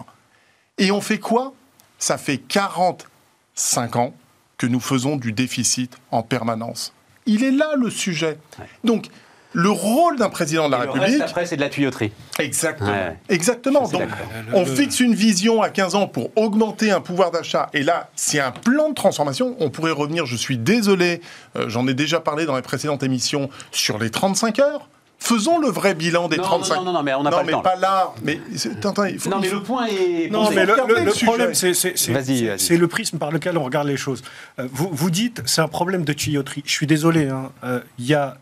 Et 0.77 0.91
on 0.91 0.99
fait 0.99 1.19
quoi? 1.19 1.53
Ça 1.97 2.17
fait 2.17 2.37
45 2.37 3.95
ans 3.95 4.13
que 4.57 4.67
nous 4.67 4.79
faisons 4.79 5.15
du 5.15 5.31
déficit 5.31 5.97
en 6.11 6.21
permanence. 6.21 6.93
Il 7.25 7.43
est 7.43 7.51
là 7.51 7.75
le 7.77 7.89
sujet. 7.89 8.37
Donc, 8.83 9.07
le 9.53 9.69
rôle 9.69 10.17
d'un 10.17 10.29
président 10.29 10.67
de 10.67 10.71
la 10.71 10.79
République. 10.79 11.21
après, 11.21 11.45
c'est 11.45 11.55
de 11.55 11.61
la 11.61 11.69
tuyauterie. 11.69 12.11
Exactement. 12.37 13.15
Exactement. 13.29 13.87
Donc, 13.87 14.07
on 14.53 14.65
fixe 14.65 14.99
une 14.99 15.15
vision 15.15 15.61
à 15.61 15.69
15 15.69 15.95
ans 15.95 16.07
pour 16.07 16.29
augmenter 16.35 16.91
un 16.91 17.01
pouvoir 17.01 17.31
d'achat. 17.31 17.69
Et 17.73 17.83
là, 17.83 18.09
c'est 18.15 18.39
un 18.39 18.51
plan 18.51 18.89
de 18.89 18.93
transformation. 18.93 19.55
On 19.59 19.69
pourrait 19.69 19.91
revenir, 19.91 20.25
je 20.25 20.35
suis 20.35 20.57
désolé, 20.57 21.21
euh, 21.55 21.67
j'en 21.67 21.87
ai 21.87 21.93
déjà 21.93 22.19
parlé 22.19 22.45
dans 22.45 22.55
les 22.55 22.61
précédentes 22.61 23.03
émissions, 23.03 23.49
sur 23.71 23.97
les 23.97 24.09
35 24.09 24.59
heures. 24.59 24.87
Faisons 25.21 25.59
le 25.59 25.67
vrai 25.67 25.95
bilan 25.95 26.29
des 26.29 26.37
35. 26.37 26.75
Non, 26.75 26.83
non, 26.85 26.93
non, 26.93 27.03
mais 27.03 27.13
on 27.13 27.23
n'a 27.23 27.29
pas 27.29 27.43
le 27.43 27.51
temps. 27.51 27.57
Non, 27.57 27.63
mais 27.63 27.71
pas 27.71 27.75
là. 27.75 28.13
Mais, 28.23 28.39
il 28.51 29.19
faut, 29.19 29.29
non, 29.29 29.39
mais 29.41 29.49
le 29.49 29.61
point 29.61 29.85
est. 29.87 30.29
Non, 30.31 30.49
mais 30.49 30.65
le, 30.65 31.25
problème, 31.25 31.53
c'est 31.53 32.77
le 32.77 32.87
prisme 32.87 33.17
par 33.17 33.29
lequel 33.29 33.57
on 33.57 33.63
regarde 33.63 33.87
les 33.87 33.97
choses. 33.97 34.21
Euh, 34.59 34.67
vous, 34.71 34.89
vous 34.91 35.09
dites, 35.09 35.41
c'est 35.45 35.61
un 35.61 35.67
problème 35.67 36.05
de 36.05 36.13
tuyauterie. 36.13 36.63
Je 36.65 36.71
suis 36.71 36.87
désolé. 36.87 37.27
Hein. 37.27 37.51
Euh, 37.65 37.81
il 37.99 38.05
y 38.05 38.13
a 38.13 38.37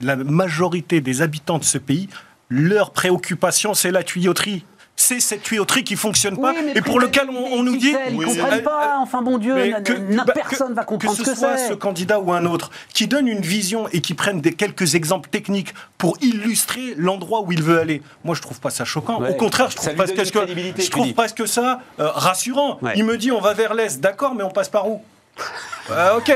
la 0.00 0.16
majorité 0.16 1.00
des 1.00 1.22
habitants 1.22 1.58
de 1.58 1.64
ce 1.64 1.78
pays, 1.78 2.08
leur 2.48 2.90
préoccupation, 2.90 3.74
c'est 3.74 3.90
la 3.90 4.02
tuyauterie. 4.02 4.64
C'est 4.98 5.20
cette 5.20 5.42
tuyauterie 5.42 5.84
qui 5.84 5.94
fonctionne 5.94 6.40
pas 6.40 6.54
et 6.74 6.80
pour 6.80 6.98
lequel 6.98 7.28
on, 7.28 7.62
nous 7.62 7.76
dit 7.76 7.94
ils 8.10 8.16
comprennent 8.16 8.62
pas. 8.62 8.96
enfin 8.98 9.20
bon 9.20 9.36
Dieu 9.36 9.54
que, 9.84 9.92
bah, 9.92 10.24
personne 10.32 10.72
va 10.72 10.84
comprendre 10.84 11.18
que 11.18 11.24
ce, 11.24 11.34
soit 11.34 11.58
ce 11.58 11.74
candidat 11.74 12.18
ou 12.18 12.32
un 12.32 12.46
autre 12.46 12.70
qui 12.94 13.06
donne 13.06 13.28
une 13.28 13.42
vision 13.42 13.88
et 13.92 14.00
qui 14.00 14.14
prenne 14.14 14.40
des 14.40 14.54
quelques 14.54 14.94
exemples 14.94 15.28
techniques 15.28 15.74
pour 15.98 16.16
illustrer 16.22 16.94
l'endroit 16.96 17.42
où 17.42 17.52
il 17.52 17.62
veut 17.62 17.78
aller 17.78 18.00
moi 18.24 18.34
je 18.34 18.40
trouve 18.40 18.58
pas 18.58 18.70
ça 18.70 18.86
choquant. 18.86 19.22
Au 19.22 19.34
contraire 19.34 19.68
je 19.68 19.76
trouve 19.76 19.94
presque, 19.94 20.24
je 20.24 20.90
trouve 20.90 21.12
presque 21.12 21.46
ça 21.46 21.82
euh, 22.00 22.08
rassurant. 22.08 22.78
Il 22.94 23.04
me 23.04 23.18
dit 23.18 23.30
on 23.30 23.40
va 23.42 23.52
vers 23.52 23.74
l'est 23.74 24.00
d'accord 24.00 24.34
mais 24.34 24.44
on 24.44 24.50
passe 24.50 24.70
par 24.70 24.88
où? 24.88 25.02
Euh, 25.90 26.18
ok. 26.18 26.32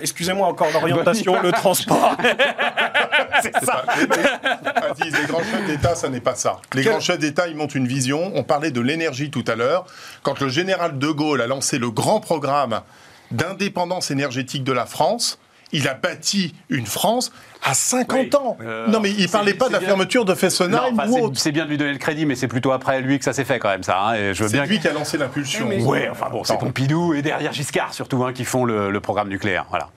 Excusez-moi 0.00 0.46
encore 0.46 0.68
l'orientation, 0.72 1.40
le 1.40 1.52
transport. 1.52 2.16
c'est 3.42 3.64
ça. 3.64 3.84
les 3.98 5.26
grands 5.26 5.42
chefs 5.42 5.66
d'État, 5.66 5.94
ça 5.94 6.08
n'est 6.08 6.20
pas 6.20 6.34
ça. 6.34 6.60
Les 6.74 6.82
grands 6.82 7.00
chefs 7.00 7.18
d'État, 7.18 7.48
ils 7.48 7.56
montent 7.56 7.74
une 7.74 7.88
vision. 7.88 8.32
On 8.34 8.44
parlait 8.44 8.70
de 8.70 8.80
l'énergie 8.80 9.30
tout 9.30 9.44
à 9.46 9.54
l'heure. 9.54 9.86
Quand 10.22 10.40
le 10.40 10.48
général 10.48 10.98
de 10.98 11.08
Gaulle 11.08 11.42
a 11.42 11.46
lancé 11.46 11.78
le 11.78 11.90
grand 11.90 12.20
programme 12.20 12.82
d'indépendance 13.30 14.10
énergétique 14.10 14.64
de 14.64 14.72
la 14.72 14.86
France, 14.86 15.38
il 15.72 15.88
a 15.88 15.94
bâti 15.94 16.54
une 16.68 16.86
France 16.86 17.32
à 17.62 17.74
50 17.74 18.34
ans. 18.34 18.56
Euh, 18.60 18.88
non, 18.88 19.00
mais 19.00 19.10
il 19.10 19.22
ne 19.22 19.28
parlait 19.28 19.54
pas 19.54 19.68
de 19.68 19.72
la 19.72 19.80
fermeture 19.80 20.24
de 20.24 20.34
Fessenheim 20.34 21.00
C'est 21.34 21.52
bien 21.52 21.64
de 21.64 21.70
lui 21.70 21.78
donner 21.78 21.92
le 21.92 21.98
crédit, 21.98 22.26
mais 22.26 22.34
c'est 22.34 22.48
plutôt 22.48 22.72
après 22.72 23.00
lui 23.00 23.18
que 23.18 23.24
ça 23.24 23.32
s'est 23.32 23.44
fait 23.44 23.58
quand 23.58 23.68
même, 23.68 23.82
ça. 23.82 24.08
Hein, 24.08 24.32
c'est 24.34 24.66
lui 24.66 24.80
qui 24.80 24.88
a 24.88 24.92
lancé 24.92 25.18
l'impulsion. 25.18 25.68
Oui, 25.68 26.00
enfin 26.10 26.28
bon, 26.30 26.44
c'est 26.44 26.58
Pompidou 26.58 27.14
et 27.14 27.22
derrière 27.22 27.52
Giscard 27.52 27.92
surtout 27.92 28.24
hein, 28.24 28.32
qui 28.32 28.44
font 28.44 28.64
le, 28.64 29.00
programme 29.00 29.28
nucléaire. 29.28 29.66
Voilà. 29.68 29.90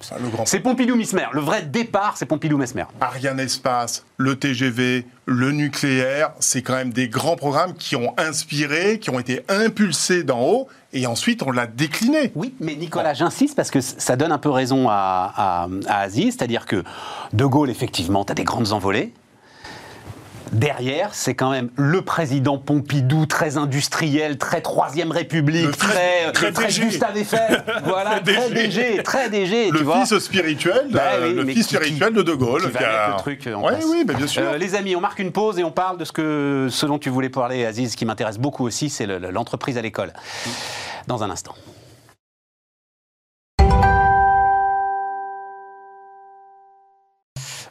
C'est 0.45 0.59
Pompidou-Mesmer. 0.59 1.27
Le 1.31 1.41
vrai 1.41 1.61
départ, 1.61 2.15
c'est 2.17 2.25
Pompidou-Mesmer. 2.25 2.85
Ariane 2.99 3.39
Espace, 3.39 4.03
le 4.17 4.35
TGV, 4.35 5.05
le 5.25 5.51
nucléaire, 5.51 6.31
c'est 6.39 6.63
quand 6.63 6.73
même 6.73 6.91
des 6.91 7.07
grands 7.07 7.35
programmes 7.35 7.73
qui 7.75 7.95
ont 7.95 8.15
inspiré, 8.17 8.99
qui 8.99 9.11
ont 9.11 9.19
été 9.19 9.43
impulsés 9.47 10.23
d'en 10.23 10.41
haut 10.41 10.67
et 10.95 11.05
ensuite 11.07 11.43
on 11.43 11.51
l'a 11.51 11.67
décliné. 11.67 12.31
Oui, 12.35 12.55
mais 12.59 12.75
Nicolas, 12.75 13.13
j'insiste 13.13 13.55
parce 13.55 13.69
que 13.69 13.81
ça 13.81 14.15
donne 14.15 14.31
un 14.31 14.37
peu 14.37 14.49
raison 14.49 14.87
à, 14.89 15.67
à, 15.87 15.99
Aziz, 15.99 16.35
c'est-à-dire 16.37 16.65
que 16.65 16.83
De 17.33 17.45
Gaulle, 17.45 17.54
effectivement, 17.63 18.25
tu 18.25 18.31
as 18.31 18.35
des 18.35 18.43
grandes 18.43 18.73
envolées. 18.73 19.13
Derrière, 20.51 21.13
c'est 21.13 21.33
quand 21.33 21.49
même 21.49 21.69
le 21.75 22.03
président 22.03 22.57
Pompidou, 22.57 23.25
très 23.25 23.57
industriel, 23.57 24.37
très 24.37 24.61
Troisième 24.61 25.11
République, 25.11 25.75
très, 25.75 26.31
très, 26.33 26.51
très 26.51 26.67
Gustave 26.67 27.17
Eiffel, 27.17 27.63
voilà, 27.83 28.19
très 28.19 28.51
DG, 28.51 29.01
très 29.03 29.29
DG. 29.29 29.71
Le 29.71 29.79
fils 29.79 30.17
spirituel, 30.19 30.87
bah 30.91 31.17
le 31.19 31.45
fils 31.45 31.67
spirituel 31.67 32.13
de 32.13 32.21
De 32.21 32.33
Gaulle. 32.33 32.61
Qui 32.61 32.77
le 32.77 33.17
truc 33.17 33.49
oui, 33.53 33.73
oui, 33.89 34.03
bah 34.05 34.13
bien 34.13 34.27
sûr. 34.27 34.43
Euh, 34.43 34.57
les 34.57 34.75
amis, 34.75 34.95
on 34.95 35.01
marque 35.01 35.19
une 35.19 35.31
pause 35.31 35.57
et 35.57 35.63
on 35.63 35.71
parle 35.71 35.97
de 35.97 36.05
ce, 36.05 36.11
que, 36.11 36.67
ce 36.69 36.85
dont 36.85 36.99
tu 36.99 37.09
voulais 37.09 37.29
parler, 37.29 37.65
Aziz, 37.65 37.95
qui 37.95 38.05
m'intéresse 38.05 38.37
beaucoup 38.37 38.65
aussi, 38.65 38.89
c'est 38.89 39.07
l'entreprise 39.07 39.77
à 39.77 39.81
l'école. 39.81 40.13
Dans 41.07 41.23
un 41.23 41.29
instant. 41.31 41.55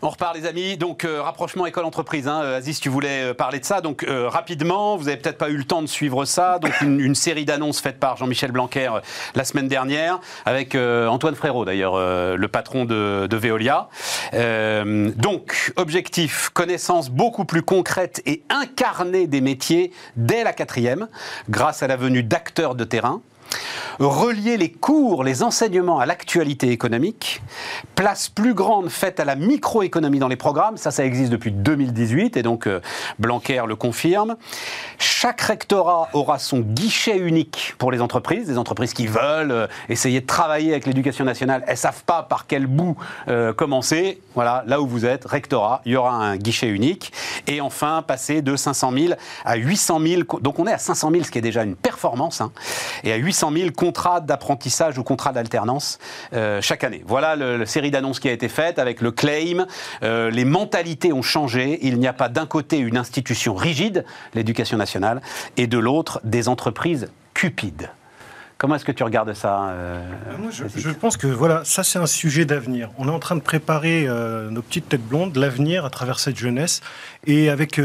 On 0.07 0.11
repart 0.11 0.37
les 0.37 0.45
amis, 0.45 0.77
donc 0.77 1.07
euh, 1.07 1.23
rapprochement 1.23 1.65
école-entreprise. 1.65 2.29
Hein. 2.29 2.41
Aziz, 2.41 2.79
tu 2.79 2.91
voulais 2.91 3.31
euh, 3.31 3.33
parler 3.33 3.59
de 3.59 3.65
ça, 3.65 3.81
donc 3.81 4.05
euh, 4.05 4.29
rapidement, 4.29 4.99
vous 4.99 5.09
avez 5.09 5.17
peut-être 5.17 5.39
pas 5.39 5.49
eu 5.49 5.57
le 5.57 5.65
temps 5.65 5.81
de 5.81 5.87
suivre 5.87 6.27
ça, 6.27 6.59
donc 6.59 6.79
une, 6.83 7.15
série 7.15 7.47
d'annonces 7.47 7.81
faites 7.81 7.99
par 7.99 8.19
Jean-Michel 8.19 8.53
Blanquer 8.53 8.91
la 9.35 9.45
semaine 9.45 9.67
dernière, 9.67 10.21
avec 10.45 10.75
Antoine 10.75 11.35
Frérot 11.35 11.65
d'ailleurs, 11.65 11.97
le 11.97 12.49
patron 12.49 12.85
de, 12.85 13.27
de 13.31 13.37
Veolia. 13.37 13.89
donc, 14.33 15.73
objectif, 15.77 16.51
connaissance 16.51 17.09
beaucoup 17.09 17.47
plus 17.47 17.63
concrète 17.63 18.21
et 18.27 18.43
incarnée 18.51 19.27
des 19.27 19.41
métiers 19.41 19.91
dès 20.17 20.45
la 20.45 20.53
quatrième, 20.53 21.09
grâce 21.49 21.83
à 21.83 21.87
la 21.87 21.97
venue 21.97 22.23
d'acteurs 22.23 22.75
de 22.75 22.85
terrain 22.85 23.23
relier 23.99 24.57
les 24.57 24.71
cours, 24.71 25.25
les 25.25 25.43
enseignements 25.43 25.99
à 25.99 26.07
l'actualité 26.07 26.71
économique, 26.71 27.43
place 27.95 28.29
plus 28.29 28.55
grande 28.55 28.89
faite 28.89 29.21
à 29.21 29.25
la 29.25 29.37
microéconomie 29.37 30.19
dans 30.19 30.29
les 30.29 30.37
programmes, 30.37 30.77
ça 30.77 30.91
ça 30.91 31.05
existe 31.05 31.31
depuis 31.31 31.53
2018 31.53 32.37
et 32.37 32.43
donc 32.43 32.67
euh, 32.67 32.81
Blanquer 33.19 33.63
le 33.67 33.77
confirme. 33.77 34.37
Chaque 34.99 35.41
rectorat 35.41 36.09
aura 36.13 36.39
son 36.39 36.61
guichet 36.61 37.19
unique 37.19 37.75
pour 37.79 37.93
les 37.93 38.01
entreprises, 38.01 38.47
des 38.47 38.59
entreprises 38.59 38.93
qui 38.93 39.07
veulent 39.07 39.53
euh, 39.53 39.67
essayer 39.89 40.21
de 40.21 40.27
travailler 40.27 40.73
avec 40.73 40.87
l'éducation 40.87 41.25
nationale, 41.25 41.65
elles 41.67 41.77
savent 41.77 42.05
pas 42.05 42.23
par 42.23 42.47
quel 42.47 42.67
bout 42.67 42.97
euh, 43.29 43.53
commencer. 43.53 44.21
Voilà, 44.35 44.65
là 44.67 44.81
où 44.81 44.87
vous 44.87 45.07
êtes, 45.07 45.25
rectorat, 45.25 45.83
il 45.85 45.93
y 45.93 45.97
aura 45.97 46.15
un 46.15 46.37
guichet 46.37 46.69
unique. 46.69 47.13
Et 47.47 47.61
enfin, 47.61 48.03
passer 48.07 48.43
de 48.43 48.57
500 48.57 48.93
000 48.93 49.15
à 49.45 49.57
800 49.57 50.01
000, 50.01 50.23
donc 50.41 50.59
on 50.59 50.67
est 50.67 50.73
à 50.73 50.79
500 50.79 51.11
000, 51.11 51.25
ce 51.25 51.31
qui 51.31 51.39
est 51.39 51.43
déjà 51.43 51.63
une 51.63 51.77
performance, 51.77 52.41
hein, 52.41 52.53
et 53.05 53.13
à 53.13 53.17
800 53.17 53.34
000 53.35 53.71
contrats 53.77 54.21
d'apprentissage 54.21 54.99
ou 54.99 55.03
contrats 55.03 55.33
d'alternance 55.33 55.99
euh, 56.33 56.61
chaque 56.61 56.85
année. 56.85 57.03
Voilà 57.07 57.37
la 57.37 57.67
série 57.67 57.91
d'annonces 57.91 58.21
qui 58.21 58.29
a 58.29 58.33
été 58.33 58.49
faite 58.49 58.79
avec 58.79 59.01
le 59.01 59.11
claim. 59.11 59.67
Euh, 60.03 60.31
les 60.31 60.45
mentalités 60.45 61.13
ont 61.13 61.23
changé. 61.23 61.79
Il 61.83 61.99
n'y 61.99 62.07
a 62.07 62.13
pas 62.13 62.29
d'un 62.29 62.47
côté 62.47 62.79
une 62.79 62.97
institution 62.97 63.55
rigide, 63.55 64.05
l'éducation 64.35 64.79
nationale, 64.79 65.21
et 65.57 65.67
de 65.67 65.79
l'autre 65.79 66.21
des 66.25 66.49
entreprises 66.49 67.09
cupides. 67.35 67.91
Comment 68.57 68.77
est-ce 68.77 68.85
que 68.85 68.93
tu 68.93 69.03
regardes 69.03 69.35
ça 69.35 69.65
euh, 69.71 70.03
Moi, 70.39 70.51
je, 70.53 70.91
pense 70.91 71.17
que 71.17 71.27
voilà, 71.27 71.63
ça 71.65 71.83
c'est 71.83 71.99
un 71.99 72.07
sujet 72.07 72.45
d'avenir. 72.45 72.91
On 72.99 73.09
est 73.09 73.13
en 73.13 73.19
train 73.19 73.35
de 73.35 73.41
préparer 73.41 74.07
nos 74.51 74.63
petites 74.63 74.89
têtes 74.89 75.07
blondes, 75.07 75.37
l'avenir 75.37 75.85
à 75.85 75.91
travers 75.91 76.19
cette 76.19 76.37
jeunesse, 76.37 76.81
et 77.27 77.51
avec 77.51 77.81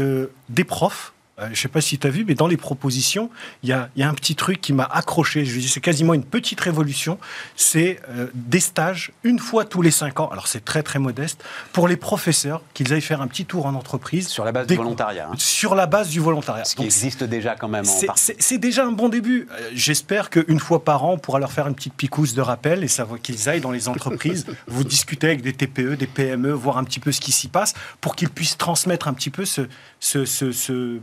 des 0.48 0.64
profs 0.64 1.12
euh, 1.40 1.46
je 1.46 1.50
ne 1.50 1.54
sais 1.56 1.68
pas 1.68 1.80
si 1.80 1.98
tu 1.98 2.06
as 2.06 2.10
vu, 2.10 2.24
mais 2.26 2.34
dans 2.34 2.46
les 2.46 2.56
propositions, 2.56 3.30
il 3.62 3.68
y 3.68 3.72
a, 3.72 3.90
un 3.98 4.14
petit 4.14 4.34
truc 4.34 4.60
qui 4.60 4.72
m'a 4.72 4.84
accroché. 4.84 5.44
Je 5.44 5.58
dis, 5.58 5.68
c'est 5.68 5.80
quasiment 5.80 6.14
une 6.14 6.24
petite 6.24 6.60
révolution. 6.60 7.18
C'est 7.56 8.00
euh, 8.10 8.26
des 8.34 8.60
stages 8.60 9.12
une 9.24 9.38
fois 9.38 9.64
tous 9.64 9.82
les 9.82 9.90
cinq 9.90 10.20
ans. 10.20 10.28
Alors 10.28 10.46
c'est 10.46 10.64
très 10.64 10.82
très 10.82 10.98
modeste 10.98 11.42
pour 11.72 11.88
les 11.88 11.96
professeurs 11.96 12.62
qu'ils 12.74 12.92
aillent 12.92 13.00
faire 13.00 13.22
un 13.22 13.28
petit 13.28 13.44
tour 13.44 13.66
en 13.66 13.74
entreprise 13.74 14.28
sur 14.28 14.44
la 14.44 14.52
base 14.52 14.66
du 14.66 14.74
volontariat. 14.74 15.28
Hein. 15.30 15.34
Sur 15.38 15.74
la 15.74 15.86
base 15.86 16.08
du 16.08 16.20
volontariat. 16.20 16.64
Ce 16.64 16.74
qui 16.74 16.84
existe 16.84 17.24
déjà 17.24 17.54
quand 17.54 17.68
même. 17.68 17.84
C'est 17.84 18.58
déjà 18.58 18.84
un 18.84 18.92
bon 18.92 19.08
début. 19.08 19.48
Euh, 19.50 19.70
j'espère 19.74 20.30
qu'une 20.30 20.60
fois 20.60 20.84
par 20.84 21.04
an, 21.04 21.12
on 21.12 21.18
pourra 21.18 21.38
leur 21.38 21.52
faire 21.52 21.66
une 21.66 21.74
petite 21.74 21.94
picousse 21.94 22.34
de 22.34 22.40
rappel 22.40 22.84
et 22.84 22.88
savoir 22.88 23.20
qu'ils 23.20 23.48
aillent 23.48 23.60
dans 23.60 23.70
les 23.70 23.88
entreprises, 23.88 24.46
vous 24.66 24.84
discuter 24.84 25.28
avec 25.28 25.42
des 25.42 25.52
TPE, 25.52 25.96
des 25.96 26.06
PME, 26.06 26.52
voir 26.52 26.78
un 26.78 26.84
petit 26.84 27.00
peu 27.00 27.12
ce 27.12 27.20
qui 27.20 27.32
s'y 27.32 27.48
passe, 27.48 27.74
pour 28.00 28.16
qu'ils 28.16 28.30
puissent 28.30 28.58
transmettre 28.58 29.08
un 29.08 29.12
petit 29.12 29.30
peu 29.30 29.44
ce, 29.44 29.62
ce, 30.00 30.24
ce, 30.24 30.52
ce 30.52 31.00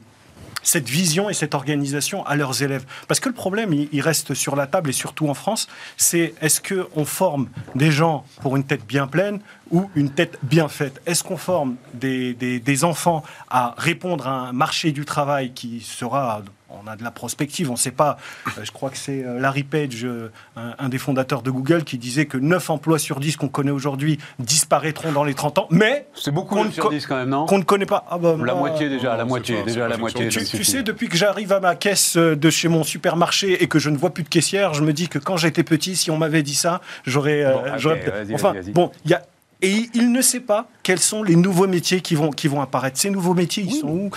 cette 0.68 0.90
vision 0.90 1.30
et 1.30 1.34
cette 1.34 1.56
organisation 1.56 2.26
à 2.26 2.36
leurs 2.36 2.62
élèves. 2.62 2.86
Parce 3.08 3.22
que 3.22 3.30
le 3.30 3.36
problème, 3.36 3.74
il, 3.74 4.02
reste 4.02 4.34
sur 4.34 4.56
la 4.58 4.68
table 4.68 4.90
et 4.90 4.94
surtout 4.94 5.30
en 5.30 5.34
France, 5.34 5.68
c'est 5.96 6.34
est-ce 6.42 6.62
qu'on 6.62 7.06
forme 7.06 7.48
des 7.76 7.90
gens 7.90 8.26
pour 8.42 8.58
une 8.58 8.66
tête 8.66 8.86
bien 8.86 9.08
pleine 9.08 9.40
ou 9.72 9.90
une 9.96 10.10
tête 10.10 10.38
bien 10.44 10.68
faite? 10.68 11.02
Est-ce 11.06 11.24
qu'on 11.24 11.38
forme 11.38 11.78
des, 11.94 12.34
des, 12.34 12.84
enfants 12.84 13.24
à 13.50 13.76
répondre 13.78 14.28
à 14.28 14.50
un 14.50 14.52
marché 14.52 14.92
du 14.92 15.06
travail 15.06 15.54
qui 15.54 15.80
sera 15.80 16.42
on 16.70 16.88
a 16.88 16.96
de 16.96 17.04
la 17.04 17.12
prospective, 17.12 17.70
on 17.70 17.74
ne 17.74 17.78
sait 17.78 17.92
pas. 17.92 18.18
Euh, 18.48 18.62
je 18.64 18.72
crois 18.72 18.90
que 18.90 18.98
c'est 18.98 19.24
euh, 19.24 19.40
Larry 19.40 19.64
Page, 19.64 20.04
euh, 20.04 20.30
un, 20.56 20.90
des 20.90 20.98
fondateurs 20.98 21.42
de 21.42 21.52
Google, 21.52 21.84
qui 21.84 21.98
disait 21.98 22.26
que 22.26 22.38
9 22.38 22.70
emplois 22.70 23.00
sur 23.00 23.20
10 23.20 23.38
qu'on 23.38 23.48
connaît 23.48 23.72
aujourd'hui 23.72 24.20
disparaîtront 24.40 25.12
dans 25.12 25.24
les 25.24 25.34
30 25.34 25.60
ans. 25.60 25.68
Mais. 25.72 26.08
C'est 26.14 26.32
beaucoup 26.32 26.58
sur 26.72 26.90
10 26.90 27.06
quand 27.06 27.16
même, 27.16 27.30
non 27.30 27.46
Qu'on 27.46 27.60
ne 27.60 27.64
connaît 27.64 27.86
pas. 27.86 28.06
Ah 28.10 28.18
bah, 28.18 28.36
la 28.44 28.56
moitié 28.56 28.90
déjà, 28.90 29.16
la 29.16 29.26
moitié. 29.26 29.64
Déjà, 29.64 29.88
la 29.88 29.98
moitié. 29.98 30.28
Tu, 30.30 30.44
tu 30.44 30.64
sais, 30.64 30.84
depuis 30.84 31.10
que 31.10 31.18
j'arrive 31.18 31.54
à 31.54 31.60
ma 31.60 31.76
caisse 31.76 32.18
de 32.18 32.50
chez 32.50 32.68
mon 32.68 32.84
supermarché 32.84 33.64
et 33.64 33.68
que 33.68 33.80
je 33.80 33.90
ne 33.90 33.98
vois 33.98 34.12
plus 34.12 34.24
de 34.24 34.30
caissière, 34.30 34.74
je 34.74 34.84
me 34.84 34.94
dis 34.94 35.08
que 35.08 35.20
quand 35.20 35.38
j'étais 35.38 35.64
petit, 35.64 35.96
si 35.96 36.12
on 36.12 36.18
m'avait 36.18 36.44
dit 36.44 36.56
ça, 36.56 36.82
j'aurais. 37.06 37.46
enfin, 38.34 38.54
bon, 38.74 38.92
il 39.06 39.12
y 39.12 39.14
a. 39.14 39.24
Et 39.64 39.90
il 39.96 40.12
ne 40.12 40.22
sait 40.22 40.40
pas 40.40 40.68
quels 40.84 41.00
sont 41.00 41.24
les 41.24 41.36
nouveaux 41.36 41.66
métiers 41.66 42.02
qui 42.02 42.14
vont, 42.14 42.30
qui 42.30 42.48
vont 42.48 42.62
apparaître. 42.62 42.98
Ces 43.00 43.10
nouveaux 43.10 43.34
métiers, 43.34 43.64
ils 43.64 43.74
sont 43.74 43.88
où? 43.88 44.12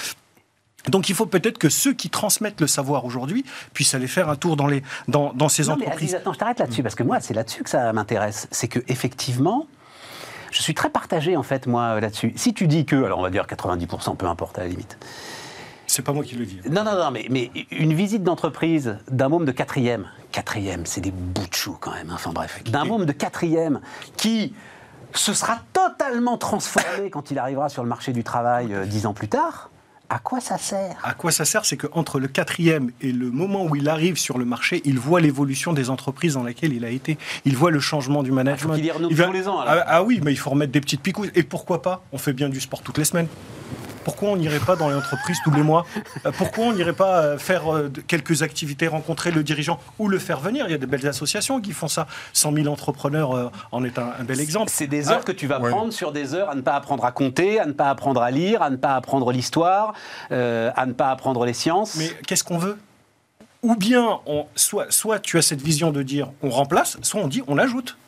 Donc 0.88 1.08
il 1.08 1.14
faut 1.14 1.26
peut-être 1.26 1.58
que 1.58 1.68
ceux 1.68 1.92
qui 1.92 2.10
transmettent 2.10 2.60
le 2.60 2.66
savoir 2.66 3.04
aujourd'hui 3.04 3.44
puissent 3.74 3.94
aller 3.94 4.06
faire 4.06 4.28
un 4.28 4.36
tour 4.36 4.56
dans, 4.56 4.66
les, 4.66 4.82
dans, 5.08 5.32
dans 5.32 5.48
ces 5.48 5.70
entreprises. 5.70 6.12
Mais 6.12 6.18
attends, 6.18 6.32
je 6.32 6.38
t'arrête 6.38 6.58
là-dessus, 6.58 6.82
parce 6.82 6.94
que 6.94 7.02
moi, 7.02 7.20
c'est 7.20 7.34
là-dessus 7.34 7.62
que 7.62 7.70
ça 7.70 7.92
m'intéresse. 7.92 8.48
C'est 8.50 8.68
que 8.68 8.80
effectivement, 8.88 9.66
je 10.50 10.62
suis 10.62 10.74
très 10.74 10.90
partagé, 10.90 11.36
en 11.36 11.42
fait, 11.42 11.66
moi, 11.66 12.00
là-dessus. 12.00 12.32
Si 12.36 12.54
tu 12.54 12.66
dis 12.66 12.86
que, 12.86 12.96
alors 12.96 13.18
on 13.18 13.22
va 13.22 13.30
dire 13.30 13.46
90%, 13.46 14.16
peu 14.16 14.26
importe, 14.26 14.58
à 14.58 14.62
la 14.62 14.68
limite. 14.68 14.98
C'est 15.86 16.02
pas 16.02 16.12
moi 16.12 16.22
qui 16.22 16.36
le 16.36 16.46
dis. 16.46 16.60
Non, 16.70 16.84
non, 16.84 16.94
non, 16.94 17.10
mais, 17.10 17.26
mais 17.30 17.50
une 17.72 17.94
visite 17.94 18.22
d'entreprise 18.22 18.98
d'un 19.10 19.28
môme 19.28 19.44
de 19.44 19.50
quatrième, 19.50 20.06
quatrième, 20.30 20.86
c'est 20.86 21.00
des 21.00 21.10
bouts 21.10 21.48
de 21.48 21.54
chou 21.54 21.76
quand 21.80 21.90
même, 21.92 22.10
hein, 22.10 22.14
enfin 22.14 22.30
bref, 22.32 22.62
d'un 22.64 22.84
môme 22.84 23.06
de 23.06 23.12
quatrième 23.12 23.80
qui 24.16 24.54
se 25.12 25.34
sera 25.34 25.58
totalement 25.72 26.38
transformé 26.38 27.10
quand 27.10 27.32
il 27.32 27.38
arrivera 27.40 27.68
sur 27.68 27.82
le 27.82 27.88
marché 27.88 28.12
du 28.12 28.22
travail 28.22 28.72
euh, 28.72 28.86
dix 28.86 29.06
ans 29.06 29.14
plus 29.14 29.26
tard, 29.26 29.70
à 30.10 30.18
quoi 30.18 30.40
ça 30.40 30.58
sert? 30.58 30.96
À 31.04 31.14
quoi 31.14 31.30
ça 31.30 31.44
sert? 31.44 31.64
C'est 31.64 31.76
qu'entre 31.76 32.18
le 32.18 32.26
quatrième 32.26 32.90
et 33.00 33.12
le 33.12 33.30
moment 33.30 33.64
où 33.64 33.76
il 33.76 33.88
arrive 33.88 34.18
sur 34.18 34.38
le 34.38 34.44
marché, 34.44 34.82
il 34.84 34.98
voit 34.98 35.20
l'évolution 35.20 35.72
des 35.72 35.88
entreprises 35.88 36.34
dans 36.34 36.42
lesquelles 36.42 36.72
il 36.72 36.84
a 36.84 36.90
été. 36.90 37.16
Il 37.44 37.56
voit 37.56 37.70
le 37.70 37.78
changement 37.78 38.24
du 38.24 38.32
management. 38.32 38.74
Ah, 38.74 38.78
il, 38.78 38.92
il 39.08 39.16
tous 39.16 39.32
les 39.32 39.46
ans. 39.46 39.60
Ah, 39.60 39.84
ah, 39.86 40.02
oui, 40.02 40.20
mais 40.22 40.32
il 40.32 40.36
faut 40.36 40.50
remettre 40.50 40.72
des 40.72 40.80
petites 40.80 41.00
picouilles. 41.00 41.30
Et 41.36 41.44
pourquoi 41.44 41.80
pas? 41.80 42.02
On 42.12 42.18
fait 42.18 42.32
bien 42.32 42.48
du 42.48 42.60
sport 42.60 42.82
toutes 42.82 42.98
les 42.98 43.04
semaines. 43.04 43.28
Pourquoi 44.04 44.30
on 44.30 44.36
n'irait 44.36 44.60
pas 44.60 44.76
dans 44.76 44.88
les 44.88 44.94
entreprises 44.94 45.38
tous 45.44 45.50
les 45.50 45.62
mois 45.62 45.86
euh, 46.26 46.32
Pourquoi 46.36 46.66
on 46.66 46.72
n'irait 46.72 46.92
pas 46.92 47.22
euh, 47.22 47.38
faire 47.38 47.72
euh, 47.72 47.90
quelques 48.06 48.42
activités, 48.42 48.88
rencontrer 48.88 49.30
le 49.30 49.42
dirigeant 49.42 49.78
ou 49.98 50.08
le 50.08 50.18
faire 50.18 50.40
venir? 50.40 50.66
Il 50.66 50.72
y 50.72 50.74
a 50.74 50.78
des 50.78 50.86
belles 50.86 51.06
associations 51.06 51.60
qui 51.60 51.72
font 51.72 51.88
ça. 51.88 52.06
100 52.32 52.54
000 52.54 52.66
entrepreneurs 52.68 53.50
en 53.72 53.84
est 53.84 53.98
un, 53.98 54.24
bel 54.24 54.40
exemple. 54.40 54.70
C'est 54.72 54.86
des 54.86 55.10
heures 55.10 55.24
que 55.24 55.32
tu 55.32 55.46
vas 55.46 55.60
prendre 55.60 55.92
sur 55.92 56.12
des 56.12 56.34
heures 56.34 56.50
à 56.50 56.54
ne 56.54 56.60
pas 56.60 56.74
apprendre 56.74 57.04
à 57.04 57.12
compter, 57.12 57.60
à 57.60 57.66
ne 57.66 57.72
pas 57.72 57.90
apprendre 57.90 58.22
à 58.22 58.30
lire, 58.30 58.62
à 58.62 58.70
ne 58.70 58.76
pas 58.76 58.94
apprendre 58.94 59.32
l'histoire, 59.32 59.94
à 60.30 60.86
ne 60.86 60.92
pas 60.92 61.10
apprendre 61.10 61.44
les 61.44 61.52
sciences. 61.52 61.96
Mais 61.96 62.10
qu'est-ce 62.26 62.44
qu'on 62.44 62.58
veut? 62.58 62.78
Ou 63.62 63.76
bien, 63.76 64.20
on, 64.26 64.46
soit, 64.54 64.90
soit 64.90 65.18
tu 65.18 65.36
as 65.36 65.42
cette 65.42 65.60
vision 65.60 65.90
de 65.90 66.02
dire 66.02 66.30
on 66.42 66.48
remplace, 66.48 66.98
soit 67.02 67.20
on 67.20 67.28
dit 67.28 67.42
on 67.46 67.58
ajoute. 67.58 67.98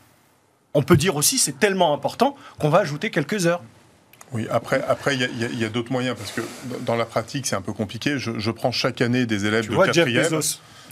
On 0.74 0.82
peut 0.82 0.96
dire 0.96 1.16
aussi 1.16 1.38
c'est 1.38 1.58
tellement 1.58 1.92
important 1.92 2.36
qu'on 2.58 2.70
va 2.70 2.78
ajouter 2.78 3.10
quelques 3.10 3.46
heures. 3.46 3.62
Oui, 4.32 4.46
après, 4.50 4.82
après, 4.88 5.14
il 5.14 5.58
y 5.58 5.64
a, 5.64 5.68
d'autres 5.68 5.92
moyens 5.92 6.16
parce 6.16 6.32
que 6.32 6.40
dans 6.80 6.96
la 6.96 7.04
pratique, 7.04 7.46
c'est 7.46 7.56
un 7.56 7.60
peu 7.60 7.72
compliqué. 7.72 8.18
Je, 8.18 8.50
prends 8.50 8.72
chaque 8.72 9.00
année 9.00 9.26
des 9.26 9.46
élèves 9.46 9.68
de 9.68 9.76
quatrième. 9.76 10.40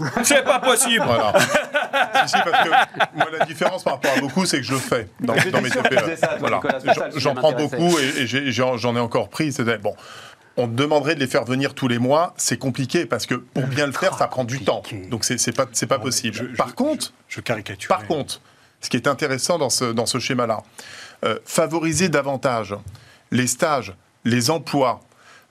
C'est 0.23 0.45
pas 0.45 0.61
possible. 0.61 1.05
Voilà. 1.05 1.35
si, 2.27 2.37
parce 2.45 2.65
que 2.65 2.71
moi, 3.15 3.27
la 3.39 3.45
différence 3.45 3.83
par 3.83 3.95
rapport 3.95 4.13
à 4.17 4.21
beaucoup, 4.21 4.47
c'est 4.47 4.59
que 4.59 4.63
je 4.63 4.73
le 4.73 4.79
fais 4.79 5.09
dans, 5.21 5.35
mes 5.35 5.71
TPE. 5.71 6.39
Voilà. 6.39 6.61
J'en 7.17 7.35
prends 7.35 7.53
beaucoup 7.53 7.99
et, 7.99 8.27
j'en 8.27 8.97
ai, 8.97 9.01
encore 9.01 9.29
pris. 9.29 9.55
Bon. 9.83 9.95
On 10.57 10.67
demanderait 10.67 11.15
de 11.15 11.21
les 11.21 11.27
faire 11.27 11.45
venir 11.45 11.75
tous 11.75 11.89
les 11.89 11.99
mois, 11.99 12.35
c'est 12.37 12.59
compliqué 12.59 13.07
parce 13.07 13.25
que 13.25 13.35
pour 13.35 13.67
bien 13.67 13.87
le 13.87 13.93
faire, 13.93 14.17
ça 14.17 14.27
prend 14.27 14.45
du 14.45 14.61
temps. 14.61 14.83
Donc 15.11 15.25
c'est 15.25 15.53
pas 15.53 15.67
c'est 15.73 15.87
pas 15.87 15.99
possible. 15.99 16.55
par 16.55 16.75
contre, 16.75 17.13
je 17.29 17.41
caricature. 17.41 17.89
Par 17.89 18.07
contre, 18.07 18.41
ce 18.81 18.89
qui 18.89 18.97
est 18.97 19.07
intéressant 19.07 19.59
dans 19.59 19.71
ce 19.71 19.85
dans 19.85 20.07
ce 20.07 20.19
schéma-là, 20.19 20.63
euh, 21.25 21.39
favoriser 21.45 22.09
davantage 22.09 22.75
les 23.31 23.47
stages, 23.47 23.95
les 24.25 24.51
emplois, 24.51 25.01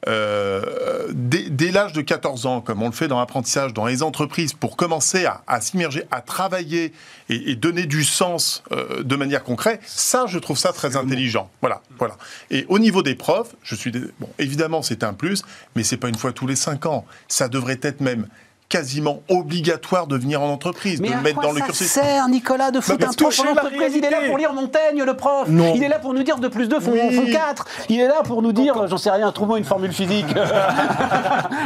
euh, 0.07 1.07
dès, 1.11 1.71
l'âge 1.71 1.93
de 1.93 2.01
14 2.01 2.45
ans, 2.45 2.61
comme 2.61 2.81
on 2.81 2.87
le 2.87 2.93
fait 2.93 3.07
dans 3.07 3.19
l'apprentissage, 3.19 3.73
dans 3.73 3.85
les 3.85 4.01
entreprises, 4.01 4.53
pour 4.53 4.77
commencer 4.77 5.25
à, 5.25 5.61
s'immerger, 5.61 6.03
à 6.11 6.21
travailler 6.21 6.93
et, 7.29 7.55
donner 7.55 7.85
du 7.85 8.03
sens 8.03 8.63
euh, 8.71 9.03
de 9.03 9.15
manière 9.15 9.43
concrète, 9.43 9.81
ça, 9.85 10.25
je 10.27 10.39
trouve 10.39 10.57
ça 10.57 10.71
très 10.71 10.95
intelligent. 10.95 11.49
Voilà, 11.61 11.81
voilà. 11.97 12.17
Et 12.49 12.65
au 12.69 12.79
niveau 12.79 13.03
des 13.03 13.15
profs, 13.15 13.55
je 13.61 13.75
suis 13.75 13.91
bon, 13.91 14.29
évidemment, 14.39 14.81
c'est 14.81 15.03
un 15.03 15.13
plus, 15.13 15.43
mais 15.75 15.83
c'est 15.83 15.97
pas 15.97 16.07
une 16.07 16.17
fois 16.17 16.31
tous 16.31 16.47
les 16.47 16.55
cinq 16.55 16.85
ans. 16.85 17.05
Ça 17.27 17.49
devrait 17.49 17.79
être 17.81 17.99
même 17.99 18.27
quasiment 18.69 19.23
obligatoire 19.29 20.05
de 20.05 20.15
venir 20.15 20.41
en 20.43 20.49
entreprise, 20.49 21.01
mais 21.01 21.09
de 21.09 21.13
à 21.15 21.21
mettre 21.21 21.35
quoi 21.39 21.45
dans 21.45 21.51
le 21.53 21.59
ça 21.59 21.65
cursus. 21.65 21.87
sert, 21.87 22.27
Nicolas, 22.29 22.69
de 22.69 22.79
foutre 22.79 22.99
Bah, 22.99 23.07
un 23.09 23.13
prof 23.13 23.39
en 23.39 23.51
entreprise 23.51 23.93
Il 23.95 24.05
est 24.05 24.09
là 24.11 24.19
pour 24.27 24.37
lire 24.37 24.53
Montaigne, 24.53 25.03
le 25.03 25.13
prof? 25.15 25.47
Non. 25.47 25.73
Il 25.75 25.83
est 25.83 25.87
là 25.87 25.97
pour 25.97 26.13
nous 26.13 26.21
dire 26.21 26.37
2 26.37 26.49
plus 26.51 26.69
2 26.69 26.79
font, 26.79 26.91
Oui. 26.91 27.15
font 27.15 27.25
4. 27.31 27.65
Il 27.89 27.99
est 27.99 28.07
là 28.07 28.21
pour 28.23 28.43
nous 28.43 28.51
dire, 28.53 28.87
j'en 28.87 28.97
sais 28.97 29.09
rien, 29.09 29.31
trouve-moi 29.31 29.57
une 29.57 29.63
formule 29.65 29.91
physique. 29.91 30.27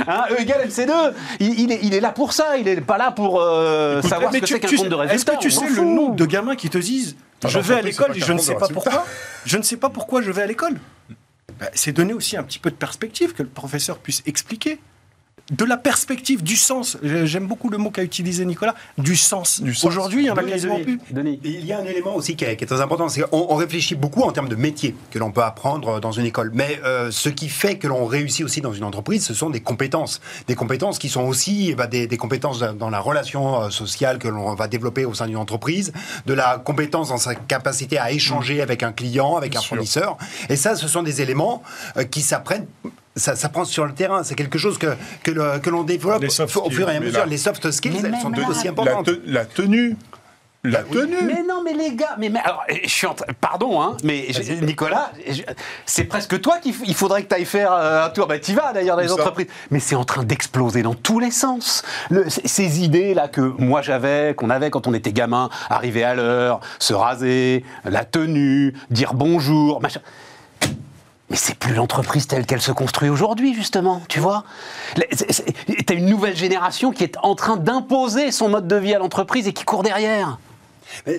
hein, 0.07 0.23
E 0.31 0.41
égale 0.41 0.67
MC2. 0.69 0.91
Il, 1.39 1.59
il 1.59 1.71
est, 1.71 1.79
il 1.83 1.93
est 1.93 1.99
là 1.99 2.11
pour 2.11 2.33
ça. 2.33 2.57
Il 2.57 2.67
est 2.67 2.81
pas 2.81 2.97
là 2.97 3.11
pour 3.11 3.39
euh, 3.41 4.01
savoir 4.01 4.31
ce 4.31 4.35
Mais 4.37 4.41
que 4.41 4.45
tu- 4.45 4.53
c'est 4.53 4.59
qu'un 4.59 4.67
compte 4.75 4.87
de 4.89 4.95
résultats. 4.95 5.15
Est-ce 5.15 5.25
que 5.25 5.41
tu 5.43 5.51
sais 5.51 5.69
le 5.69 5.83
nombre 5.83 6.15
de 6.15 6.25
gamins 6.25 6.55
qui 6.55 6.69
te 6.69 6.77
disent 6.77 7.15
Ah, 7.43 7.47
je 7.49 7.59
vais 7.59 7.75
à 7.75 7.81
l'école 7.81 8.15
et 8.15 8.19
je 8.21 8.33
ne 8.33 8.37
sais 8.39 8.55
pas 8.55 8.67
pourquoi 8.67 9.05
Je 9.45 9.57
ne 9.57 9.63
sais 9.63 9.77
pas 9.77 9.89
pourquoi 9.89 10.21
je 10.21 10.31
vais 10.31 10.41
à 10.43 10.47
l'école. 10.47 10.75
Bah, 11.59 11.67
c'est 11.73 11.91
donner 11.91 12.13
aussi 12.13 12.37
un 12.37 12.43
petit 12.43 12.59
peu 12.59 12.71
de 12.71 12.75
perspective 12.75 13.33
que 13.33 13.43
le 13.43 13.49
professeur 13.49 13.97
puisse 13.99 14.23
expliquer. 14.25 14.79
De 15.51 15.65
la 15.65 15.75
perspective, 15.75 16.41
du 16.41 16.55
sens. 16.55 16.97
J'aime 17.03 17.47
beaucoup 17.47 17.69
le 17.69 17.77
mot 17.77 17.91
qu'a 17.91 18.03
utilisé 18.03 18.45
Nicolas, 18.45 18.75
du 18.97 19.17
sens. 19.17 19.61
Du 19.61 19.73
sens. 19.75 19.83
Aujourd'hui, 19.83 20.23
il 20.23 20.27
y 20.27 20.29
en 20.31 20.35
a 20.35 20.39
Denis, 20.39 20.51
quasiment 20.53 20.79
Denis, 21.11 21.37
plus. 21.37 21.49
Il 21.51 21.65
y 21.65 21.73
a 21.73 21.79
un 21.79 21.83
élément 21.85 22.15
aussi 22.15 22.37
qui 22.37 22.45
est, 22.45 22.55
qui 22.55 22.63
est 22.63 22.67
très 22.67 22.79
important, 22.79 23.09
c'est 23.09 23.23
qu'on 23.23 23.47
on 23.49 23.55
réfléchit 23.55 23.95
beaucoup 23.95 24.21
en 24.21 24.31
termes 24.31 24.47
de 24.47 24.55
métier 24.55 24.95
que 25.11 25.19
l'on 25.19 25.33
peut 25.33 25.43
apprendre 25.43 25.99
dans 25.99 26.13
une 26.13 26.25
école. 26.25 26.51
Mais 26.53 26.79
euh, 26.85 27.11
ce 27.11 27.27
qui 27.27 27.49
fait 27.49 27.77
que 27.77 27.87
l'on 27.87 28.05
réussit 28.05 28.45
aussi 28.45 28.61
dans 28.61 28.71
une 28.71 28.85
entreprise, 28.85 29.25
ce 29.25 29.33
sont 29.33 29.49
des 29.49 29.59
compétences. 29.59 30.21
Des 30.47 30.55
compétences 30.55 30.97
qui 30.97 31.09
sont 31.09 31.23
aussi 31.23 31.71
eh 31.71 31.75
ben, 31.75 31.87
des, 31.87 32.07
des 32.07 32.17
compétences 32.17 32.59
dans 32.59 32.89
la 32.89 32.99
relation 33.01 33.63
euh, 33.63 33.69
sociale 33.69 34.19
que 34.19 34.29
l'on 34.29 34.55
va 34.55 34.69
développer 34.69 35.03
au 35.03 35.13
sein 35.13 35.27
d'une 35.27 35.35
entreprise, 35.35 35.91
de 36.25 36.33
la 36.33 36.57
compétence 36.57 37.09
dans 37.09 37.17
sa 37.17 37.35
capacité 37.35 37.97
à 37.97 38.11
échanger 38.11 38.61
avec 38.61 38.81
un 38.81 38.93
client, 38.93 39.35
avec 39.35 39.51
Bien 39.51 39.59
un 39.59 39.63
sûr. 39.63 39.75
fournisseur. 39.75 40.17
Et 40.47 40.55
ça, 40.55 40.77
ce 40.77 40.87
sont 40.87 41.03
des 41.03 41.21
éléments 41.21 41.63
euh, 41.97 42.05
qui 42.05 42.21
s'apprennent. 42.21 42.65
Ça, 43.15 43.35
ça 43.35 43.49
prend 43.49 43.63
sur 43.65 43.85
le 43.85 43.93
terrain. 43.93 44.23
C'est 44.23 44.35
quelque 44.35 44.57
chose 44.57 44.77
que, 44.77 44.95
que, 45.23 45.31
l'on 45.69 45.83
développe 45.83 46.23
au 46.23 46.69
fur 46.69 46.89
et 46.89 46.95
à 46.95 46.99
mesure. 46.99 47.19
là- 47.19 47.25
Les 47.25 47.37
soft 47.37 47.69
skills, 47.71 48.01
elles 48.03 48.15
sont 48.21 48.29
là- 48.29 48.47
aussi 48.49 48.65
La, 48.65 48.71
importantes. 48.71 49.05
te- 49.05 49.21
la 49.25 49.45
tenue. 49.45 49.95
La 50.65 50.79
Bah 50.79 50.85
oui. 50.91 50.97
tenue. 50.97 51.17
Mais 51.25 51.43
non, 51.47 51.61
mais 51.63 51.73
les 51.73 51.93
gars, 51.93 52.15
mais, 52.17 52.29
mais- 52.29 52.39
alors, 52.39 52.63
je 52.83 52.87
suis 52.89 53.05
en 53.05 53.13
train- 53.13 53.25
pardon, 53.41 53.81
hein, 53.81 53.97
mais 54.03 54.27
je- 54.31 54.53
Nicolas, 54.63 55.11
c'est 55.85 56.05
presque 56.05 56.39
toi 56.39 56.57
qu'il 56.59 56.73
il 56.87 56.95
faudrait 56.95 57.21
que 57.23 57.27
tu 57.27 57.35
ailles 57.35 57.43
faire 57.43 57.73
euh, 57.73 58.05
un 58.05 58.09
tour. 58.09 58.27
Bah, 58.27 58.39
tu 58.39 58.53
vas 58.53 58.71
d'ailleurs 58.71 58.95
dans 58.95 59.01
les 59.03 59.11
entreprises. 59.11 59.47
Mais 59.71 59.81
c'est 59.81 59.95
en 59.95 60.05
train 60.05 60.23
d'exploser 60.23 60.81
dans 60.81 60.93
tous 60.93 61.19
les 61.19 61.31
sens. 61.31 61.83
Le- 62.09 62.29
ces 62.29 62.81
idées 62.81 63.13
là 63.13 63.27
que 63.27 63.41
moi 63.41 63.81
j'avais, 63.81 64.33
qu'on 64.35 64.49
avait 64.49 64.69
quand 64.69 64.87
on 64.87 64.93
était 64.93 65.11
gamin, 65.11 65.49
arriver 65.69 66.05
à 66.05 66.15
l'heure, 66.15 66.61
se 66.79 66.93
raser, 66.93 67.65
la 67.83 68.05
tenue, 68.05 68.73
dire 68.89 69.13
bonjour, 69.15 69.81
machin. 69.81 69.99
Mais 71.33 71.37
c'est 71.39 71.55
plus 71.55 71.73
l'entreprise 71.73 72.27
telle 72.27 72.45
qu'elle 72.45 72.61
se 72.61 72.71
construit 72.71 73.09
aujourd'hui, 73.09 73.55
justement, 73.55 74.03
tu 74.07 74.19
vois. 74.19 74.43
T'as 75.87 75.95
une 75.95 76.05
nouvelle 76.05 76.37
génération 76.37 76.91
qui 76.91 77.03
est 77.03 77.17
en 77.23 77.33
train 77.33 77.57
d'imposer 77.57 78.31
son 78.31 78.49
mode 78.49 78.67
de 78.67 78.75
vie 78.75 78.93
à 78.93 78.99
l'entreprise 78.99 79.47
et 79.47 79.51
qui 79.53 79.63
court 79.63 79.81
derrière. 79.81 80.37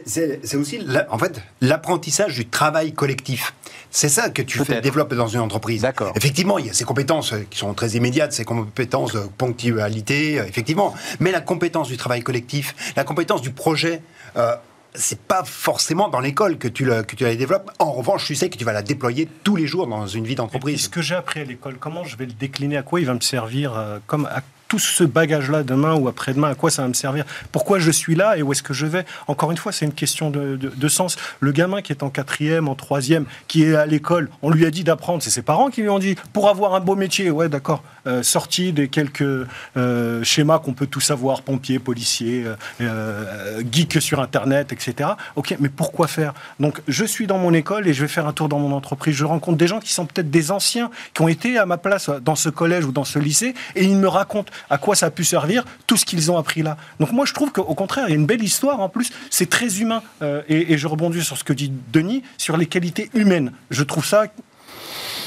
C'est 0.06 0.54
aussi, 0.54 0.78
la- 0.86 1.12
en 1.12 1.18
fait, 1.18 1.40
l'apprentissage 1.60 2.34
du 2.36 2.46
travail 2.46 2.92
collectif. 2.92 3.54
C'est 3.90 4.08
ça 4.08 4.28
que 4.30 4.40
tu 4.40 4.58
fais 4.58 4.64
Peut-être. 4.66 4.84
développer 4.84 5.16
dans 5.16 5.26
une 5.26 5.40
entreprise. 5.40 5.82
D'accord. 5.82 6.12
Effectivement, 6.14 6.58
il 6.58 6.66
y 6.66 6.70
a 6.70 6.72
ces 6.72 6.84
compétences 6.84 7.32
euh, 7.32 7.44
qui 7.50 7.58
sont 7.58 7.74
très 7.74 7.90
immédiates, 7.90 8.32
ces 8.32 8.44
compétences 8.44 9.14
de 9.14 9.22
ponctualité, 9.36 10.38
euh, 10.38 10.46
effectivement. 10.46 10.94
Mais 11.18 11.32
la 11.32 11.40
compétence 11.40 11.88
du 11.88 11.96
travail 11.96 12.22
collectif, 12.22 12.76
la 12.94 13.02
compétence 13.02 13.42
du 13.42 13.50
projet, 13.50 14.00
euh, 14.36 14.54
c'est 14.94 15.18
pas 15.20 15.42
forcément 15.44 16.08
dans 16.08 16.20
l'école 16.20 16.56
que 16.58 16.68
tu, 16.68 16.84
le, 16.84 17.02
que 17.02 17.16
tu 17.16 17.24
la 17.24 17.34
développes. 17.34 17.70
En 17.78 17.92
revanche, 17.92 18.24
tu 18.26 18.34
sais 18.34 18.48
que 18.48 18.56
tu 18.56 18.64
vas 18.64 18.72
la 18.72 18.82
déployer 18.82 19.28
tous 19.42 19.56
les 19.56 19.66
jours 19.66 19.86
dans 19.86 20.06
une 20.06 20.24
vie 20.24 20.34
d'entreprise. 20.36 20.82
ce 20.84 20.88
que 20.88 21.02
j'ai 21.02 21.14
appris 21.16 21.40
à 21.40 21.44
l'école, 21.44 21.76
comment 21.80 22.04
je 22.04 22.16
vais 22.16 22.26
le 22.26 22.32
décliner 22.32 22.76
À 22.76 22.82
quoi 22.82 23.00
il 23.00 23.06
va 23.06 23.14
me 23.14 23.20
servir 23.20 23.76
euh, 23.76 23.98
Comme 24.06 24.26
à 24.26 24.40
tout 24.68 24.78
ce 24.78 25.04
bagage-là 25.04 25.62
demain 25.62 25.94
ou 25.94 26.08
après-demain, 26.08 26.50
à 26.50 26.54
quoi 26.54 26.70
ça 26.70 26.82
va 26.82 26.88
me 26.88 26.94
servir 26.94 27.24
Pourquoi 27.52 27.78
je 27.78 27.90
suis 27.90 28.14
là 28.14 28.36
et 28.38 28.42
où 28.42 28.50
est-ce 28.52 28.62
que 28.62 28.72
je 28.72 28.86
vais? 28.86 29.04
Encore 29.28 29.50
une 29.50 29.56
fois, 29.58 29.72
c'est 29.72 29.84
une 29.84 29.92
question 29.92 30.30
de, 30.30 30.56
de- 30.56 30.68
de 30.74 30.88
sens. 30.88 31.16
Le 31.40 31.52
gamin 31.52 31.82
qui 31.82 31.92
est 31.92 32.02
en 32.02 32.08
quatrième, 32.10 32.68
en 32.68 32.74
troisième, 32.74 33.26
qui 33.46 33.64
est 33.64 33.74
à 33.76 33.86
l'école, 33.86 34.30
on 34.42 34.50
lui 34.50 34.64
a 34.64 34.70
dit 34.70 34.82
d'apprendre. 34.82 35.22
C'est 35.22 35.30
ses 35.30 35.42
parents 35.42 35.70
qui 35.70 35.82
lui 35.82 35.90
ont 35.90 35.98
dit 35.98 36.16
pour 36.32 36.48
avoir 36.48 36.74
un 36.74 36.80
beau 36.80 36.96
métier. 36.96 37.30
Ouais, 37.30 37.48
d'accord. 37.48 37.82
Euh, 38.06 38.22
sorti 38.22 38.72
des 38.72 38.88
quelques 38.88 39.46
euh, 39.76 40.22
schémas 40.22 40.58
qu'on 40.58 40.74
peut 40.74 40.86
tout 40.86 41.00
savoir, 41.00 41.42
pompier, 41.42 41.78
policier, 41.78 42.44
euh, 42.44 42.54
euh, 42.82 43.62
geek 43.70 44.00
sur 44.02 44.20
Internet, 44.20 44.72
etc. 44.72 45.10
Ok, 45.36 45.56
mais 45.58 45.68
pourquoi 45.68 46.06
faire? 46.06 46.34
Donc, 46.60 46.82
je 46.86 47.04
suis 47.04 47.26
dans 47.26 47.38
mon 47.38 47.54
école 47.54 47.88
et 47.88 47.94
je 47.94 48.02
vais 48.02 48.08
faire 48.08 48.26
un 48.26 48.32
tour 48.32 48.48
dans 48.48 48.58
mon 48.58 48.72
entreprise. 48.72 49.14
Je 49.14 49.24
rencontre 49.24 49.56
des 49.56 49.66
gens 49.66 49.80
qui 49.80 49.92
sont 49.92 50.04
peut-être 50.04 50.30
des 50.30 50.50
anciens, 50.50 50.90
qui 51.14 51.22
ont 51.22 51.28
été 51.28 51.58
à 51.58 51.64
ma 51.64 51.78
place 51.78 52.10
dans 52.22 52.34
ce 52.34 52.48
collège 52.50 52.84
ou 52.84 52.92
dans 52.92 53.04
ce 53.04 53.18
lycée, 53.18 53.54
et 53.74 53.84
ils 53.84 53.96
me 53.96 54.08
racontent 54.08 54.52
à 54.68 54.78
quoi 54.78 54.94
ça 54.94 55.06
a 55.06 55.10
pu 55.10 55.24
servir, 55.24 55.64
tout 55.86 55.96
ce 55.96 56.04
qu'ils 56.04 56.30
ont 56.30 56.36
appris 56.36 56.62
là. 56.62 56.76
Donc, 57.00 57.12
moi, 57.12 57.24
je 57.24 57.32
trouve 57.32 57.52
qu'au 57.52 57.74
contraire, 57.74 58.04
il 58.08 58.10
y 58.10 58.14
a 58.14 58.16
une 58.16 58.26
belle 58.26 58.42
histoire 58.42 58.80
en 58.80 58.88
plus. 58.88 59.10
C'est 59.30 59.48
très 59.48 59.80
humain. 59.80 60.02
Et 60.48 60.76
je 60.76 60.86
rebondis 60.86 61.22
sur 61.22 61.38
ce 61.38 61.44
que 61.44 61.52
dit 61.52 61.72
Denis, 61.92 62.22
sur 62.38 62.56
les 62.56 62.66
qualités 62.66 63.10
humaines. 63.14 63.52
Je 63.70 63.82
trouve 63.82 64.04
ça 64.04 64.26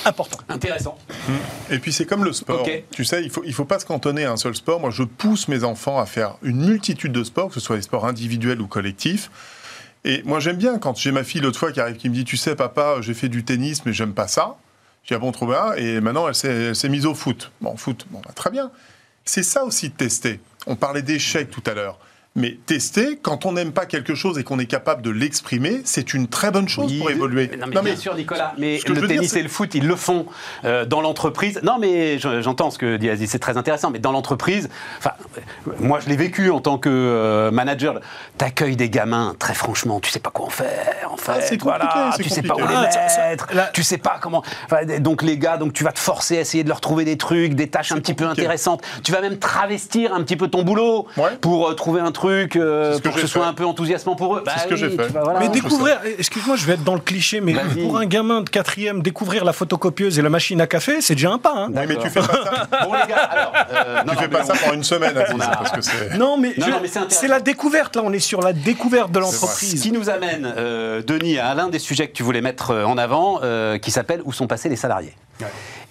important. 0.08 0.38
Intéressant. 0.50 0.98
Et 1.70 1.80
puis 1.80 1.94
c'est 1.94 2.06
comme 2.06 2.24
le 2.24 2.34
sport. 2.34 2.68
Tu 2.92 3.06
sais, 3.06 3.24
il 3.24 3.30
faut, 3.30 3.44
il 3.46 3.54
faut 3.54 3.66
pas 3.66 3.80
se 3.80 3.86
cantonner 3.86 4.26
à 4.26 4.32
un 4.32 4.38
seul 4.38 4.56
sport. 4.56 4.80
Moi, 4.80 4.90
je 4.90 5.04
pousse 5.04 5.48
mes 5.48 5.64
enfants 5.64 6.00
à 6.00 6.06
faire 6.06 6.36
une 6.42 6.66
multitude 6.66 7.12
de 7.12 7.24
sports, 7.24 7.50
que 7.50 7.54
ce 7.56 7.60
soit 7.60 7.76
des 7.76 7.82
sports 7.82 8.06
individuels 8.06 8.62
ou 8.62 8.68
collectifs. 8.68 9.30
Et 10.06 10.24
moi, 10.24 10.40
j'aime 10.40 10.58
bien 10.58 10.80
quand 10.80 10.98
j'ai 10.98 11.12
ma 11.12 11.24
fille 11.24 11.42
l'autre 11.42 11.60
fois 11.60 11.72
qui 11.72 11.82
arrive, 11.82 11.98
qui 11.98 12.10
me 12.10 12.14
dit, 12.14 12.24
tu 12.24 12.38
sais, 12.38 12.56
papa, 12.56 12.98
j'ai 13.02 13.14
fait 13.14 13.30
du 13.30 13.44
tennis, 13.44 13.86
mais 13.86 13.94
j'aime 13.94 14.14
pas 14.14 14.28
ça. 14.28 14.58
J'ai 15.04 15.16
ah 15.16 15.20
bon, 15.20 15.32
trop 15.32 15.48
bien. 15.48 15.74
Et 15.74 16.02
maintenant, 16.02 16.28
elle 16.28 16.36
s'est 16.36 16.66
elle 16.70 16.76
s'est 16.76 16.90
mise 16.90 17.06
au 17.06 17.14
foot. 17.14 17.52
Bon, 17.62 17.78
foot, 17.78 18.06
bon, 18.10 18.22
bah, 18.26 18.32
très 18.36 18.50
bien. 18.50 18.72
C'est 19.26 19.44
ça 19.44 19.64
aussi 19.64 19.90
de 19.90 19.94
tester. 19.94 20.40
On 20.66 20.76
parlait 20.76 21.02
d'échecs 21.02 21.50
tout 21.50 21.64
à 21.66 21.74
l'heure. 21.74 21.98
Mais 22.40 22.56
tester, 22.68 23.18
quand 23.20 23.46
on 23.48 23.52
n'aime 23.54 23.72
pas 23.72 23.88
quelque 23.88 24.14
chose 24.14 24.38
et 24.38 24.44
qu'on 24.44 24.60
est 24.60 24.68
capable 24.68 25.02
de 25.02 25.10
l'exprimer, 25.10 25.82
c'est 25.86 26.14
une 26.14 26.28
très 26.28 26.52
bonne 26.52 26.70
chose 26.70 26.92
Oui, 26.92 27.00
pour 27.00 27.10
évoluer. 27.10 27.50
Non, 27.60 27.66
mais 27.82 27.82
bien 27.82 27.96
sûr, 27.96 28.14
Nicolas. 28.16 28.54
Mais 28.60 28.80
le 28.88 28.94
dire, 28.94 29.08
tennis 29.08 29.32
c'est- 29.32 29.40
et 29.40 29.44
le 29.44 29.50
foot, 29.50 29.74
ils 29.74 29.88
le 29.88 29.96
font 29.96 30.28
euh, 30.64 30.86
dans 30.86 31.02
l'entreprise. 31.02 31.60
Non, 31.64 31.80
mais 31.80 32.20
je- 32.20 32.42
j'entends 32.42 32.70
ce 32.70 32.78
que 32.78 32.96
dit 32.98 33.10
Aziz, 33.10 33.28
c'est 33.32 33.40
très 33.40 33.58
intéressant. 33.58 33.90
Mais 33.90 33.98
dans 33.98 34.12
l'entreprise, 34.12 34.70
enfin, 35.00 35.14
euh, 35.38 35.72
moi, 35.80 36.00
je 36.00 36.10
l'ai 36.10 36.16
vécu 36.16 36.52
en 36.52 36.62
tant 36.62 36.78
que 36.78 36.90
euh, 36.90 37.50
manager. 37.50 38.00
T'accueilles 38.38 38.76
des 38.76 38.92
gamins, 38.92 39.36
très 39.40 39.56
franchement, 39.56 40.00
tu 40.00 40.12
sais 40.12 40.20
pas 40.20 40.30
quoi 40.30 40.46
en 40.46 40.50
faire. 40.52 41.10
En 41.12 41.18
fait, 41.18 41.32
Ah, 41.32 41.42
c'est 41.42 41.58
compliqué, 41.58 41.88
voilà, 41.88 42.14
tu 42.22 42.30
sais 42.30 42.44
pas 42.44 42.54
où 42.54 42.60
les 42.60 42.66
Ah, 42.68 43.30
mettre. 43.32 43.48
là- 43.56 43.72
Tu 43.74 43.82
sais 43.82 43.98
pas 43.98 44.20
comment. 44.22 44.44
enfin, 44.66 44.86
donc 45.00 45.24
les 45.24 45.40
gars, 45.40 45.58
donc 45.58 45.74
tu 45.74 45.84
vas 45.84 45.92
te 45.92 45.98
forcer 46.00 46.38
à 46.38 46.42
essayer 46.42 46.64
de 46.64 46.70
leur 46.70 46.82
trouver 46.82 47.04
des 47.04 47.18
trucs, 47.18 47.56
des 47.56 47.68
tâches 47.68 47.92
un 47.94 47.98
petit 47.98 48.14
peu 48.14 48.26
intéressantes. 48.28 48.84
Tu 49.04 49.12
vas 49.12 49.22
même 49.22 49.40
travestir 49.40 50.14
un 50.14 50.22
petit 50.22 50.36
peu 50.36 50.50
ton 50.50 50.62
boulot 50.62 51.08
Ouais. 51.18 51.36
pour 51.42 51.68
euh, 51.68 51.74
trouver 51.74 52.00
un 52.02 52.12
truc 52.12 52.27
euh, 52.30 52.92
C'est 52.92 52.98
ce 52.98 53.02
que 53.02 53.08
pour 53.08 53.16
que 53.16 53.22
ce 53.22 53.28
soit 53.28 53.46
un 53.48 53.54
peu 53.54 53.66
enthousiasmant 53.66 54.16
pour 54.16 54.36
eux. 54.38 54.44
Bah 54.46 54.54
ce 54.62 54.68
que 54.68 54.76
j'ai 54.76 54.90
fait. 54.90 55.08
tu 55.08 55.14
vas- 55.14 55.22
voilà. 55.24 55.40
Mais 55.40 55.50
découvrir, 55.50 56.00
excuse-moi, 56.18 56.56
je 56.56 56.66
vais 56.66 56.74
être 56.74 56.84
dans 56.84 56.96
le 56.96 57.00
cliché, 57.02 57.42
mais 57.42 57.54
Vas-y. 57.54 57.82
pour 57.82 57.98
un 57.98 58.06
gamin 58.06 58.42
de 58.42 58.50
quatrième, 58.50 59.02
découvrir 59.02 59.46
la 59.46 59.54
photocopieuse 59.54 60.18
et 60.20 60.22
la 60.22 60.30
machine 60.30 60.60
à 60.62 60.68
café, 60.68 61.02
c'est 61.02 61.16
déjà 61.16 61.32
un 61.32 61.38
pas. 61.38 61.54
hein. 61.56 61.68
Oui, 61.74 61.82
mais 61.88 61.96
tu 61.98 62.10
fais 62.10 62.20
pas 62.22 62.28
ça. 62.28 62.68
Bon 62.86 62.94
les 62.94 63.08
gars, 63.08 63.18
alors, 63.18 63.54
euh, 63.72 63.96
non, 63.98 64.02
tu 64.02 64.16
non, 64.16 64.22
fais 64.22 64.28
pas 64.28 64.44
ça 64.44 64.54
pendant 64.62 64.74
une 64.74 64.84
semaine, 64.84 65.18
Aziz, 65.18 65.42
a- 65.42 65.48
parce 65.58 65.72
que 65.72 65.82
c'est. 65.82 66.18
Non, 66.18 66.38
mais, 66.38 66.54
Non, 66.58 66.66
je- 66.66 66.72
non, 66.72 66.78
mais 66.82 66.88
c'est 66.88 67.00
intéressant. 67.00 67.20
c'est 67.22 67.28
la 67.28 67.40
découverte, 67.40 67.96
là, 67.96 68.02
on 68.06 68.14
est 68.14 68.20
sur 68.20 68.42
la 68.42 68.54
découverte 68.54 69.12
de 69.12 69.16
Ce 69.16 69.20
l'entreprise. 69.22 69.82
qui 69.82 69.92
nous 69.92 70.10
amène, 70.10 70.54
euh, 70.58 71.02
Denis, 71.02 71.38
à 71.40 71.54
l'un 71.56 71.68
des 71.70 71.80
sujets 71.80 72.08
que 72.08 72.14
tu 72.14 72.24
voulais 72.24 72.42
mettre 72.42 72.72
euh, 72.72 72.86
en 72.86 72.98
avant, 72.98 73.40
euh, 73.44 73.78
qui 73.78 73.92
s'appelle 73.92 74.22
Où 74.26 74.34
sont 74.34 74.48
passés 74.48 74.70
les 74.70 74.76
salariés? 74.76 75.14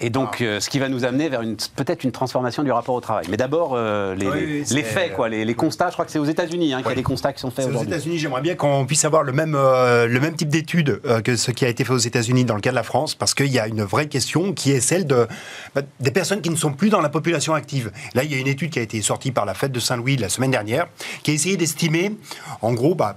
Et 0.00 0.10
donc, 0.10 0.40
euh, 0.42 0.60
ce 0.60 0.68
qui 0.68 0.78
va 0.78 0.88
nous 0.90 1.04
amener 1.04 1.28
vers 1.30 1.40
peut-être 1.74 2.04
une 2.04 2.12
transformation 2.12 2.62
du 2.62 2.70
rapport 2.70 2.94
au 2.94 3.00
travail. 3.00 3.24
Mais 3.30 3.36
d'abord, 3.38 3.72
euh, 3.74 4.14
les, 4.14 4.26
Oui, 4.28 4.32
les- 4.40 4.46
oui, 4.46 4.52
les 4.58 4.64
c'est- 4.66 4.82
faits, 4.82 5.12
quoi, 5.14 5.28
les, 5.30 5.44
les 5.44 5.54
constats. 5.54 5.88
Je 5.88 5.92
crois 5.94 6.04
que 6.04 6.10
c'est 6.10 6.18
aux 6.18 6.24
États-Unis 6.26 6.74
hein, 6.74 6.78
qu'il 6.82 6.88
y 6.90 6.92
a 6.92 6.96
des 6.96 7.02
constats 7.02 7.32
qui 7.32 7.40
sont 7.40 7.50
faits 7.50 7.66
aux. 7.74 7.82
États-Unis, 7.82 8.18
j'aimerais 8.18 8.42
bien 8.42 8.56
qu'on 8.56 8.84
puisse 8.84 9.04
avoir 9.06 9.22
le 9.22 9.32
même, 9.32 9.54
euh, 9.54 10.06
le 10.06 10.20
même 10.20 10.34
type 10.34 10.48
d'études 10.50 11.00
euh, 11.06 11.20
que 11.22 11.36
ce 11.36 11.50
qui 11.50 11.64
a 11.64 11.68
été 11.68 11.84
fait 11.84 11.92
aux 11.94 11.98
États-Unis 11.98 12.44
dans 12.44 12.54
le 12.56 12.60
cas 12.60 12.70
de 12.70 12.74
la 12.74 12.82
France, 12.82 13.14
parce 13.14 13.32
qu'il 13.34 13.46
y 13.46 13.58
a 13.58 13.66
une 13.66 13.82
vraie 13.84 14.06
question 14.08 14.52
qui 14.52 14.72
est 14.72 14.80
celle 14.80 15.06
de, 15.06 15.26
bah, 15.74 15.80
des 16.00 16.10
personnes 16.10 16.42
qui 16.42 16.50
ne 16.50 16.56
sont 16.56 16.72
plus 16.72 16.90
dans 16.90 17.00
la 17.00 17.08
population 17.08 17.54
active. 17.54 17.90
Là, 18.14 18.22
il 18.24 18.30
y 18.30 18.34
a 18.34 18.38
une 18.38 18.48
étude 18.48 18.70
qui 18.70 18.78
a 18.78 18.82
été 18.82 19.00
sortie 19.00 19.30
par 19.32 19.46
la 19.46 19.54
fête 19.54 19.72
de 19.72 19.80
Saint-Louis 19.80 20.16
la 20.18 20.28
semaine 20.28 20.50
dernière, 20.50 20.88
qui 21.22 21.30
a 21.30 21.34
essayé 21.34 21.56
d'estimer, 21.56 22.12
en 22.60 22.74
gros, 22.74 22.94
bah, 22.94 23.16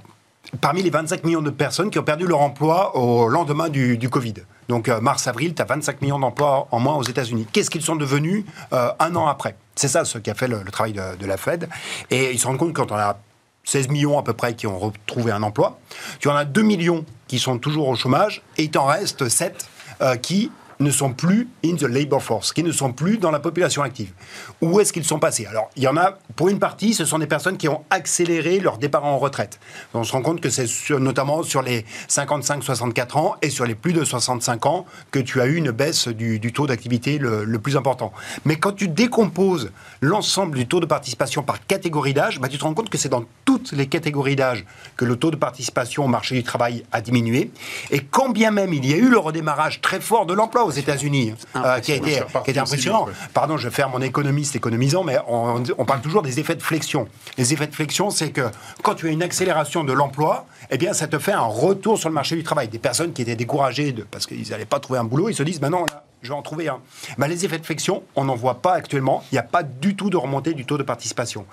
parmi 0.62 0.82
les 0.82 0.90
25 0.90 1.26
millions 1.26 1.42
de 1.42 1.50
personnes 1.50 1.90
qui 1.90 2.00
ont 2.00 2.04
perdu 2.04 2.26
leur 2.26 2.40
emploi 2.42 2.96
au 2.96 3.28
lendemain 3.28 3.68
du, 3.70 3.98
du 3.98 4.10
Covid. 4.10 4.36
Donc 4.70 4.88
euh, 4.88 5.02
mars-avril, 5.02 5.54
tu 5.54 5.62
as 5.62 5.66
25 5.66 6.02
millions 6.02 6.20
d'emplois 6.20 6.68
en 6.72 6.80
moins 6.80 6.96
aux 6.96 7.04
États-Unis. 7.04 7.48
Qu'est-ce 7.52 7.70
qu'ils 7.70 7.82
sont 7.82 7.98
devenus 7.98 8.46
euh, 8.72 8.92
un 9.00 9.16
an 9.16 9.28
après? 9.28 9.56
C'est 9.76 9.90
ça 9.90 10.06
ce 10.06 10.20
qui 10.20 10.30
a 10.30 10.36
fait 10.36 10.48
le, 10.48 10.64
travail 10.66 10.94
de, 10.94 11.26
la 11.26 11.38
Fed. 11.38 11.68
Et 12.12 12.32
ils 12.32 12.40
se 12.40 12.48
rendent 12.48 12.60
compte 12.60 12.74
quand 12.74 12.92
on 12.92 12.96
a 12.96 13.20
16 13.64 13.90
millions 13.90 14.18
à 14.18 14.24
peu 14.24 14.34
près 14.34 14.54
qui 14.54 14.68
ont 14.68 14.78
retrouvé 14.78 15.32
un 15.32 15.44
emploi, 15.44 15.80
tu 16.20 16.30
en 16.30 16.36
as 16.36 16.46
2 16.46 16.62
millions 16.62 17.04
qui 17.28 17.40
sont 17.40 17.58
toujours 17.58 17.88
au 17.88 17.96
chômage 17.96 18.42
et 18.58 18.64
il 18.64 18.72
t'en 18.72 18.86
reste 18.86 19.28
7 19.28 19.68
euh, 20.02 20.16
qui 20.16 20.52
ne 20.80 20.92
sont 20.92 21.12
plus 21.12 21.50
in 21.66 21.76
the 21.76 21.84
labor 21.84 22.24
force, 22.24 22.54
qui 22.54 22.64
ne 22.64 22.72
sont 22.72 22.94
plus 22.94 23.18
dans 23.18 23.32
la 23.32 23.40
population 23.40 23.84
active. 23.84 24.14
Où 24.62 24.80
est-ce 24.80 24.94
qu'ils 24.94 25.04
sont 25.04 25.20
passés? 25.20 25.46
Alors, 25.46 25.70
il 25.76 25.84
y 25.84 25.88
en 25.90 25.98
a, 25.98 26.18
pour 26.38 26.48
une 26.48 26.60
partie, 26.60 26.94
ce 26.94 27.04
sont 27.04 27.20
des 27.20 27.28
personnes 27.28 27.58
qui 27.58 27.68
ont 27.68 27.84
accéléré 27.90 28.62
leur 28.62 28.78
départ 28.78 29.04
en 29.04 29.18
retraite. 29.18 29.60
On 29.94 30.06
se 30.06 30.14
rend 30.14 30.22
compte 30.22 30.40
que 30.40 30.50
c'est 30.50 30.68
notamment 30.92 31.44
sur 31.44 31.62
les 31.62 31.86
55-64 32.08 33.18
ans 33.18 33.36
et 33.42 33.50
sur 33.50 33.66
les 33.66 33.76
plus 33.76 33.92
de 33.92 34.06
65 34.06 34.66
ans 34.68 34.86
que 35.12 35.20
tu 35.20 35.42
as 35.42 35.48
eu 35.48 35.56
une 35.56 35.72
baisse 35.72 36.08
du, 36.08 36.40
taux 36.54 36.66
d'activité 36.66 37.18
le, 37.18 37.60
plus 37.60 37.76
important. 37.76 38.14
Mais 38.46 38.56
quand 38.56 38.72
tu 38.72 38.88
décomposes 38.88 39.72
l'ensemble 40.00 40.58
du 40.58 40.66
taux 40.66 40.80
de 40.80 40.86
participation 40.86 41.44
par 41.44 41.66
catégorie 41.68 42.14
d'âge, 42.14 42.40
bah, 42.40 42.48
tu 42.48 42.58
te 42.58 42.64
rends 42.64 42.74
compte 42.74 42.90
que 42.90 42.98
c'est 42.98 43.10
dans 43.10 43.26
toutes 43.44 43.74
les 43.74 43.88
catégories 43.88 44.38
d'âge 44.38 44.66
que 44.96 45.04
le 45.04 45.18
taux 45.18 45.32
de 45.32 45.36
participation 45.36 46.06
au 46.06 46.08
marché 46.08 46.36
du 46.36 46.44
travail 46.44 46.86
a 46.94 47.02
diminué. 47.02 47.52
Et 47.92 48.00
quand 48.00 48.30
bien 48.30 48.52
même 48.52 48.74
il 48.74 48.86
y 48.86 48.94
a 48.94 48.98
eu 48.98 49.10
le 49.10 49.18
redémarrage 49.18 49.82
très 49.82 50.00
fort 50.00 50.26
de 50.26 50.34
l'emploi 50.34 50.69
aux 50.70 50.78
États-Unis, 50.78 51.34
euh, 51.56 51.80
qui, 51.80 51.92
a 51.92 51.96
été, 51.96 52.12
qui 52.12 52.20
a 52.20 52.50
été 52.50 52.60
impressionnant. 52.60 53.08
Pardon, 53.34 53.58
je 53.58 53.68
vais 53.68 53.76
faire 53.76 53.90
mon 53.90 54.02
économiste 54.02 54.56
économisant, 54.56 55.04
mais 55.04 55.18
on, 55.28 55.64
on 55.78 55.86
parle 55.86 56.02
toujours 56.02 56.22
des 56.22 56.40
effets 56.40 56.56
de 56.56 56.64
flexion. 56.64 57.08
Les 57.38 57.54
effets 57.54 57.68
de 57.68 57.76
flexion, 57.76 58.10
c'est 58.10 58.32
que 58.32 58.50
quand 58.84 58.96
tu 58.96 59.08
as 59.08 59.12
une 59.12 59.24
accélération 59.24 59.84
de 59.84 59.94
l'emploi, 59.94 60.46
eh 60.72 60.78
bien, 60.78 60.94
ça 60.94 61.08
te 61.08 61.20
fait 61.20 61.32
un 61.32 61.42
retour 61.42 61.98
sur 61.98 62.10
le 62.10 62.16
marché 62.16 62.36
du 62.36 62.44
travail. 62.44 62.68
Des 62.68 62.80
personnes 62.80 63.14
qui 63.14 63.22
étaient 63.22 63.36
découragées 63.36 63.92
de, 63.92 64.04
parce 64.04 64.26
qu'ils 64.26 64.50
n'allaient 64.50 64.66
pas 64.66 64.80
trouver 64.80 65.00
un 65.00 65.04
boulot, 65.04 65.30
ils 65.30 65.36
se 65.36 65.44
disent, 65.44 65.62
maintenant, 65.62 65.86
là, 65.86 66.04
je 66.22 66.30
vais 66.30 66.36
en 66.36 66.42
trouver 66.42 66.68
un. 66.68 66.80
Ben, 67.18 67.28
les 67.28 67.46
effets 67.46 67.60
de 67.60 67.66
flexion, 67.66 68.04
on 68.16 68.26
n'en 68.26 68.36
voit 68.36 68.62
pas 68.62 68.74
actuellement. 68.74 69.24
Il 69.32 69.36
n'y 69.36 69.40
a 69.40 69.44
pas 69.44 69.64
du 69.64 69.96
tout 69.96 70.10
de 70.10 70.18
remontée 70.18 70.54
du 70.54 70.66
taux 70.66 70.78
de 70.78 70.84
participation. 70.84 71.46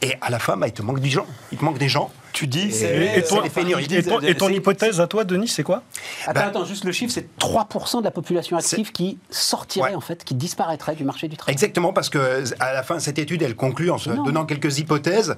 Et 0.00 0.14
à 0.20 0.30
la 0.30 0.38
fin, 0.38 0.56
bah, 0.56 0.68
il 0.68 0.72
te 0.72 0.82
manque 0.82 1.00
des 1.00 1.10
gens. 1.10 1.26
Il 1.50 1.58
te 1.58 1.64
manque 1.64 1.78
des 1.78 1.88
gens. 1.88 2.10
Tu 2.36 2.46
dis, 2.46 2.70
c'est 2.70 3.16
et, 3.16 4.34
ton, 4.34 4.50
hypothèse 4.50 5.00
à 5.00 5.06
toi, 5.06 5.24
Denis, 5.24 5.48
c'est 5.48 5.62
quoi? 5.62 5.82
Attends, 6.26 6.40
bah, 6.40 6.46
attends, 6.48 6.64
juste 6.66 6.84
le 6.84 6.92
chiffre, 6.92 7.10
c'est 7.10 7.34
3% 7.38 8.00
de 8.00 8.04
la 8.04 8.10
population 8.10 8.58
active 8.58 8.92
qui 8.92 9.16
sortirait, 9.30 9.94
en 9.94 10.02
fait, 10.02 10.22
qui 10.22 10.34
disparaîtrait 10.34 10.96
du 10.96 11.04
marché 11.04 11.28
du 11.28 11.38
travail. 11.38 11.54
Exactement, 11.54 11.94
parce 11.94 12.10
que 12.10 12.44
à 12.60 12.74
la 12.74 12.82
fin, 12.82 12.98
cette 12.98 13.18
étude, 13.18 13.40
elle 13.40 13.56
conclut 13.56 13.90
en 13.90 13.96
se 13.96 14.10
donnant 14.10 14.44
quelques 14.44 14.78
hypothèses. 14.78 15.34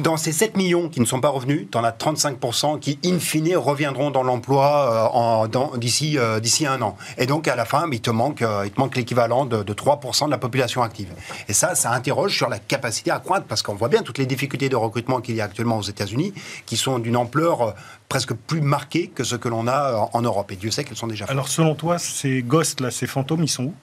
Dans 0.00 0.16
ces 0.16 0.32
7 0.32 0.56
millions 0.56 0.88
qui 0.88 1.00
ne 1.00 1.04
sont 1.04 1.20
pas 1.20 1.28
revenus, 1.28 1.66
tu 1.70 1.78
en 1.78 1.84
as 1.84 1.90
35% 1.90 2.78
qui, 2.78 2.98
in 3.04 3.18
fine, 3.18 3.56
reviendront 3.56 4.10
dans 4.10 4.22
l'emploi 4.22 5.46
euh, 5.52 5.76
d'ici 5.76 6.18
euh, 6.18 6.40
d'ici 6.40 6.66
un 6.66 6.80
an. 6.82 6.96
Et 7.18 7.26
donc, 7.26 7.48
à 7.48 7.56
la 7.56 7.64
fin, 7.64 7.88
il 7.90 8.00
te 8.00 8.10
manque, 8.10 8.42
euh, 8.42 8.68
l'équivalent 8.94 9.44
de, 9.44 9.62
3% 9.62 10.26
de 10.26 10.30
la 10.30 10.38
population 10.38 10.82
active. 10.82 11.08
Et 11.48 11.52
ça, 11.52 11.74
ça 11.74 11.92
interroge 11.92 12.34
sur 12.34 12.48
la 12.48 12.58
capacité 12.58 13.10
à 13.10 13.18
croître, 13.18 13.46
parce 13.46 13.62
qu'on 13.62 13.74
voit 13.74 13.88
bien 13.88 14.02
toutes 14.02 14.18
les 14.18 14.26
difficultés 14.26 14.68
de 14.68 14.76
recrutement 14.76 15.20
qu'il 15.20 15.36
y 15.36 15.40
a 15.40 15.44
actuellement 15.44 15.78
aux 15.78 15.82
États-Unis, 15.82 16.32
qui 16.64 16.76
sont 16.76 16.98
d'une 16.98 17.16
ampleur 17.16 17.74
presque 18.08 18.34
plus 18.34 18.60
marquées 18.60 19.08
que 19.08 19.24
ce 19.24 19.36
que 19.36 19.48
l'on 19.48 19.66
a 19.66 20.08
en 20.12 20.22
Europe. 20.22 20.50
Et 20.52 20.56
Dieu 20.56 20.70
sait 20.70 20.84
qu'elles 20.84 20.96
sont 20.96 21.06
déjà. 21.06 21.26
Alors, 21.26 21.48
selon 21.48 21.74
toi, 21.74 21.98
ces 21.98 22.42
ghosts, 22.42 22.80
là, 22.80 22.90
ces 22.90 23.06
fantômes, 23.06 23.42
ils 23.42 23.48
sont 23.48 23.64
où? 23.64 23.74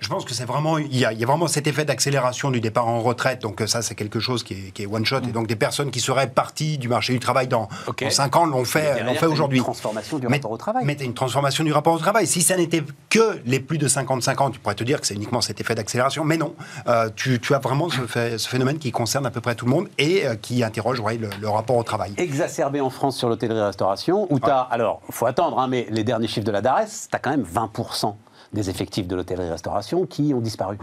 Je 0.00 0.08
pense 0.08 0.24
que 0.24 0.34
c'est 0.34 0.44
vraiment. 0.44 0.78
Il 0.78 0.96
y, 0.96 1.04
a, 1.04 1.12
il 1.12 1.18
y, 1.18 1.24
a, 1.24 1.26
vraiment 1.26 1.46
cet 1.46 1.66
effet 1.66 1.84
d'accélération 1.84 2.50
du 2.50 2.60
départ 2.60 2.86
en 2.88 3.00
retraite. 3.00 3.42
Donc, 3.42 3.62
ça, 3.66 3.82
c'est 3.82 3.94
quelque 3.94 4.20
chose 4.20 4.42
qui 4.42 4.54
est, 4.54 4.70
qui 4.72 4.82
est 4.82 4.86
one-shot. 4.86 5.20
Et 5.28 5.32
donc, 5.32 5.46
des 5.46 5.56
personnes 5.56 5.90
qui 5.90 6.00
seraient 6.00 6.28
parties 6.28 6.78
du 6.78 6.88
marché 6.88 7.12
du 7.12 7.20
travail 7.20 7.48
dans, 7.48 7.68
5 8.08 8.36
ans 8.36 8.46
l'ont 8.46 8.64
fait, 8.64 9.02
l'ont 9.02 9.14
fait 9.14 9.26
aujourd'hui. 9.26 9.58
Une 9.58 9.64
transformation 9.64 10.18
du 10.18 10.26
rapport 10.26 10.50
au 10.50 10.56
travail. 10.56 10.84
Mais 10.84 10.94
une 10.94 11.14
transformation 11.14 11.64
du 11.64 11.72
rapport 11.72 11.94
au 11.94 11.98
travail. 11.98 12.26
Si 12.26 12.42
ça 12.42 12.56
n'était 12.56 12.82
que 13.10 13.40
les 13.44 13.60
plus 13.60 13.78
de 13.78 13.88
55 13.88 14.40
ans, 14.40 14.50
tu 14.50 14.58
pourrais 14.58 14.74
te 14.74 14.84
dire 14.84 15.00
que 15.00 15.06
c'est 15.06 15.14
uniquement 15.14 15.40
cet 15.40 15.60
effet 15.60 15.74
d'accélération. 15.74 16.24
Mais 16.24 16.36
non. 16.36 16.54
Euh, 16.86 17.08
tu, 17.14 17.40
tu, 17.40 17.54
as 17.54 17.58
vraiment 17.58 17.88
ce, 17.88 18.38
ce, 18.38 18.48
phénomène 18.48 18.78
qui 18.78 18.92
concerne 18.92 19.26
à 19.26 19.30
peu 19.30 19.40
près 19.40 19.54
tout 19.54 19.66
le 19.66 19.70
monde 19.70 19.88
et 19.98 20.26
euh, 20.26 20.34
qui 20.34 20.62
interroge 20.62 21.00
ouais, 21.00 21.18
le, 21.18 21.48
rapport 21.48 21.76
au 21.76 21.82
travail. 21.82 22.12
Exacerbé 22.16 22.80
en 22.80 22.90
France 22.90 23.16
sur 23.16 23.28
l'hôtellerie-restauration, 23.28 24.26
où 24.30 24.40
tu 24.40 24.50
as. 24.50 24.60
Alors, 24.60 25.00
il 25.08 25.14
faut 25.14 25.26
attendre, 25.26 25.58
hein, 25.58 25.68
mais 25.68 25.86
les 25.90 26.04
derniers 26.04 26.28
chiffres 26.28 26.46
de 26.46 26.52
la 26.52 26.60
DARES, 26.60 27.08
tu 27.10 27.16
as 27.16 27.18
quand 27.18 27.30
même 27.30 27.44
20% 27.44 28.14
des 28.56 28.70
effectifs 28.70 29.06
de 29.06 29.14
l'hôtellerie-restauration 29.14 30.06
qui 30.06 30.32
ont 30.34 30.40
disparu. 30.40 30.78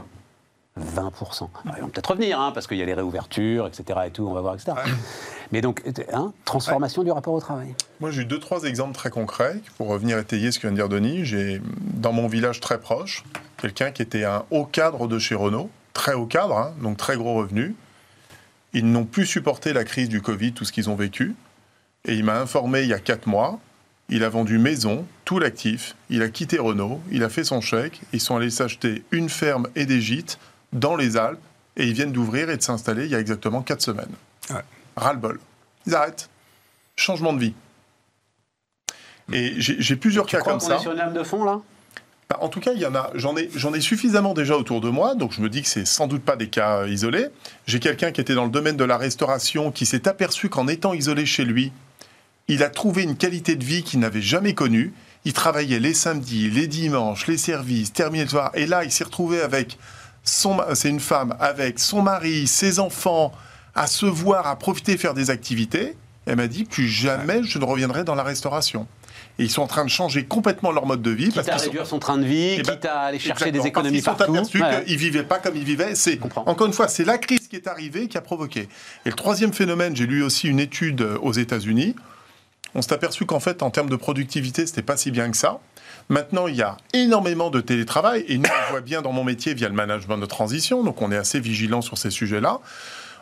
20%. 0.80 1.50
ils 1.78 1.82
vont 1.82 1.90
peut-être 1.90 2.12
revenir, 2.12 2.40
hein, 2.40 2.52
parce 2.52 2.66
qu'il 2.66 2.78
y 2.78 2.82
a 2.82 2.86
les 2.86 2.96
réouvertures, 2.96 3.68
etc. 3.68 4.00
Et 4.08 4.12
tout, 4.12 4.26
on 4.28 4.34
va 4.34 4.42
voir, 4.42 4.56
etc. 4.56 4.72
Mais 5.52 5.62
donc, 5.62 5.84
hein, 6.12 6.34
transformation 6.46 7.04
du 7.04 7.12
rapport 7.12 7.34
au 7.34 7.40
travail. 7.40 7.76
Moi, 8.00 8.10
j'ai 8.10 8.24
eu 8.24 8.26
deux, 8.26 8.40
trois 8.40 8.64
exemples 8.64 8.96
très 8.96 9.12
concrets 9.12 9.60
pour 9.78 9.88
revenir 9.88 10.18
étayer 10.18 10.52
ce 10.52 10.58
que 10.58 10.68
vient 10.68 10.72
de 10.72 10.78
dire 10.78 10.90
Denis. 10.90 11.26
J'ai, 11.26 11.62
dans 11.66 12.12
mon 12.12 12.28
village 12.28 12.60
très 12.60 12.80
proche, 12.80 13.24
quelqu'un 13.58 13.92
qui 13.92 14.02
était 14.02 14.24
un 14.24 14.46
haut 14.50 14.66
cadre 14.66 15.08
de 15.08 15.20
chez 15.20 15.36
Renault, 15.36 15.70
très 15.94 16.14
haut 16.14 16.26
cadre, 16.26 16.58
hein, 16.58 16.74
donc 16.82 16.98
très 16.98 17.18
gros 17.18 17.36
revenus. 17.36 17.74
Ils 18.74 18.92
n'ont 18.92 19.06
plus 19.06 19.28
supporté 19.28 19.74
la 19.74 19.84
crise 19.84 20.10
du 20.10 20.22
Covid, 20.22 20.54
tout 20.54 20.66
ce 20.66 20.72
qu'ils 20.72 20.90
ont 20.90 20.96
vécu. 20.96 21.36
Et 22.06 22.16
il 22.16 22.24
m'a 22.24 22.40
informé 22.40 22.82
il 22.82 22.88
y 22.90 22.94
a 22.94 23.00
quatre 23.00 23.28
mois 23.28 23.60
il 24.14 24.24
a 24.24 24.30
vendu 24.30 24.60
maison, 24.60 25.08
tout 25.26 25.40
l'actif, 25.40 25.96
il 26.12 26.22
a 26.22 26.30
quitté 26.30 26.60
Renault, 26.60 27.02
il 27.12 27.24
a 27.24 27.30
fait 27.30 27.44
son 27.44 27.62
chèque, 27.62 28.00
ils 28.14 28.22
sont 28.22 28.36
allés 28.36 28.52
s'acheter 28.52 29.04
une 29.10 29.28
ferme 29.28 29.68
et 29.76 29.88
des 29.88 30.02
gîtes 30.02 30.38
dans 30.72 30.96
les 30.96 31.18
Alpes 31.18 31.40
et 31.78 31.88
ils 31.88 31.94
viennent 31.94 32.12
d'ouvrir 32.12 32.52
et 32.52 32.58
de 32.58 32.62
s'installer 32.62 33.06
il 33.06 33.12
y 33.12 33.16
a 33.16 33.20
exactement 33.20 33.64
4 33.64 33.82
semaines. 33.82 34.14
Ouais. 34.52 34.62
Ras-le-bol. 34.96 35.40
Ils 35.88 35.96
arrêtent. 35.96 36.30
Changement 36.96 37.34
de 37.34 37.40
vie. 37.40 37.54
Et 39.32 39.56
j'ai 39.58 39.96
plusieurs 39.96 40.28
cas 40.28 40.42
comme 40.42 40.60
ça. 40.60 40.76
Est 40.76 40.80
sur 40.80 40.92
une 40.92 41.00
lame 41.00 41.14
de 41.14 41.24
fond 41.24 41.44
là? 41.44 41.60
Bah, 42.30 42.38
en 42.40 42.50
tout 42.50 42.60
cas, 42.60 42.74
il 42.74 42.80
y 42.80 42.86
en 42.86 42.94
a. 42.94 43.10
J'en 43.16 43.36
ai, 43.36 43.50
j'en 43.56 43.74
ai 43.74 43.82
suffisamment 43.82 44.36
déjà 44.36 44.56
autour 44.56 44.80
de 44.80 44.90
moi, 44.90 45.16
donc 45.16 45.34
je 45.34 45.42
me 45.42 45.50
dis 45.50 45.64
que 45.64 45.68
c'est 45.68 45.86
sans 45.86 46.06
doute 46.06 46.24
pas 46.24 46.36
des 46.36 46.50
cas 46.50 46.82
euh, 46.82 46.90
isolés. 46.90 47.28
J'ai 47.66 47.80
quelqu'un 47.80 48.12
qui 48.12 48.22
était 48.22 48.36
dans 48.36 48.46
le 48.46 48.52
domaine 48.52 48.78
de 48.78 48.84
la 48.84 48.98
restauration, 48.98 49.72
qui 49.72 49.88
s'est 49.88 50.08
aperçu 50.08 50.50
qu'en 50.50 50.68
étant 50.68 50.94
isolé 50.94 51.26
chez 51.26 51.46
lui, 51.46 51.72
il 52.48 52.64
a 52.64 52.70
trouvé 52.70 53.04
une 53.04 53.16
qualité 53.16 53.56
de 53.56 53.64
vie 53.64 53.84
qu'il 53.84 54.00
n'avait 54.00 54.22
jamais 54.22 54.54
connue. 54.54 54.94
Il 55.26 55.34
travaillait 55.34 55.80
les 55.80 55.94
samedis, 55.94 56.50
les 56.50 56.68
dimanches, 56.68 57.28
les 57.28 57.38
services, 57.38 57.94
terminé 57.94 58.26
le 58.26 58.30
soir, 58.30 58.52
et 58.56 58.66
là, 58.66 58.84
il 58.84 58.92
s'est 58.92 59.06
retrouvé 59.06 59.40
avec 59.42 59.78
c'est 60.24 60.90
une 60.90 61.00
femme 61.00 61.36
avec 61.40 61.80
son 61.80 62.02
mari, 62.02 62.48
ses 62.48 62.80
enfants, 62.80 63.34
à 63.76 63.88
se 63.88 64.06
voir, 64.06 64.48
à 64.48 64.58
profiter, 64.58 64.98
faire 64.98 65.14
des 65.14 65.30
activités. 65.30 65.98
Elle 66.26 66.38
m'a 66.38 66.48
dit 66.48 66.64
plus 66.64 66.88
jamais 66.88 67.44
je 67.44 67.60
ne 67.60 67.66
reviendrai 67.66 68.04
dans 68.04 68.16
la 68.16 68.24
restauration. 68.24 68.88
Et 69.40 69.44
ils 69.44 69.50
sont 69.50 69.62
en 69.62 69.68
train 69.68 69.84
de 69.84 69.90
changer 69.90 70.26
complètement 70.26 70.72
leur 70.72 70.86
mode 70.86 71.02
de 71.02 71.10
vie. 71.10 71.30
Quitte 71.30 71.50
à 71.50 71.58
réduire 71.58 71.88
son 71.88 72.00
train 72.00 72.18
de 72.18 72.26
vie, 72.26 72.58
eh 72.60 72.62
ben, 72.62 72.74
quitte 72.74 72.86
à 72.86 73.02
aller 73.02 73.20
chercher 73.20 73.52
des 73.52 73.66
économies 73.66 74.02
parce 74.02 74.18
partout. 74.18 74.34
Ils 74.36 74.46
sont 74.46 74.64
aperçus 74.64 74.86
qu'ils 74.86 74.96
ne 74.96 75.00
vivaient 75.00 75.24
pas 75.24 75.40
comme 75.40 75.56
ils 75.56 75.64
vivaient. 75.64 75.96
C'est, 75.96 76.20
encore 76.36 76.68
une 76.68 76.74
fois, 76.74 76.88
c'est 76.88 77.04
la 77.04 77.18
crise 77.18 77.48
qui 77.48 77.56
est 77.56 77.68
arrivée 77.68 78.08
qui 78.08 78.18
a 78.18 78.22
provoqué. 78.22 78.70
Et 79.06 79.10
le 79.10 79.16
troisième 79.16 79.52
phénomène, 79.52 79.96
j'ai 79.96 80.06
lu 80.06 80.24
aussi 80.24 80.48
une 80.48 80.60
étude 80.60 81.02
aux 81.22 81.34
États-Unis. 81.34 81.96
On 82.76 82.82
s'est 82.82 82.94
aperçu 82.94 83.26
qu'en 83.26 83.40
fait, 83.40 83.62
en 83.62 83.70
termes 83.70 83.90
de 83.90 83.96
productivité, 83.96 84.66
c'était 84.66 84.82
pas 84.82 84.98
si 84.98 85.12
bien 85.12 85.30
que 85.30 85.38
ça. 85.38 85.60
Maintenant, 86.10 86.48
il 86.48 86.56
y 86.56 86.62
a 86.62 86.78
énormément 86.94 87.50
de 87.50 87.62
télétravail 87.62 88.26
et 88.28 88.38
nous, 88.38 88.50
on 88.68 88.72
voit 88.72 88.82
bien 88.82 89.02
dans 89.02 89.12
mon 89.12 89.24
métier 89.24 89.54
via 89.54 89.70
le 89.70 89.76
management 89.76 90.18
de 90.18 90.26
transition, 90.26 90.84
donc 90.84 91.02
on 91.02 91.12
est 91.12 91.18
assez 91.18 91.40
vigilant 91.40 91.82
sur 91.82 91.98
ces 91.98 92.10
sujets-là. 92.10 92.60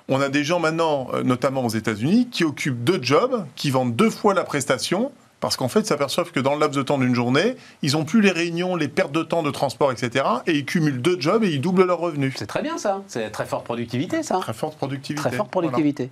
On 0.10 0.20
a 0.20 0.30
des 0.30 0.44
gens 0.44 0.60
maintenant, 0.60 1.10
euh, 1.14 1.24
notamment 1.24 1.64
aux 1.64 1.70
États-Unis, 1.70 2.28
qui 2.32 2.44
occupent 2.44 2.84
deux 2.84 3.00
jobs, 3.02 3.46
qui 3.56 3.70
vendent 3.72 3.96
deux 3.96 4.10
fois 4.10 4.34
la 4.34 4.44
prestation, 4.44 5.12
parce 5.40 5.58
qu'en 5.58 5.68
fait, 5.68 5.82
ils 5.82 5.86
s'aperçoivent 5.86 6.32
que 6.32 6.40
dans 6.40 6.54
le 6.54 6.60
laps 6.60 6.78
de 6.78 6.84
temps 6.84 6.98
d'une 6.98 7.16
journée, 7.16 7.56
ils 7.82 7.94
n'ont 7.94 8.06
plus 8.06 8.22
les 8.22 8.32
réunions, 8.32 8.76
les 8.76 8.88
pertes 8.88 9.12
de 9.12 9.24
temps 9.24 9.42
de 9.42 9.52
transport, 9.52 9.92
etc. 9.92 10.26
Et 10.48 10.54
ils 10.58 10.66
cumulent 10.66 11.02
deux 11.02 11.20
jobs 11.20 11.44
et 11.44 11.50
ils 11.50 11.60
doublent 11.60 11.86
leurs 11.86 12.00
revenus. 12.00 12.36
C'est 12.38 12.46
très 12.46 12.62
bien 12.62 12.78
ça. 12.78 13.02
C'est 13.08 13.30
très 13.32 13.46
forte 13.46 13.66
productivité, 13.66 14.22
ça. 14.22 14.38
Très 14.38 14.54
forte 14.54 14.78
productivité. 14.78 15.30
Très 15.30 15.36
forte 15.36 15.50
productivité. 15.50 16.12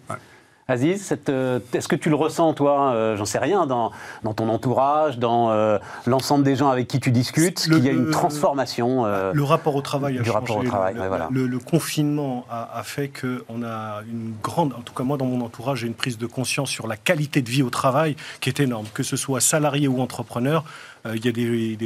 Aziz, 0.69 1.15
euh, 1.29 1.59
est-ce 1.73 1.87
que 1.87 1.95
tu 1.95 2.09
le 2.09 2.15
ressens, 2.15 2.53
toi, 2.53 2.93
euh, 2.93 3.17
j'en 3.17 3.25
sais 3.25 3.39
rien, 3.39 3.65
dans, 3.65 3.91
ton 4.35 4.49
entourage, 4.49 5.17
dans 5.17 5.49
euh, 5.49 5.79
l'ensemble 6.05 6.43
des 6.43 6.55
gens 6.55 6.69
avec 6.69 6.87
qui 6.87 6.99
tu 6.99 7.09
discutes, 7.09 7.61
qu'il 7.61 7.83
y 7.83 7.89
a 7.89 7.91
une 7.91 8.11
transformation 8.11 9.05
Le 9.33 9.43
rapport 9.43 9.75
au 9.75 9.81
travail 9.81 10.19
a 10.19 10.21
du 10.21 10.29
rapport 10.29 10.57
au 10.57 10.63
travail, 10.63 10.93
le, 10.93 11.07
voilà. 11.07 11.27
le, 11.31 11.59
confinement 11.59 12.45
a, 12.51 12.77
a 12.77 12.83
fait 12.83 13.09
qu'on 13.09 13.63
a 13.63 14.01
une 14.07 14.33
grande, 14.43 14.73
en 14.73 14.81
tout 14.81 14.93
cas 14.93 15.03
moi 15.03 15.17
dans 15.17 15.25
mon 15.25 15.43
entourage, 15.43 15.79
j'ai 15.79 15.87
une 15.87 15.95
prise 15.95 16.17
de 16.17 16.27
conscience 16.27 16.69
sur 16.69 16.87
la 16.87 16.97
qualité 16.97 17.41
de 17.41 17.49
vie 17.49 17.63
au 17.63 17.69
travail 17.69 18.15
qui 18.39 18.49
est 18.49 18.59
énorme, 18.59 18.85
que 18.93 19.03
ce 19.03 19.17
soit 19.17 19.41
salarié 19.41 19.87
ou 19.87 20.01
entrepreneur. 20.01 20.63
Il 21.05 21.25
y 21.25 21.29
a 21.29 21.31
des, 21.31 21.77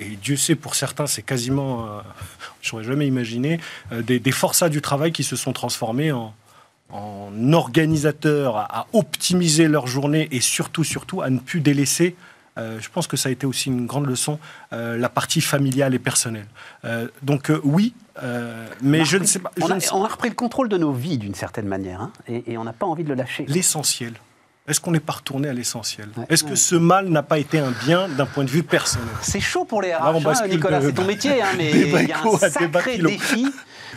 et, 0.00 0.16
Dieu 0.22 0.36
sait 0.36 0.54
pour 0.54 0.74
certains, 0.74 1.06
c'est 1.06 1.22
quasiment, 1.22 1.88
je 2.60 2.72
n'aurais 2.72 2.84
jamais 2.84 3.06
imaginé, 3.06 3.58
des, 3.90 4.20
des 4.20 4.32
forçats 4.32 4.68
du 4.68 4.82
travail 4.82 5.12
qui 5.12 5.24
se 5.24 5.34
sont 5.34 5.52
transformés 5.52 6.12
en, 6.12 6.34
en 6.90 7.52
organisateurs 7.52 8.56
à, 8.56 8.86
optimiser 8.92 9.68
leur 9.68 9.86
journée 9.86 10.28
et 10.30 10.40
surtout, 10.40 10.84
surtout 10.84 11.22
à 11.22 11.30
ne 11.30 11.38
plus 11.38 11.60
délaisser 11.60 12.16
euh, 12.56 12.78
je 12.80 12.88
pense 12.88 13.06
que 13.06 13.16
ça 13.16 13.28
a 13.28 13.32
été 13.32 13.46
aussi 13.46 13.68
une 13.68 13.86
grande 13.86 14.06
leçon, 14.06 14.38
euh, 14.72 14.96
la 14.96 15.08
partie 15.08 15.40
familiale 15.40 15.94
et 15.94 15.98
personnelle. 15.98 16.46
Euh, 16.84 17.08
donc 17.22 17.50
oui, 17.64 17.94
mais 18.80 19.04
je 19.04 19.16
ne 19.16 19.24
sais 19.24 19.40
pas. 19.40 19.50
On 19.60 19.70
a, 20.04 20.08
repris 20.08 20.28
le 20.28 20.34
contrôle 20.34 20.68
de 20.68 20.76
nos 20.76 20.92
vies 20.92 21.18
d'une 21.18 21.34
certaine 21.34 21.66
manière, 21.66 22.00
hein, 22.00 22.12
et, 22.28 22.56
on 22.56 22.64
n'a 22.64 22.72
pas 22.72 22.86
envie 22.86 23.04
de 23.04 23.08
le 23.08 23.16
lâcher. 23.16 23.44
L'essentiel. 23.48 24.14
Est-ce 24.66 24.80
qu'on 24.80 24.92
n'est 24.92 25.00
pas 25.00 25.12
retourné 25.12 25.48
à 25.48 25.52
l'essentiel 25.52 26.08
Est-ce 26.30 26.42
que 26.42 26.54
ce 26.54 26.74
mal 26.74 27.08
n'a 27.08 27.22
pas 27.22 27.38
été 27.38 27.58
un 27.58 27.72
bien 27.84 28.08
d'un 28.08 28.24
point 28.24 28.44
de 28.44 28.50
vue 28.50 28.62
personnel? 28.62 29.08
C'est 29.20 29.40
chaud 29.40 29.66
pour 29.66 29.82
les 29.82 29.94
RH, 29.94 30.26
hein, 30.26 30.48
Nicolas, 30.48 30.80
c'est 30.80 30.94
ton 30.94 31.04
métier, 31.06 31.42
hein, 31.42 31.48
mais 31.58 31.70
il 31.70 32.08
y 32.08 32.12
a 32.12 32.22
un 32.22 32.38
sacré 32.38 32.96
défi 32.96 33.46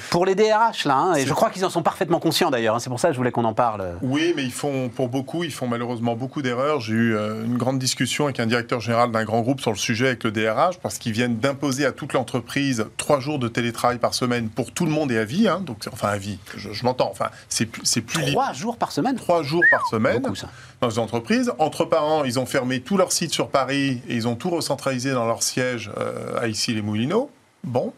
pour 0.10 0.26
les 0.26 0.36
DRH, 0.36 0.86
là. 0.86 0.96
Hein, 0.96 1.16
et 1.16 1.26
je 1.26 1.34
crois 1.34 1.50
qu'ils 1.50 1.66
en 1.66 1.70
sont 1.70 1.84
parfaitement 1.84 2.20
conscients 2.20 2.50
d'ailleurs. 2.50 2.76
Hein, 2.76 2.80
c'est 2.80 2.90
pour 2.90 3.00
ça 3.00 3.10
que 3.10 3.14
je 3.14 3.18
voulais 3.18 3.32
qu'on 3.32 3.46
en 3.46 3.54
parle. 3.54 3.98
Oui, 4.02 4.34
mais 4.36 4.44
ils 4.44 4.52
font, 4.52 4.90
pour 4.90 5.10
beaucoup, 5.10 5.44
ils 5.44 5.54
font 5.54 5.68
malheureusement 5.68 6.16
beaucoup 6.16 6.42
d'erreurs. 6.42 6.82
J'ai 6.82 6.94
eu 6.94 7.16
euh, 7.16 7.46
une 7.46 7.58
grande 7.58 7.80
discussion 7.80 8.26
avec 8.26 8.40
un 8.40 8.46
directeur 8.46 8.80
général 8.80 9.12
d'un 9.12 9.24
grand 9.24 9.42
groupe 9.42 9.62
sur 9.62 9.72
le 9.72 9.78
sujet 9.78 10.08
avec 10.08 10.24
le 10.24 10.32
DRH, 10.32 10.80
parce 10.80 10.98
qu'ils 10.98 11.14
viennent 11.14 11.38
d'imposer 11.38 11.86
à 11.86 11.92
toute 11.92 12.14
l'entreprise 12.14 12.86
trois 12.98 13.20
jours 13.20 13.40
de 13.40 13.48
télétravail 13.48 13.98
par 13.98 14.14
semaine 14.14 14.50
pour 14.50 14.72
tout 14.72 14.86
le 14.86 14.92
monde 14.92 15.12
et 15.12 15.18
à 15.18 15.26
vie. 15.26 15.48
Hein, 15.48 15.62
donc, 15.62 15.88
enfin, 15.92 16.10
à 16.10 16.18
vie, 16.18 16.40
je, 16.56 16.84
m'entends. 16.84 17.10
Enfin, 17.10 17.30
c'est 17.48 17.66
plus. 17.66 18.32
Trois 18.32 18.54
jours 18.54 18.78
par 18.78 18.92
semaine? 18.92 19.16
Trois 19.16 19.44
jours 19.44 19.64
par 19.72 19.88
semaine. 19.88 20.22
Beaucoup, 20.22 20.36
ça. 20.36 20.50
Dans 20.82 20.88
les 20.88 21.00
entreprises. 21.00 21.52
Entre 21.58 21.86
parents, 21.86 22.24
ils 22.24 22.40
ont 22.40 22.46
fermé 22.46 22.82
tous 22.82 22.98
leurs 22.98 23.12
sites 23.12 23.34
sur 23.34 23.50
Paris 23.50 24.02
et 24.08 24.16
ils 24.16 24.28
ont 24.28 24.36
tout 24.36 24.50
recentralisé 24.50 25.12
dans 25.12 25.26
leur 25.26 25.42
siège 25.42 25.92
euh, 25.98 26.40
à 26.40 26.48
Issy-les-Moulineaux. 26.48 27.32
Bon, 27.64 27.94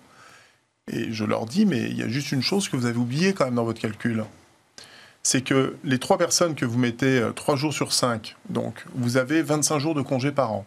et 0.91 1.11
je 1.11 1.25
leur 1.25 1.45
dis, 1.45 1.65
mais 1.65 1.81
il 1.81 1.97
y 1.97 2.03
a 2.03 2.07
juste 2.07 2.31
une 2.31 2.41
chose 2.41 2.69
que 2.69 2.75
vous 2.75 2.85
avez 2.85 2.97
oubliée 2.97 3.33
quand 3.33 3.45
même 3.45 3.55
dans 3.55 3.63
votre 3.63 3.81
calcul. 3.81 4.23
C'est 5.23 5.41
que 5.41 5.75
les 5.83 5.99
trois 5.99 6.17
personnes 6.17 6.55
que 6.55 6.65
vous 6.65 6.77
mettez 6.77 7.19
euh, 7.19 7.31
trois 7.31 7.55
jours 7.55 7.73
sur 7.73 7.93
cinq, 7.93 8.35
donc 8.49 8.85
vous 8.95 9.17
avez 9.17 9.41
25 9.41 9.79
jours 9.79 9.93
de 9.93 10.01
congé 10.01 10.31
par 10.31 10.53
an. 10.53 10.65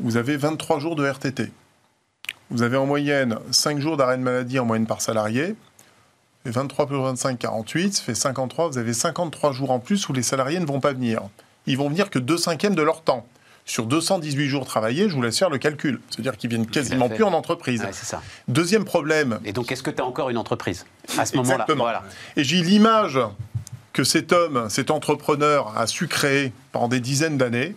Vous 0.00 0.16
avez 0.16 0.36
23 0.36 0.80
jours 0.80 0.96
de 0.96 1.06
RTT. 1.06 1.52
Vous 2.50 2.62
avez 2.62 2.76
en 2.76 2.86
moyenne 2.86 3.38
5 3.52 3.78
jours 3.78 3.96
d'arrêt 3.96 4.18
de 4.18 4.22
maladie 4.22 4.58
en 4.58 4.64
moyenne 4.64 4.86
par 4.86 5.00
salarié. 5.00 5.54
Et 6.46 6.50
23 6.50 6.86
plus 6.86 6.96
25, 6.96 7.38
48, 7.38 7.94
ça 7.94 8.02
fait 8.02 8.14
53. 8.14 8.68
Vous 8.68 8.78
avez 8.78 8.92
53 8.92 9.52
jours 9.52 9.70
en 9.70 9.78
plus 9.78 10.08
où 10.08 10.12
les 10.12 10.22
salariés 10.22 10.60
ne 10.60 10.66
vont 10.66 10.80
pas 10.80 10.92
venir. 10.92 11.22
Ils 11.66 11.78
vont 11.78 11.88
venir 11.88 12.10
que 12.10 12.18
2 12.18 12.36
cinquièmes 12.36 12.74
de 12.74 12.82
leur 12.82 13.02
temps 13.02 13.26
sur 13.66 13.86
218 13.86 14.46
jours 14.46 14.66
travaillés, 14.66 15.08
je 15.08 15.14
vous 15.14 15.22
laisse 15.22 15.38
faire 15.38 15.50
le 15.50 15.58
calcul. 15.58 16.00
C'est-à-dire 16.10 16.36
qu'ils 16.36 16.50
viennent 16.50 16.66
quasiment 16.66 17.08
plus 17.08 17.24
en 17.24 17.32
entreprise. 17.32 17.82
ça. 17.92 18.22
Deuxième 18.46 18.84
problème. 18.84 19.40
Et 19.44 19.52
donc, 19.52 19.72
est-ce 19.72 19.82
que 19.82 19.90
tu 19.90 20.02
as 20.02 20.04
encore 20.04 20.30
une 20.30 20.36
entreprise 20.36 20.84
à 21.16 21.24
ce 21.24 21.36
moment-là? 21.36 21.66
Voilà. 21.74 22.02
Et 22.36 22.44
j'ai 22.44 22.62
l'image 22.62 23.18
que 23.92 24.04
cet 24.04 24.32
homme, 24.32 24.66
cet 24.68 24.90
entrepreneur 24.90 25.72
a 25.78 25.86
su 25.86 26.08
créer 26.08 26.52
pendant 26.72 26.88
des 26.88 27.00
dizaines 27.00 27.38
d'années. 27.38 27.74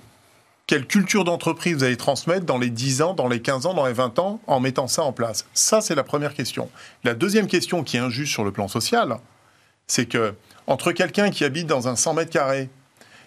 Quelle 0.67 0.85
culture 0.85 1.23
d'entreprise 1.23 1.77
vous 1.77 1.83
allez 1.85 1.95
transmettre 1.95 2.45
dans 2.45 2.57
les 2.57 2.69
10 2.69 3.01
ans, 3.01 3.13
dans 3.13 3.29
les 3.29 3.41
15 3.41 3.67
ans, 3.67 3.73
dans 3.73 3.85
les 3.85 3.93
20 3.93 4.19
ans 4.19 4.41
en 4.47 4.59
mettant 4.59 4.89
ça 4.89 5.01
en 5.01 5.13
place? 5.13 5.45
Ça, 5.53 5.79
c'est 5.79 5.95
la 5.95 6.03
première 6.03 6.33
question. 6.33 6.69
La 7.05 7.13
deuxième 7.13 7.47
question 7.47 7.85
qui 7.85 7.95
est 7.95 8.01
injuste 8.01 8.33
sur 8.33 8.43
le 8.43 8.51
plan 8.51 8.67
social, 8.67 9.15
c'est 9.87 10.07
que 10.07 10.33
entre 10.67 10.91
quelqu'un 10.91 11.29
qui 11.29 11.45
habite 11.45 11.67
dans 11.67 11.87
un 11.87 11.95
100 11.95 12.15
mètres 12.15 12.31
carrés 12.31 12.69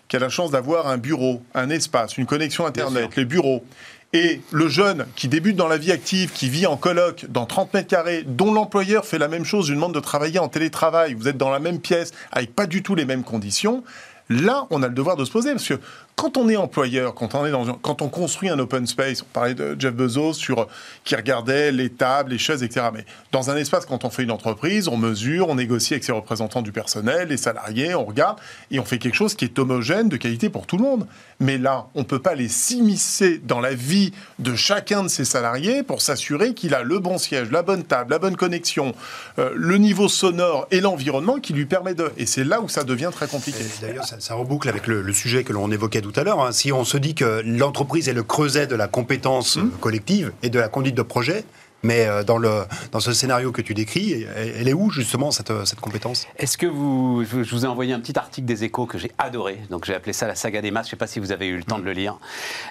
qui 0.08 0.16
a 0.16 0.18
la 0.18 0.28
chance 0.28 0.50
d'avoir 0.50 0.86
un 0.86 0.98
bureau, 0.98 1.42
un 1.54 1.70
espace, 1.70 2.18
une 2.18 2.26
connexion 2.26 2.66
Internet, 2.66 3.16
les 3.16 3.24
bureaux, 3.24 3.64
et 4.12 4.42
le 4.50 4.68
jeune 4.68 5.06
qui 5.16 5.28
débute 5.28 5.56
dans 5.56 5.68
la 5.68 5.78
vie 5.78 5.92
active, 5.92 6.32
qui 6.32 6.50
vit 6.50 6.66
en 6.66 6.76
coloc 6.76 7.24
dans 7.30 7.46
30 7.46 7.72
mètres 7.72 7.88
carrés, 7.88 8.22
dont 8.26 8.52
l'employeur 8.52 9.06
fait 9.06 9.18
la 9.18 9.28
même 9.28 9.46
chose, 9.46 9.70
lui 9.70 9.76
demande 9.76 9.94
de 9.94 10.00
travailler 10.00 10.40
en 10.40 10.48
télétravail, 10.48 11.14
vous 11.14 11.26
êtes 11.26 11.38
dans 11.38 11.48
la 11.48 11.60
même 11.60 11.80
pièce, 11.80 12.12
avec 12.32 12.54
pas 12.54 12.66
du 12.66 12.82
tout 12.82 12.94
les 12.94 13.06
mêmes 13.06 13.24
conditions, 13.24 13.82
là, 14.28 14.66
on 14.70 14.82
a 14.82 14.88
le 14.88 14.94
devoir 14.94 15.16
de 15.16 15.24
se 15.24 15.30
poser, 15.30 15.52
parce 15.52 15.68
que 15.68 15.78
quand 16.20 16.36
on 16.36 16.50
est 16.50 16.56
employeur, 16.56 17.14
quand 17.14 17.34
on, 17.34 17.46
est 17.46 17.50
dans, 17.50 17.64
quand 17.64 18.02
on 18.02 18.10
construit 18.10 18.50
un 18.50 18.58
open 18.58 18.86
space, 18.86 19.22
on 19.22 19.32
parlait 19.32 19.54
de 19.54 19.74
Jeff 19.78 19.94
Bezos 19.94 20.34
sur, 20.34 20.68
qui 21.02 21.16
regardait 21.16 21.72
les 21.72 21.88
tables, 21.88 22.32
les 22.32 22.36
chaises, 22.36 22.62
etc. 22.62 22.88
Mais 22.92 23.06
dans 23.32 23.48
un 23.48 23.56
espace, 23.56 23.86
quand 23.86 24.04
on 24.04 24.10
fait 24.10 24.24
une 24.24 24.30
entreprise, 24.30 24.86
on 24.86 24.98
mesure, 24.98 25.48
on 25.48 25.54
négocie 25.54 25.94
avec 25.94 26.04
ses 26.04 26.12
représentants 26.12 26.60
du 26.60 26.72
personnel, 26.72 27.28
les 27.28 27.38
salariés, 27.38 27.94
on 27.94 28.04
regarde, 28.04 28.38
et 28.70 28.78
on 28.78 28.84
fait 28.84 28.98
quelque 28.98 29.14
chose 29.14 29.34
qui 29.34 29.46
est 29.46 29.58
homogène, 29.58 30.10
de 30.10 30.18
qualité 30.18 30.50
pour 30.50 30.66
tout 30.66 30.76
le 30.76 30.82
monde. 30.82 31.06
Mais 31.40 31.56
là, 31.56 31.86
on 31.94 32.00
ne 32.00 32.04
peut 32.04 32.18
pas 32.18 32.34
les 32.34 32.48
s'immiscer 32.48 33.38
dans 33.42 33.60
la 33.60 33.72
vie 33.72 34.12
de 34.38 34.54
chacun 34.54 35.02
de 35.02 35.08
ses 35.08 35.24
salariés 35.24 35.82
pour 35.82 36.02
s'assurer 36.02 36.52
qu'il 36.52 36.74
a 36.74 36.82
le 36.82 36.98
bon 36.98 37.16
siège, 37.16 37.50
la 37.50 37.62
bonne 37.62 37.82
table, 37.84 38.10
la 38.10 38.18
bonne 38.18 38.36
connexion, 38.36 38.94
euh, 39.38 39.52
le 39.56 39.78
niveau 39.78 40.06
sonore 40.06 40.68
et 40.70 40.82
l'environnement 40.82 41.38
qui 41.38 41.54
lui 41.54 41.64
permet 41.64 41.94
de... 41.94 42.12
Et 42.18 42.26
c'est 42.26 42.44
là 42.44 42.60
où 42.60 42.68
ça 42.68 42.84
devient 42.84 43.08
très 43.10 43.26
compliqué. 43.26 43.64
D'ailleurs, 43.80 44.04
ça, 44.04 44.34
reboucle 44.34 44.68
avec 44.68 44.86
le, 44.86 45.00
le 45.00 45.12
sujet 45.14 45.44
que 45.44 45.54
l'on 45.54 45.70
évoquait 45.72 46.02
tout 46.02 46.09
à 46.16 46.24
l'heure. 46.24 46.40
Hein. 46.40 46.52
Si 46.52 46.72
on 46.72 46.84
se 46.84 46.96
dit 46.96 47.14
que 47.14 47.42
l'entreprise 47.44 48.08
est 48.08 48.12
le 48.12 48.22
creuset 48.22 48.66
de 48.66 48.74
la 48.74 48.88
compétence 48.88 49.56
mmh. 49.56 49.70
collective 49.80 50.32
et 50.42 50.50
de 50.50 50.58
la 50.58 50.68
conduite 50.68 50.94
de 50.94 51.02
projet, 51.02 51.44
mais 51.82 52.06
euh, 52.06 52.22
dans, 52.22 52.38
le, 52.38 52.64
dans 52.92 53.00
ce 53.00 53.12
scénario 53.12 53.52
que 53.52 53.62
tu 53.62 53.74
décris, 53.74 54.26
elle 54.36 54.68
est 54.68 54.72
où 54.72 54.90
justement 54.90 55.30
cette, 55.30 55.52
cette 55.64 55.80
compétence? 55.80 56.26
Est-ce 56.38 56.58
que 56.58 56.66
vous. 56.66 57.24
Je 57.24 57.50
vous 57.50 57.64
ai 57.64 57.68
envoyé 57.68 57.92
un 57.92 58.00
petit 58.00 58.18
article 58.18 58.46
des 58.46 58.64
échos 58.64 58.86
que 58.86 58.98
j'ai 58.98 59.12
adoré. 59.18 59.58
Donc 59.70 59.84
j'ai 59.84 59.94
appelé 59.94 60.12
ça 60.12 60.26
la 60.26 60.34
saga 60.34 60.60
des 60.60 60.70
masses. 60.70 60.86
Je 60.86 60.88
ne 60.88 60.90
sais 60.92 60.96
pas 60.96 61.06
si 61.06 61.20
vous 61.20 61.32
avez 61.32 61.46
eu 61.46 61.56
le 61.56 61.64
temps 61.64 61.78
de 61.78 61.84
le 61.84 61.92
lire. 61.92 62.18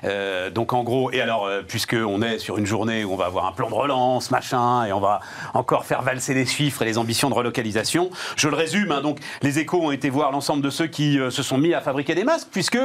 Euh, 0.03 0.49
donc 0.49 0.73
en 0.73 0.83
gros, 0.83 1.11
et 1.11 1.21
alors, 1.21 1.45
euh, 1.45 1.61
puisqu'on 1.67 2.21
est 2.21 2.39
sur 2.39 2.57
une 2.57 2.65
journée 2.65 3.03
où 3.03 3.13
on 3.13 3.17
va 3.17 3.25
avoir 3.25 3.45
un 3.45 3.51
plan 3.51 3.69
de 3.69 3.75
relance, 3.75 4.31
machin, 4.31 4.85
et 4.85 4.93
on 4.93 4.99
va 4.99 5.21
encore 5.53 5.85
faire 5.85 6.01
valser 6.01 6.33
les 6.33 6.45
chiffres 6.45 6.81
et 6.81 6.85
les 6.85 6.97
ambitions 6.97 7.29
de 7.29 7.35
relocalisation, 7.35 8.09
je 8.35 8.47
le 8.47 8.55
résume. 8.55 8.91
Hein, 8.91 9.01
donc 9.01 9.19
les 9.41 9.59
échos 9.59 9.81
ont 9.81 9.91
été 9.91 10.09
voir 10.09 10.31
l'ensemble 10.31 10.61
de 10.61 10.69
ceux 10.69 10.87
qui 10.87 11.17
se 11.29 11.43
sont 11.43 11.57
mis 11.57 11.73
à 11.73 11.81
fabriquer 11.81 12.15
des 12.15 12.23
masques, 12.23 12.47
puisque 12.51 12.79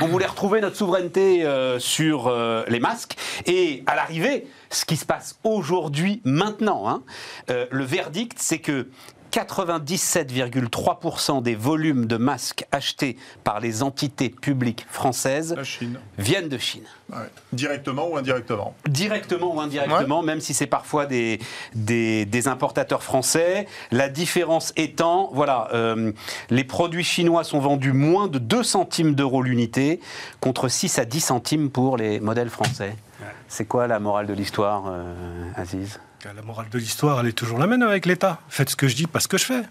on 0.00 0.06
voulait 0.06 0.26
retrouver 0.26 0.60
notre 0.60 0.76
souveraineté 0.76 1.46
sur 1.78 2.32
les 2.68 2.80
masques. 2.80 3.16
Et 3.46 3.82
à 3.86 3.94
l'arrivée, 3.94 4.46
ce 4.70 4.84
qui 4.84 4.96
se 4.96 5.04
passe 5.04 5.38
aujourd'hui, 5.44 6.20
maintenant. 6.24 6.88
Hein. 6.88 7.02
Euh, 7.50 7.66
le 7.70 7.84
verdict, 7.84 8.38
c'est 8.38 8.58
que 8.58 8.88
97,3% 9.32 11.42
des 11.42 11.54
volumes 11.54 12.04
de 12.06 12.16
masques 12.16 12.64
achetés 12.72 13.18
par 13.44 13.60
les 13.60 13.82
entités 13.82 14.30
publiques 14.30 14.86
françaises 14.88 15.54
viennent 16.16 16.48
de 16.48 16.56
Chine. 16.58 16.84
Directement 17.52 18.08
ou 18.08 18.16
indirectement? 18.16 18.74
Directement 18.86 19.54
ou 19.54 19.60
indirectement, 19.60 20.22
même 20.22 20.40
si 20.40 20.54
c'est 20.54 20.66
parfois 20.66 21.04
des, 21.06 21.38
des, 21.74 22.48
importateurs 22.48 23.02
français. 23.02 23.66
La 23.90 24.08
différence 24.08 24.72
étant, 24.76 25.28
voilà, 25.32 25.68
euh, 25.72 26.12
les 26.50 26.62
produits 26.64 27.04
chinois 27.04 27.44
sont 27.44 27.60
vendus 27.60 27.92
moins 27.92 28.28
de 28.28 28.38
2 28.38 28.62
centimes 28.62 29.14
d'euros 29.14 29.42
l'unité, 29.42 30.00
contre 30.40 30.68
6 30.68 30.98
à 30.98 31.04
10 31.04 31.20
centimes 31.20 31.68
pour 31.70 31.98
les 31.98 32.20
modèles 32.20 32.50
français. 32.50 32.96
C'est 33.48 33.66
quoi 33.66 33.86
la 33.86 33.98
morale 33.98 34.26
de 34.26 34.34
l'histoire, 34.34 34.84
euh, 34.88 35.50
Aziz? 35.56 36.00
La 36.24 36.42
morale 36.42 36.68
de 36.68 36.78
l'histoire, 36.78 37.20
elle 37.20 37.28
est 37.28 37.32
toujours 37.32 37.58
la 37.58 37.66
même 37.66 37.82
avec 37.82 38.04
l'État. 38.04 38.40
Faites 38.48 38.70
ce 38.70 38.76
que 38.76 38.88
je 38.88 38.96
dis, 38.96 39.06
pas 39.06 39.20
ce 39.20 39.28
que 39.28 39.38
je 39.38 39.44
fais. 39.44 39.62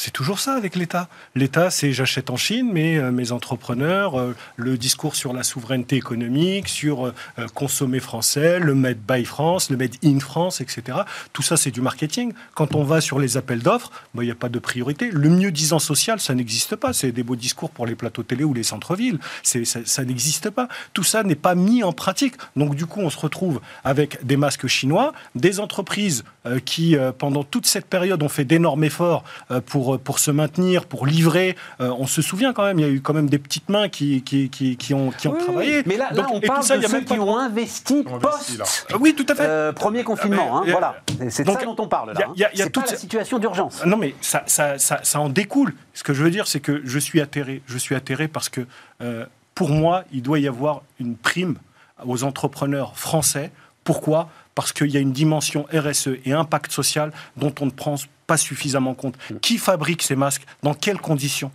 C'est 0.00 0.12
toujours 0.12 0.38
ça 0.38 0.54
avec 0.54 0.76
l'État. 0.76 1.08
L'État, 1.34 1.70
c'est 1.70 1.92
j'achète 1.92 2.30
en 2.30 2.36
Chine, 2.36 2.70
mais 2.72 2.98
euh, 2.98 3.10
mes 3.10 3.32
entrepreneurs, 3.32 4.16
euh, 4.16 4.36
le 4.54 4.78
discours 4.78 5.16
sur 5.16 5.32
la 5.32 5.42
souveraineté 5.42 5.96
économique, 5.96 6.68
sur 6.68 7.06
euh, 7.06 7.12
consommer 7.52 7.98
français, 7.98 8.60
le 8.60 8.76
Made 8.76 9.00
by 9.00 9.24
France, 9.24 9.70
le 9.70 9.76
Made 9.76 9.96
in 10.04 10.20
France, 10.20 10.60
etc. 10.60 10.98
Tout 11.32 11.42
ça, 11.42 11.56
c'est 11.56 11.72
du 11.72 11.80
marketing. 11.80 12.32
Quand 12.54 12.76
on 12.76 12.84
va 12.84 13.00
sur 13.00 13.18
les 13.18 13.36
appels 13.36 13.58
d'offres, 13.58 13.90
bah, 14.14 14.22
il 14.22 14.26
n'y 14.26 14.30
a 14.30 14.36
pas 14.36 14.48
de 14.48 14.60
priorité. 14.60 15.10
Le 15.10 15.30
mieux 15.30 15.50
disant 15.50 15.80
social, 15.80 16.20
ça 16.20 16.32
n'existe 16.32 16.76
pas. 16.76 16.92
C'est 16.92 17.10
des 17.10 17.24
beaux 17.24 17.34
discours 17.34 17.70
pour 17.70 17.84
les 17.84 17.96
plateaux 17.96 18.22
télé 18.22 18.44
ou 18.44 18.54
les 18.54 18.62
centres-villes. 18.62 19.18
Ça 19.42 20.04
n'existe 20.04 20.50
pas. 20.50 20.68
Tout 20.92 21.02
ça 21.02 21.24
n'est 21.24 21.34
pas 21.34 21.56
mis 21.56 21.82
en 21.82 21.92
pratique. 21.92 22.34
Donc 22.54 22.76
du 22.76 22.86
coup, 22.86 23.00
on 23.00 23.10
se 23.10 23.18
retrouve 23.18 23.60
avec 23.82 24.24
des 24.24 24.36
masques 24.36 24.68
chinois, 24.68 25.12
des 25.34 25.58
entreprises 25.58 26.22
qui, 26.64 26.96
pendant 27.18 27.42
toute 27.42 27.66
cette 27.66 27.86
période, 27.86 28.22
ont 28.22 28.28
fait 28.28 28.44
d'énormes 28.44 28.84
efforts 28.84 29.24
pour 29.66 29.87
pour, 29.96 30.18
se 30.18 30.30
maintenir, 30.30 30.84
pour 30.84 31.06
livrer. 31.06 31.56
Euh, 31.80 31.90
on 31.98 32.06
se 32.06 32.20
souvient 32.20 32.52
quand 32.52 32.64
même, 32.64 32.78
il 32.78 32.82
y 32.82 32.88
a 32.88 32.92
eu 32.92 33.00
quand 33.00 33.14
même 33.14 33.30
des 33.30 33.38
petites 33.38 33.68
mains 33.68 33.88
qui, 33.88 34.22
qui, 34.22 34.50
qui, 34.50 34.94
ont, 34.94 35.10
qui 35.10 35.28
ont 35.28 35.36
travaillé. 35.36 35.82
Mais 35.86 35.96
là, 35.96 36.10
on 36.32 36.40
parle 36.40 36.60
de 36.60 36.86
ceux 36.86 37.00
qui 37.00 37.18
ont 37.18 37.38
investi 37.38 38.04
post 38.20 38.58
oui, 39.00 39.14
tout 39.14 39.26
à 39.28 39.34
fait. 39.34 39.42
Euh, 39.42 39.72
premier 39.72 40.04
confinement. 40.04 40.58
Hein, 40.58 40.64
voilà. 40.68 40.96
C'est 41.30 41.46
ça 41.46 41.64
dont 41.64 41.76
on 41.78 41.88
parle 41.88 42.12
là. 42.12 42.20
Hein. 42.28 42.48
C'est 42.54 42.70
toute 42.70 42.90
la 42.90 42.96
situation 42.96 43.38
d'urgence. 43.38 43.84
Non, 43.84 43.96
mais 43.96 44.14
ça, 44.20 44.42
ça, 44.46 44.78
ça, 44.78 45.00
ça, 45.02 45.20
en 45.20 45.28
découle. 45.28 45.74
Ce 45.94 46.02
que 46.02 46.12
je 46.12 46.22
veux 46.22 46.30
dire, 46.30 46.46
c'est 46.46 46.60
que 46.60 46.82
je 46.84 46.98
suis 46.98 47.20
atterré. 47.20 47.62
Je 47.66 47.78
suis 47.78 47.94
atterré 47.94 48.28
parce 48.28 48.48
que 48.48 48.66
euh, 49.02 49.26
pour 49.54 49.70
moi, 49.70 50.04
il 50.12 50.22
doit 50.22 50.38
y 50.38 50.48
avoir 50.48 50.82
une 51.00 51.16
prime 51.16 51.56
aux 52.04 52.24
entrepreneurs 52.24 52.96
français. 52.96 53.50
Pourquoi? 53.84 54.28
Parce 54.54 54.72
qu'il 54.72 54.90
y 54.90 54.96
a 54.96 55.00
une 55.00 55.12
dimension 55.12 55.66
RSE 55.72 56.10
et 56.24 56.32
impact 56.32 56.72
social 56.72 57.12
dont 57.36 57.54
on 57.60 57.66
ne 57.66 57.70
prend 57.70 57.96
pas 58.28 58.36
suffisamment 58.36 58.94
compte. 58.94 59.16
Qui 59.42 59.58
fabrique 59.58 60.02
ces 60.02 60.14
masques? 60.14 60.44
Dans 60.62 60.74
quelles 60.74 61.00
conditions? 61.00 61.50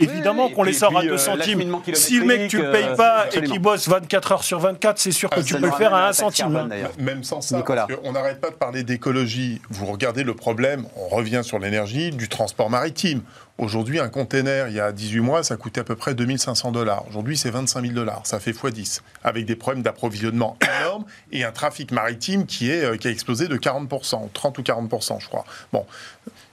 Évidemment 0.00 0.48
qu'on 0.48 0.62
les 0.62 0.72
sort 0.72 0.96
à 0.96 1.02
2 1.02 1.12
euh, 1.12 1.18
centimes. 1.18 1.62
Si 1.94 2.18
le 2.18 2.24
mec, 2.24 2.48
tu 2.48 2.58
ne 2.58 2.62
le 2.62 2.72
payes 2.72 2.96
pas 2.96 3.26
et 3.32 3.42
qu'il 3.42 3.58
bosse 3.58 3.88
24 3.88 4.32
heures 4.32 4.44
sur 4.44 4.58
24, 4.58 4.98
c'est 4.98 5.12
sûr 5.12 5.30
que 5.30 5.40
ah, 5.40 5.42
tu 5.42 5.54
peux 5.54 5.66
le 5.66 5.72
faire 5.72 5.94
à 5.94 6.08
1 6.08 6.12
centime. 6.12 6.68
Même 6.98 7.24
sans 7.24 7.40
ça, 7.40 7.62
on 8.04 8.12
n'arrête 8.12 8.40
pas 8.40 8.50
de 8.50 8.54
parler 8.54 8.82
d'écologie. 8.82 9.60
Vous 9.70 9.86
regardez 9.86 10.22
le 10.22 10.34
problème, 10.34 10.86
on 10.96 11.08
revient 11.08 11.42
sur 11.42 11.58
l'énergie, 11.58 12.10
du 12.10 12.28
transport 12.28 12.70
maritime. 12.70 13.22
Aujourd'hui, 13.60 13.98
un 13.98 14.08
container, 14.08 14.68
il 14.68 14.74
y 14.74 14.80
a 14.80 14.90
18 14.90 15.20
mois, 15.20 15.42
ça 15.42 15.58
coûtait 15.58 15.82
à 15.82 15.84
peu 15.84 15.94
près 15.94 16.14
2500 16.14 16.72
dollars. 16.72 17.04
Aujourd'hui, 17.08 17.36
c'est 17.36 17.50
25 17.50 17.82
000 17.82 17.92
dollars. 17.92 18.22
Ça 18.24 18.40
fait 18.40 18.52
x10. 18.52 19.02
Avec 19.22 19.44
des 19.44 19.54
problèmes 19.54 19.82
d'approvisionnement 19.82 20.56
énormes 20.80 21.04
et 21.30 21.44
un 21.44 21.52
trafic 21.52 21.92
maritime 21.92 22.46
qui, 22.46 22.70
est, 22.70 22.84
euh, 22.84 22.96
qui 22.96 23.06
a 23.06 23.10
explosé 23.10 23.48
de 23.48 23.56
40%, 23.58 24.32
30 24.32 24.58
ou 24.58 24.62
40%, 24.62 25.20
je 25.20 25.28
crois. 25.28 25.44
Bon, 25.74 25.84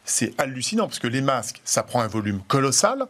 c'est 0.04 0.34
hallucinant 0.38 0.88
parce 0.88 1.00
que 1.00 1.08
les 1.08 1.22
masques, 1.22 1.62
ça 1.64 1.82
prend 1.84 2.02
un 2.02 2.08
volume 2.08 2.42
colossal. 2.48 3.08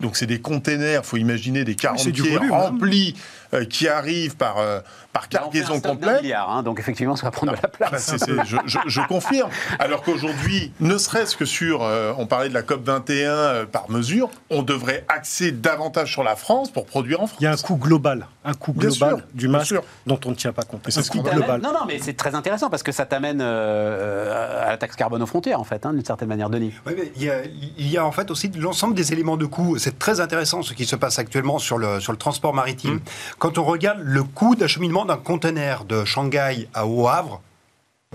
Donc 0.00 0.16
c'est 0.16 0.26
des 0.26 0.40
containers, 0.40 1.04
faut 1.04 1.16
imaginer 1.16 1.64
des 1.64 1.74
40 1.74 1.98
c'est 1.98 2.12
du 2.12 2.22
pieds 2.22 2.36
volume, 2.36 2.52
hein. 2.52 2.56
remplis 2.56 3.16
euh, 3.52 3.64
qui 3.64 3.88
arrivent 3.88 4.36
par, 4.36 4.58
euh, 4.58 4.78
par 5.12 5.28
cargaison 5.28 5.80
complète. 5.80 6.22
milliard, 6.22 6.48
hein, 6.50 6.62
donc 6.62 6.78
effectivement, 6.78 7.16
ça 7.16 7.26
va 7.26 7.32
prendre 7.32 7.52
de 7.56 7.58
la 7.60 7.66
place. 7.68 8.14
Bah, 8.28 8.44
je, 8.46 8.56
je- 8.66 8.78
je 8.86 9.00
confirme. 9.08 9.50
Alors 9.80 10.02
qu'aujourd'hui, 10.02 10.72
ne 10.78 10.96
serait-ce 10.98 11.36
que 11.36 11.44
sur, 11.44 11.82
euh, 11.82 12.12
on 12.16 12.26
parlait 12.26 12.48
de 12.48 12.54
la 12.54 12.62
COP 12.62 12.84
21 12.86 13.30
euh, 13.32 13.66
par 13.66 13.90
mesure, 13.90 14.30
on 14.50 14.62
devrait 14.62 15.04
axer 15.08 15.50
davantage 15.50 16.12
sur 16.12 16.22
la 16.22 16.36
France 16.36 16.70
pour 16.70 16.86
produire 16.86 17.20
en 17.20 17.26
France. 17.26 17.40
Il 17.40 17.44
y 17.44 17.48
a 17.48 17.52
un 17.52 17.56
coût 17.56 17.76
global, 17.76 18.28
un 18.48 18.54
coût 18.54 18.72
global 18.72 19.16
sûr, 19.16 19.22
du 19.34 19.48
masque 19.48 19.74
dont 20.06 20.18
on 20.24 20.30
ne 20.30 20.34
tient 20.34 20.52
pas 20.52 20.62
compte. 20.62 20.88
Et 20.88 20.90
c'est 20.90 21.00
Un 21.00 21.02
ce 21.02 21.10
coût 21.10 21.22
global. 21.22 21.60
Non, 21.60 21.72
non, 21.72 21.84
mais 21.86 21.98
c'est 22.00 22.16
très 22.16 22.34
intéressant 22.34 22.70
parce 22.70 22.82
que 22.82 22.92
ça 22.92 23.04
t'amène 23.04 23.40
euh, 23.42 24.64
à 24.64 24.70
la 24.70 24.76
taxe 24.78 24.96
carbone 24.96 25.22
aux 25.22 25.26
frontières, 25.26 25.60
en 25.60 25.64
fait, 25.64 25.84
hein, 25.84 25.92
d'une 25.92 26.04
certaine 26.04 26.28
manière, 26.28 26.48
Denis. 26.48 26.72
Oui, 26.86 26.94
mais 26.96 27.12
il, 27.16 27.24
y 27.24 27.30
a, 27.30 27.44
il 27.44 27.88
y 27.88 27.98
a 27.98 28.04
en 28.04 28.12
fait 28.12 28.30
aussi 28.30 28.50
l'ensemble 28.56 28.94
des 28.94 29.12
éléments 29.12 29.36
de 29.36 29.46
coût. 29.46 29.76
C'est 29.78 29.98
très 29.98 30.20
intéressant 30.20 30.62
ce 30.62 30.72
qui 30.72 30.86
se 30.86 30.96
passe 30.96 31.18
actuellement 31.18 31.58
sur 31.58 31.78
le, 31.78 32.00
sur 32.00 32.12
le 32.12 32.18
transport 32.18 32.54
maritime. 32.54 32.94
Mmh. 32.94 33.00
Quand 33.38 33.58
on 33.58 33.64
regarde 33.64 34.00
le 34.02 34.22
coût 34.22 34.56
d'acheminement 34.56 35.04
d'un 35.04 35.18
conteneur 35.18 35.84
de 35.84 36.04
Shanghai 36.04 36.68
à 36.72 36.86
Au 36.86 37.06
Havre, 37.06 37.42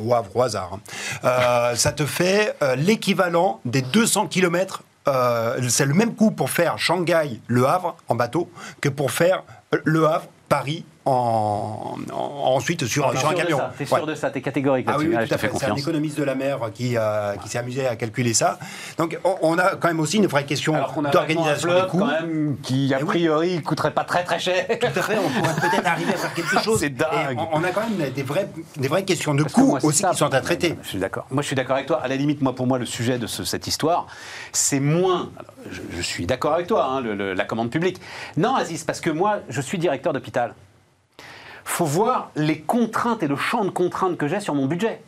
au 0.01 0.13
Havre 0.13 0.35
au 0.35 0.41
hasard, 0.41 0.73
hein, 0.73 0.79
euh, 1.23 1.75
ça 1.75 1.91
te 1.91 2.05
fait 2.05 2.55
euh, 2.63 2.75
l'équivalent 2.75 3.59
des 3.65 3.81
200 3.81 4.27
km. 4.27 4.83
C'est 5.05 5.85
le 5.85 5.93
même 5.93 6.15
coût 6.15 6.31
pour 6.31 6.49
faire 6.49 6.77
Shanghai-Le 6.77 7.67
Havre 7.67 7.97
en 8.07 8.15
bateau 8.15 8.49
que 8.81 8.89
pour 8.89 9.11
faire 9.11 9.43
euh, 9.73 9.79
Le 9.83 10.05
Havre-Paris 10.05 10.85
en, 11.05 11.95
en- 12.11 12.15
ensuite 12.55 12.85
sur, 12.85 13.11
T'es 13.11 13.17
sur 13.17 13.29
un 13.29 13.33
camion. 13.33 13.59
T'es 13.77 13.85
sûr 13.85 13.97
Ouais. 13.97 14.05
de 14.05 14.15
ça, 14.15 14.29
t'es 14.31 14.41
catégorique 14.41 14.85
Ah 14.89 14.95
oui, 14.97 15.05
là-dessus. 15.05 15.09
oui, 15.09 15.15
Allez, 15.17 15.27
tout 15.27 15.33
à 15.35 15.37
fait. 15.37 15.51
C'est 15.57 15.65
un 15.65 15.75
économiste 15.75 16.17
de 16.17 16.23
la 16.23 16.35
mer 16.35 16.59
qui, 16.73 16.95
euh, 16.97 17.35
qui 17.37 17.49
s'est 17.49 17.57
amusé 17.57 17.85
à 17.87 17.95
calculer 17.95 18.33
ça. 18.33 18.57
Donc 18.97 19.19
on, 19.23 19.35
on 19.41 19.57
a 19.57 19.75
quand 19.75 19.87
même 19.89 19.99
aussi 19.99 20.17
une 20.17 20.27
vraie 20.27 20.45
question 20.45 20.73
d'organisation 21.11 21.73
des 21.73 21.87
coûts. 21.87 21.99
quand 21.99 22.05
même, 22.05 22.57
qui 22.63 22.93
a 22.93 22.97
Eh 22.99 23.03
oui. 23.03 23.07
priori 23.09 23.61
coûterait 23.61 23.91
pas 23.91 24.03
très 24.05 24.23
très 24.23 24.39
cher. 24.39 24.65
Tout 24.67 24.85
à 24.87 24.89
fait, 25.01 25.17
on 25.17 25.29
pourrait 25.41 25.55
peut-être 25.69 25.87
arriver 25.87 26.13
à 26.13 26.17
faire 26.17 26.33
quelque 26.33 26.59
chose. 26.63 26.79
C'est 26.79 26.89
dingue. 26.89 27.37
On, 27.51 27.59
on 27.59 27.63
a 27.63 27.69
quand 27.71 27.81
même 27.89 28.09
des, 28.11 28.23
vrais, 28.23 28.47
des 28.77 28.87
vraies 28.87 29.03
questions 29.05 29.33
de 29.33 29.43
coûts 29.43 29.77
aussi 29.83 29.99
ça. 29.99 30.11
qui 30.11 30.17
sont 30.17 30.33
à 30.33 30.41
traiter. 30.41 30.75
Je 30.83 30.87
suis 30.89 30.99
d'accord. 30.99 31.25
Moi, 31.31 31.41
je 31.41 31.47
suis 31.47 31.55
d'accord 31.55 31.75
avec 31.75 31.87
toi. 31.87 32.01
À 32.01 32.07
la 32.07 32.15
limite, 32.15 32.41
moi, 32.41 32.55
pour 32.55 32.67
moi, 32.67 32.77
le 32.79 32.85
sujet 32.85 33.17
de 33.19 33.27
ce- 33.27 33.43
cette 33.43 33.67
histoire, 33.67 34.07
c'est 34.51 34.79
moins. 34.79 35.29
alors, 35.37 35.51
je, 35.71 35.81
je 35.97 36.01
suis 36.01 36.25
d'accord 36.25 36.53
avec 36.53 36.67
toi, 36.67 36.85
hein, 36.85 37.01
le- 37.01 37.15
le- 37.15 37.33
la 37.33 37.45
commande 37.45 37.69
publique. 37.69 37.99
Non, 38.37 38.55
Aziz, 38.55 38.83
parce 38.83 39.01
que 39.01 39.09
moi, 39.09 39.39
je 39.49 39.61
suis 39.61 39.77
directeur 39.77 40.13
d'hôpital. 40.13 40.53
Faut 41.65 41.85
voir 41.85 42.31
les 42.35 42.59
contraintes 42.59 43.23
et 43.23 43.27
le 43.27 43.35
champ 43.35 43.65
de 43.65 43.69
contraintes 43.69 44.17
que 44.17 44.27
j'ai 44.27 44.39
sur 44.39 44.55
mon 44.55 44.65
budget. 44.65 45.01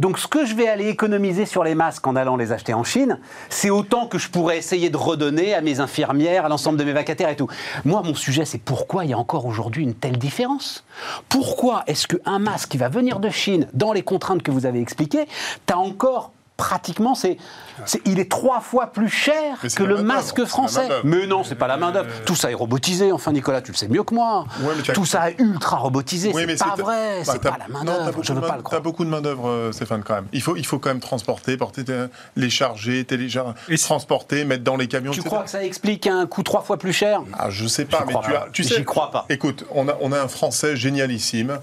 Donc, 0.00 0.18
ce 0.18 0.26
que 0.26 0.44
je 0.44 0.54
vais 0.54 0.68
aller 0.68 0.88
économiser 0.88 1.46
sur 1.46 1.64
les 1.64 1.74
masques 1.74 2.06
en 2.06 2.16
allant 2.16 2.36
les 2.36 2.52
acheter 2.52 2.74
en 2.74 2.84
Chine, 2.84 3.18
c'est 3.48 3.70
autant 3.70 4.06
que 4.06 4.18
je 4.18 4.30
pourrais 4.30 4.58
essayer 4.58 4.90
de 4.90 4.96
redonner 4.96 5.54
à 5.54 5.60
mes 5.60 5.80
infirmières, 5.80 6.44
à 6.44 6.48
l'ensemble 6.48 6.78
de 6.78 6.84
mes 6.84 6.92
vacataires 6.92 7.28
et 7.28 7.36
tout. 7.36 7.48
Moi, 7.84 8.02
mon 8.02 8.14
sujet, 8.14 8.44
c'est 8.44 8.58
pourquoi 8.58 9.04
il 9.04 9.10
y 9.10 9.14
a 9.14 9.18
encore 9.18 9.46
aujourd'hui 9.46 9.82
une 9.82 9.94
telle 9.94 10.18
différence? 10.18 10.84
Pourquoi 11.28 11.82
est-ce 11.86 12.06
qu'un 12.06 12.38
masque 12.38 12.70
qui 12.70 12.78
va 12.78 12.88
venir 12.88 13.18
de 13.20 13.28
Chine, 13.28 13.68
dans 13.74 13.92
les 13.92 14.02
contraintes 14.02 14.42
que 14.42 14.50
vous 14.50 14.66
avez 14.66 14.80
expliquées, 14.80 15.26
tu 15.66 15.72
as 15.72 15.78
encore 15.78 16.32
pratiquement, 16.56 17.14
c'est, 17.14 17.36
c'est- 17.84 18.00
il 18.06 18.18
est 18.18 18.30
trois 18.30 18.60
fois 18.60 18.86
plus 18.86 19.08
cher 19.10 19.58
que 19.76 19.82
le 19.82 20.02
masque 20.02 20.44
français. 20.46 20.88
Mais 21.04 21.26
non, 21.26 21.44
c'est 21.44 21.54
pas 21.54 21.66
la 21.66 21.76
main-d'œuvre. 21.76 22.08
Tout 22.24 22.34
ça 22.34 22.50
est 22.50 22.54
robotisé, 22.54 23.12
enfin, 23.12 23.32
Nicolas, 23.32 23.60
tu 23.60 23.72
le 23.72 23.76
sais 23.76 23.88
mieux 23.88 24.02
que 24.04 24.14
moi. 24.14 24.46
Ouais, 24.62 24.74
Tout 24.94 25.04
ça 25.04 25.30
est 25.30 25.38
ultra 25.38 25.76
robotisé. 25.76 26.32
Oui, 26.34 26.44
c'est 26.48 26.56
pas 26.58 26.74
vrai, 26.76 27.22
bah, 27.26 27.32
c'est 27.32 27.42
pas 27.42 27.58
la 27.58 27.68
main-d'œuvre. 27.68 28.06
beaucoup 28.06 28.22
Je 28.22 28.32
veux 28.32 28.40
de 28.40 28.46
pas 28.46 28.56
main- 28.56 28.62
T'as 28.70 28.80
beaucoup 28.80 29.04
de 29.04 29.10
main-d'œuvre, 29.10 29.48
euh, 29.50 29.72
Stéphane, 29.72 30.02
quand 30.02 30.14
même. 30.14 30.28
Il 30.32 30.40
faut, 30.40 30.56
il 30.56 30.64
faut 30.64 30.78
quand 30.78 30.88
même 30.88 31.00
transporter, 31.00 31.56
porter, 31.58 31.84
euh, 31.90 32.08
les 32.36 32.48
charger, 32.48 33.04
télécharger, 33.04 33.52
transporter, 33.76 34.44
mettre 34.46 34.64
dans 34.64 34.76
les 34.76 34.88
camions, 34.88 35.12
Tu 35.12 35.20
etc. 35.20 35.28
crois 35.34 35.44
que 35.44 35.50
ça 35.50 35.62
explique 35.62 36.06
un 36.06 36.26
coût 36.26 36.42
trois 36.42 36.62
fois 36.62 36.78
plus 36.78 36.92
cher? 36.94 37.20
Ah, 37.38 37.50
je 37.50 37.66
sais 37.66 37.84
pas, 37.84 37.98
J'y 38.00 38.06
mais 38.06 38.12
crois 38.14 38.24
tu, 38.24 38.32
pas. 38.32 38.38
as, 38.38 38.50
tu 38.50 38.62
J'y 38.62 38.68
sais. 38.74 38.84
crois 38.84 39.10
pas. 39.10 39.26
Écoute, 39.28 39.64
on 39.72 39.88
a, 39.88 39.96
on 40.00 40.10
a 40.12 40.20
un 40.20 40.28
Français 40.28 40.74
génialissime, 40.74 41.58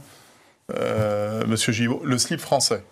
euh, 0.75 1.43
Monsieur 1.47 1.73
Givot, 1.73 2.01
le 2.03 2.17
slip 2.17 2.39
français, 2.39 2.83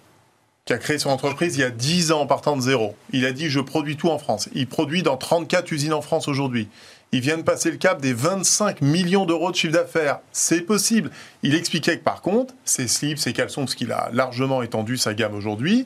qui 0.66 0.74
a 0.74 0.78
créé 0.78 1.00
son 1.00 1.10
entreprise 1.10 1.56
il 1.58 1.62
y 1.62 1.64
a 1.64 1.72
10 1.72 2.12
ans 2.12 2.22
en 2.22 2.28
partant 2.28 2.56
de 2.56 2.62
zéro. 2.62 2.96
Il 3.12 3.26
a 3.26 3.32
dit 3.32 3.50
je 3.50 3.60
produis 3.60 3.98
tout 3.98 4.10
en 4.10 4.20
France. 4.20 4.50
Il 4.54 4.68
produit 4.68 5.04
dans 5.04 5.18
34 5.18 5.72
usines 5.72 5.94
en 5.94 6.02
France 6.02 6.28
aujourd'hui. 6.28 6.68
Il 7.14 7.20
vient 7.20 7.38
de 7.38 7.42
passer 7.42 7.72
le 7.72 7.78
cap 7.78 8.00
des 8.00 8.14
25 8.14 8.82
millions 8.82 9.26
d'euros 9.26 9.52
de 9.52 9.56
chiffre 9.56 9.74
d'affaires. 9.74 10.20
C'est 10.32 10.62
possible. 10.62 11.12
Il 11.44 11.56
expliquait 11.56 11.98
que 11.98 12.04
par 12.04 12.22
contre, 12.22 12.54
ses 12.64 12.88
slips, 12.88 13.18
ses 13.18 13.34
caleçons, 13.34 13.62
parce 13.62 13.76
qu'il 13.76 13.92
a 13.92 14.10
largement 14.14 14.62
étendu 14.62 14.98
sa 14.98 15.14
gamme 15.14 15.36
aujourd'hui, 15.36 15.86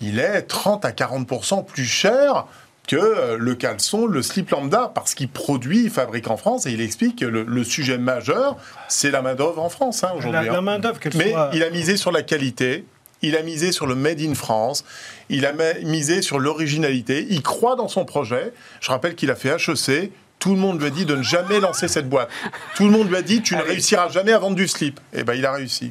il 0.00 0.20
est 0.20 0.42
30 0.42 0.84
à 0.84 0.90
40% 0.90 1.64
plus 1.64 1.86
cher 1.86 2.46
que 2.86 2.96
euh, 2.96 3.36
le 3.38 3.54
caleçon, 3.54 4.06
le 4.06 4.22
slip 4.22 4.50
lambda, 4.50 4.92
parce 4.94 5.14
qu'il 5.14 5.28
produit, 5.28 5.84
il 5.84 5.90
fabrique 5.90 6.28
en 6.28 6.36
France, 6.36 6.66
et 6.66 6.72
il 6.72 6.80
explique 6.82 7.20
que 7.20 7.24
le, 7.24 7.42
le 7.42 7.64
sujet 7.64 7.96
majeur, 7.96 8.56
c'est 8.88 9.10
la 9.10 9.22
main-d'œuvre 9.22 9.62
en 9.62 9.70
France 9.70 10.04
hein, 10.04 10.12
aujourd'hui. 10.14 10.46
la 10.46 10.58
hein. 10.58 10.60
main-d'œuvre, 10.60 11.00
Mais 11.14 11.30
soit. 11.30 11.50
il 11.54 11.62
a 11.62 11.70
misé 11.70 11.96
sur 11.96 12.12
la 12.12 12.22
qualité, 12.22 12.84
il 13.24 13.36
a 13.36 13.42
misé 13.42 13.72
sur 13.72 13.86
le 13.86 13.94
Made 13.94 14.20
in 14.20 14.34
France, 14.34 14.84
il 15.28 15.46
a 15.46 15.52
misé 15.82 16.22
sur 16.22 16.38
l'originalité, 16.38 17.26
il 17.30 17.42
croit 17.42 17.76
dans 17.76 17.88
son 17.88 18.04
projet. 18.04 18.52
Je 18.80 18.90
rappelle 18.90 19.14
qu'il 19.14 19.30
a 19.30 19.34
fait 19.34 19.50
HEC. 19.50 20.12
Tout 20.44 20.54
le 20.54 20.60
monde 20.60 20.78
lui 20.78 20.88
a 20.88 20.90
dit 20.90 21.06
de 21.06 21.16
ne 21.16 21.22
jamais 21.22 21.58
lancer 21.58 21.88
cette 21.88 22.06
boîte. 22.06 22.28
Tout 22.76 22.84
le 22.84 22.90
monde 22.90 23.08
lui 23.08 23.16
a 23.16 23.22
dit 23.22 23.40
tu 23.40 23.54
ne 23.54 23.60
Allez. 23.60 23.70
réussiras 23.70 24.10
jamais 24.10 24.30
à 24.32 24.38
vendre 24.38 24.56
du 24.56 24.68
slip. 24.68 25.00
Et 25.14 25.24
ben 25.24 25.32
il 25.32 25.46
a 25.46 25.52
réussi. 25.52 25.90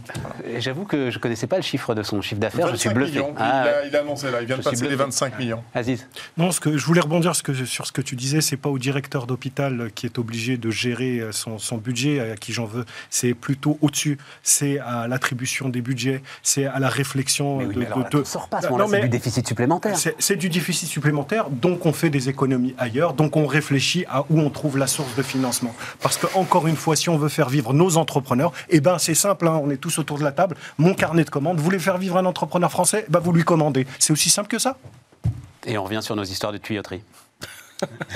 J'avoue 0.60 0.86
que 0.86 1.10
je 1.10 1.18
connaissais 1.18 1.47
pas 1.47 1.56
le 1.56 1.64
chiffre 1.64 1.95
de 1.95 2.04
son 2.04 2.22
chiffre 2.22 2.39
d'affaires, 2.39 2.68
je 2.68 2.76
suis 2.76 2.89
25 2.89 2.93
bluffé. 2.99 3.12
millions. 3.14 3.34
Ah, 3.36 3.64
il, 3.66 3.68
a, 3.70 3.86
il 3.88 3.95
a 3.95 4.01
annoncé 4.01 4.30
là, 4.30 4.41
il 4.41 4.45
vient 4.45 4.58
de 4.58 4.62
passer 4.62 4.76
les 4.84 4.89
bluffé. 4.89 5.06
25 5.06 5.39
millions. 5.39 5.64
Aziz, 5.74 6.08
Non, 6.38 6.51
ce 6.51 6.60
que 6.60 6.78
je 6.78 6.86
voulais 6.86 7.01
rebondir 7.01 7.36
ce 7.36 7.41
que- 7.41 7.66
sur 7.66 7.88
ce 7.88 7.91
que 7.91 8.01
tu 8.01 8.16
disais, 8.16 8.41
c'est 8.41 8.56
pas 8.58 8.70
au 8.70 8.78
directeur 8.78 9.26
d'hôpital 9.26 9.89
qui 9.95 10.06
est 10.06 10.20
obligé 10.20 10.58
de 10.58 10.70
gérer 10.70 11.18
euh, 11.20 11.32
son, 11.32 11.58
son 11.58 11.78
budget, 11.78 12.20
à 12.34 12.36
qui 12.36 12.54
j'en 12.54 12.66
veux. 12.66 12.86
C'est 13.10 13.34
plutôt 13.34 13.80
au-dessus. 13.82 14.20
C'est 14.43 14.78
à 14.78 15.08
l'attribution 15.08 15.68
des 15.70 15.82
budgets, 15.82 16.22
c'est 16.43 16.68
à 16.68 16.78
la 16.78 16.89
réflexion 16.89 17.58
mais 17.58 17.66
oui, 17.66 17.74
de. 17.74 17.80
mais 17.80 17.86
alors 17.88 17.97
de- 17.97 18.04
là, 18.04 18.10
de- 18.12 18.18
t'en 18.20 18.26
sors 18.26 18.49
pas 18.49 18.58
à 18.58 18.62
ce 18.62 18.68
Non, 18.68 18.74
moment-là, 18.74 18.89
c'est 18.91 18.97
mais 18.97 19.04
du 19.10 19.18
déficit 19.18 19.47
supplémentaire. 19.47 19.97
c'est 19.97 20.16
c'est 20.20 20.36
du 20.36 20.49
déficit 20.49 20.88
supplémentaire, 20.88 21.49
donc 21.49 21.88
on 21.88 21.91
fait 21.93 22.12
des 22.12 22.30
économies 22.30 22.76
ailleurs, 22.78 23.14
donc 23.16 23.36
on 23.36 23.47
réfléchit 23.47 24.06
à 24.08 24.26
où 24.30 24.39
on 24.44 24.50
trouve 24.50 24.78
la 24.78 24.88
source 24.88 25.16
de 25.16 25.24
financement. 25.24 25.74
Parce 26.02 26.18
que 26.18 26.28
encore 26.36 26.68
une 26.68 26.76
fois, 26.76 26.96
si 26.96 27.10
on 27.10 27.18
veut 27.18 27.30
faire 27.30 27.50
vivre 27.50 27.74
nos 27.74 27.98
entrepreneurs, 27.98 28.52
eh 28.70 28.82
ben 28.82 28.98
c'est 28.98 29.16
simple, 29.16 29.48
hein, 29.48 29.60
on 29.64 29.70
est 29.70 29.78
tous 29.78 30.00
autour 30.00 30.18
de 30.18 30.24
la 30.24 30.32
table. 30.32 30.56
Mon 30.78 30.94
carnet 30.94 31.24
de 31.24 31.30
commandes, 31.30 31.58
vous 31.58 31.64
voulez 31.64 31.80
faire 31.80 31.98
vivre 31.98 32.18
un 32.18 32.26
entrepreneur 32.26 32.72
français, 32.72 33.06
ben 33.10 33.20
vous 33.20 33.32
lui 33.32 33.44
commandez. 33.44 33.88
C'est 34.00 34.14
aussi 34.14 34.30
simple 34.30 34.50
que 34.50 34.60
ça. 34.60 34.78
Et 35.66 35.78
on 35.78 35.84
revient 35.84 36.02
sur 36.02 36.16
nos 36.16 36.24
histoires 36.24 36.52
de 36.52 36.58
tuyauterie. 36.58 37.02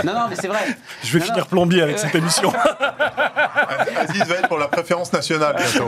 Non, 0.04 0.14
non, 0.14 0.28
mais 0.30 0.36
c'est 0.36 0.48
vrai. 0.48 0.60
Je 1.04 1.14
vais 1.14 1.20
Non, 1.20 1.26
finir 1.26 1.44
non. 1.44 1.50
plombier 1.50 1.82
avec 1.82 2.00
cette 2.00 2.16
émission. 2.16 2.52
Aziz 3.98 4.24
va 4.26 4.36
être 4.36 4.48
pour 4.48 4.58
la 4.58 4.68
préférence 4.68 5.12
nationale 5.14 5.56
bientôt. 5.58 5.88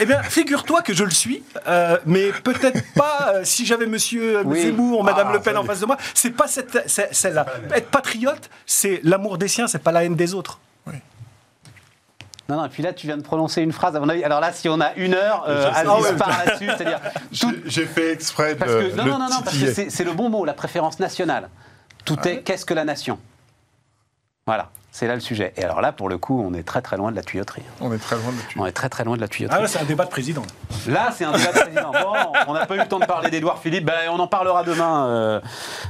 Eh 0.00 0.06
bien, 0.06 0.22
figure-toi 0.22 0.82
que 0.82 0.92
je 0.92 1.04
le 1.04 1.10
suis, 1.10 1.42
euh, 1.66 1.98
mais 2.06 2.30
peut-être 2.44 2.82
pas 2.94 3.32
euh, 3.34 3.40
si 3.44 3.64
j'avais 3.64 3.86
Monsieur 3.86 4.42
Oui. 4.44 4.62
Zemmour, 4.62 5.02
Madame 5.04 5.28
Ah, 5.30 5.32
Le 5.34 5.40
Pen 5.40 5.54
ça 5.54 5.60
en 5.60 5.64
face 5.64 5.80
de 5.80 5.86
moi. 5.86 5.96
C'est 6.14 6.30
pas 6.30 6.46
cette, 6.48 6.74
la- 7.24 7.46
être 7.74 7.88
patriote, 7.90 8.50
c'est 8.66 9.00
l'amour 9.04 9.38
des 9.38 9.48
siens, 9.48 9.66
c'est 9.66 9.78
pas 9.82 9.92
la 9.92 10.04
haine 10.04 10.16
des 10.16 10.34
autres. 10.34 10.58
Non, 12.48 12.58
non, 12.58 12.66
et 12.66 12.68
puis 12.68 12.80
là, 12.84 12.92
tu 12.92 13.08
viens 13.08 13.16
de 13.16 13.24
prononcer 13.24 13.60
une 13.60 13.72
phrase, 13.72 13.96
à 13.96 13.98
mon 13.98 14.08
avis. 14.08 14.22
Alors 14.22 14.38
là, 14.38 14.52
si 14.52 14.68
on 14.68 14.80
a 14.80 14.92
une 14.94 15.14
heure, 15.14 15.44
euh. 15.48 15.68
Aziz 15.68 15.84
Ah 15.90 15.98
ouais. 16.00 16.12
part 16.16 16.28
là-dessus, 16.28 16.66
c'est-à-dire. 16.76 17.00
tout- 17.40 17.52
J'ai- 17.64 17.86
fait 17.86 18.12
exprès 18.12 18.54
de 18.54 18.58
Parce 18.60 18.70
que, 18.70 18.94
non, 18.94 19.04
le 19.04 19.10
non, 19.10 19.18
non, 19.18 19.28
non, 19.28 19.40
parce 19.42 19.56
que 19.58 19.72
c'est 19.90 20.04
le 20.04 20.12
bon 20.12 20.28
mot, 20.28 20.44
la 20.44 20.52
préférence 20.52 21.00
nationale. 21.00 21.48
Tout 22.06 22.26
est 22.28 22.42
qu'est-ce 22.42 22.64
que 22.64 22.72
la 22.72 22.84
nation? 22.84 23.18
Voilà, 24.46 24.70
c'est 24.96 25.06
là 25.06 25.14
le 25.14 25.20
sujet. 25.20 25.52
Et 25.58 25.62
alors 25.62 25.82
là, 25.82 25.92
pour 25.92 26.08
le 26.08 26.16
coup, 26.16 26.42
on 26.42 26.54
est 26.54 26.62
très 26.62 26.80
très 26.80 26.96
loin 26.96 27.10
de 27.10 27.16
la 27.16 27.22
tuyauterie. 27.22 27.60
On 27.82 27.92
est 27.92 27.98
très 27.98 28.16
loin 28.16 28.32
de. 28.32 28.58
On 28.58 28.64
est 28.64 28.72
très 28.72 28.88
très 28.88 29.04
loin 29.04 29.14
de 29.14 29.20
la 29.20 29.28
tuyauterie. 29.28 29.58
Ah 29.58 29.62
là, 29.62 29.68
c'est 29.68 29.78
un 29.78 29.84
débat 29.84 30.06
de 30.06 30.08
président. 30.08 30.40
Là, 30.88 31.10
c'est 31.12 31.26
un 31.26 31.32
débat 31.32 31.52
de 31.52 31.58
président. 31.58 31.92
Bon, 31.92 32.14
on 32.46 32.54
n'a 32.54 32.64
pas 32.64 32.76
eu 32.76 32.78
le 32.78 32.88
temps 32.88 32.98
de 32.98 33.04
parler 33.04 33.28
d'Édouard 33.28 33.58
Philippe. 33.58 33.84
Ben, 33.84 34.08
on 34.10 34.18
en 34.18 34.26
parlera 34.26 34.64
demain 34.64 35.06
euh, 35.06 35.40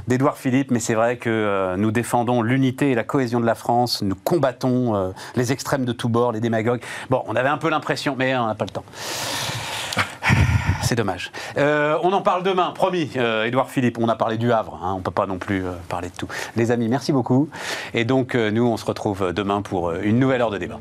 d'Édouard 0.09 0.35
Philippe, 0.35 0.71
mais 0.71 0.81
c'est 0.81 0.93
vrai 0.93 1.15
que 1.15 1.29
euh, 1.29 1.77
nous 1.77 1.91
défendons 1.91 2.41
l'unité 2.41 2.91
et 2.91 2.95
la 2.95 3.05
cohésion 3.05 3.39
de 3.39 3.45
la 3.45 3.55
France. 3.55 4.01
Nous 4.01 4.15
combattons 4.15 4.93
euh, 4.97 5.11
les 5.37 5.53
extrêmes 5.53 5.85
de 5.85 5.93
tous 5.93 6.09
bords, 6.09 6.33
les 6.33 6.41
démagogues. 6.41 6.81
Bon, 7.09 7.23
on 7.27 7.35
avait 7.37 7.47
un 7.47 7.57
peu 7.57 7.69
l'impression, 7.69 8.17
mais 8.17 8.35
on 8.35 8.47
n'a 8.47 8.55
pas 8.55 8.65
le 8.65 8.71
temps. 8.71 8.85
C'est 10.87 10.95
dommage. 10.95 11.33
Euh, 11.57 11.97
on 12.03 12.13
en 12.13 12.21
parle 12.21 12.43
demain, 12.43 12.71
promis, 12.71 13.11
euh, 13.17 13.43
Édouard 13.43 13.69
Philippe. 13.69 13.97
On 13.99 14.07
a 14.07 14.15
parlé 14.15 14.37
du 14.37 14.53
Havre, 14.53 14.79
hein, 14.81 14.93
on 14.93 14.99
ne 14.99 15.01
peut 15.01 15.11
pas 15.11 15.25
non 15.25 15.37
plus 15.37 15.65
euh, 15.65 15.71
parler 15.89 16.07
de 16.07 16.13
tout. 16.15 16.29
Les 16.55 16.71
amis, 16.71 16.87
merci 16.87 17.11
beaucoup. 17.11 17.49
Et 17.93 18.05
donc, 18.05 18.35
nous, 18.35 18.65
on 18.65 18.77
se 18.77 18.85
retrouve 18.85 18.96
demain 19.33 19.61
pour 19.61 19.89
euh, 19.89 19.99
une 20.03 20.19
nouvelle 20.19 20.41
heure 20.41 20.51
de 20.51 20.57
débat. 20.57 20.79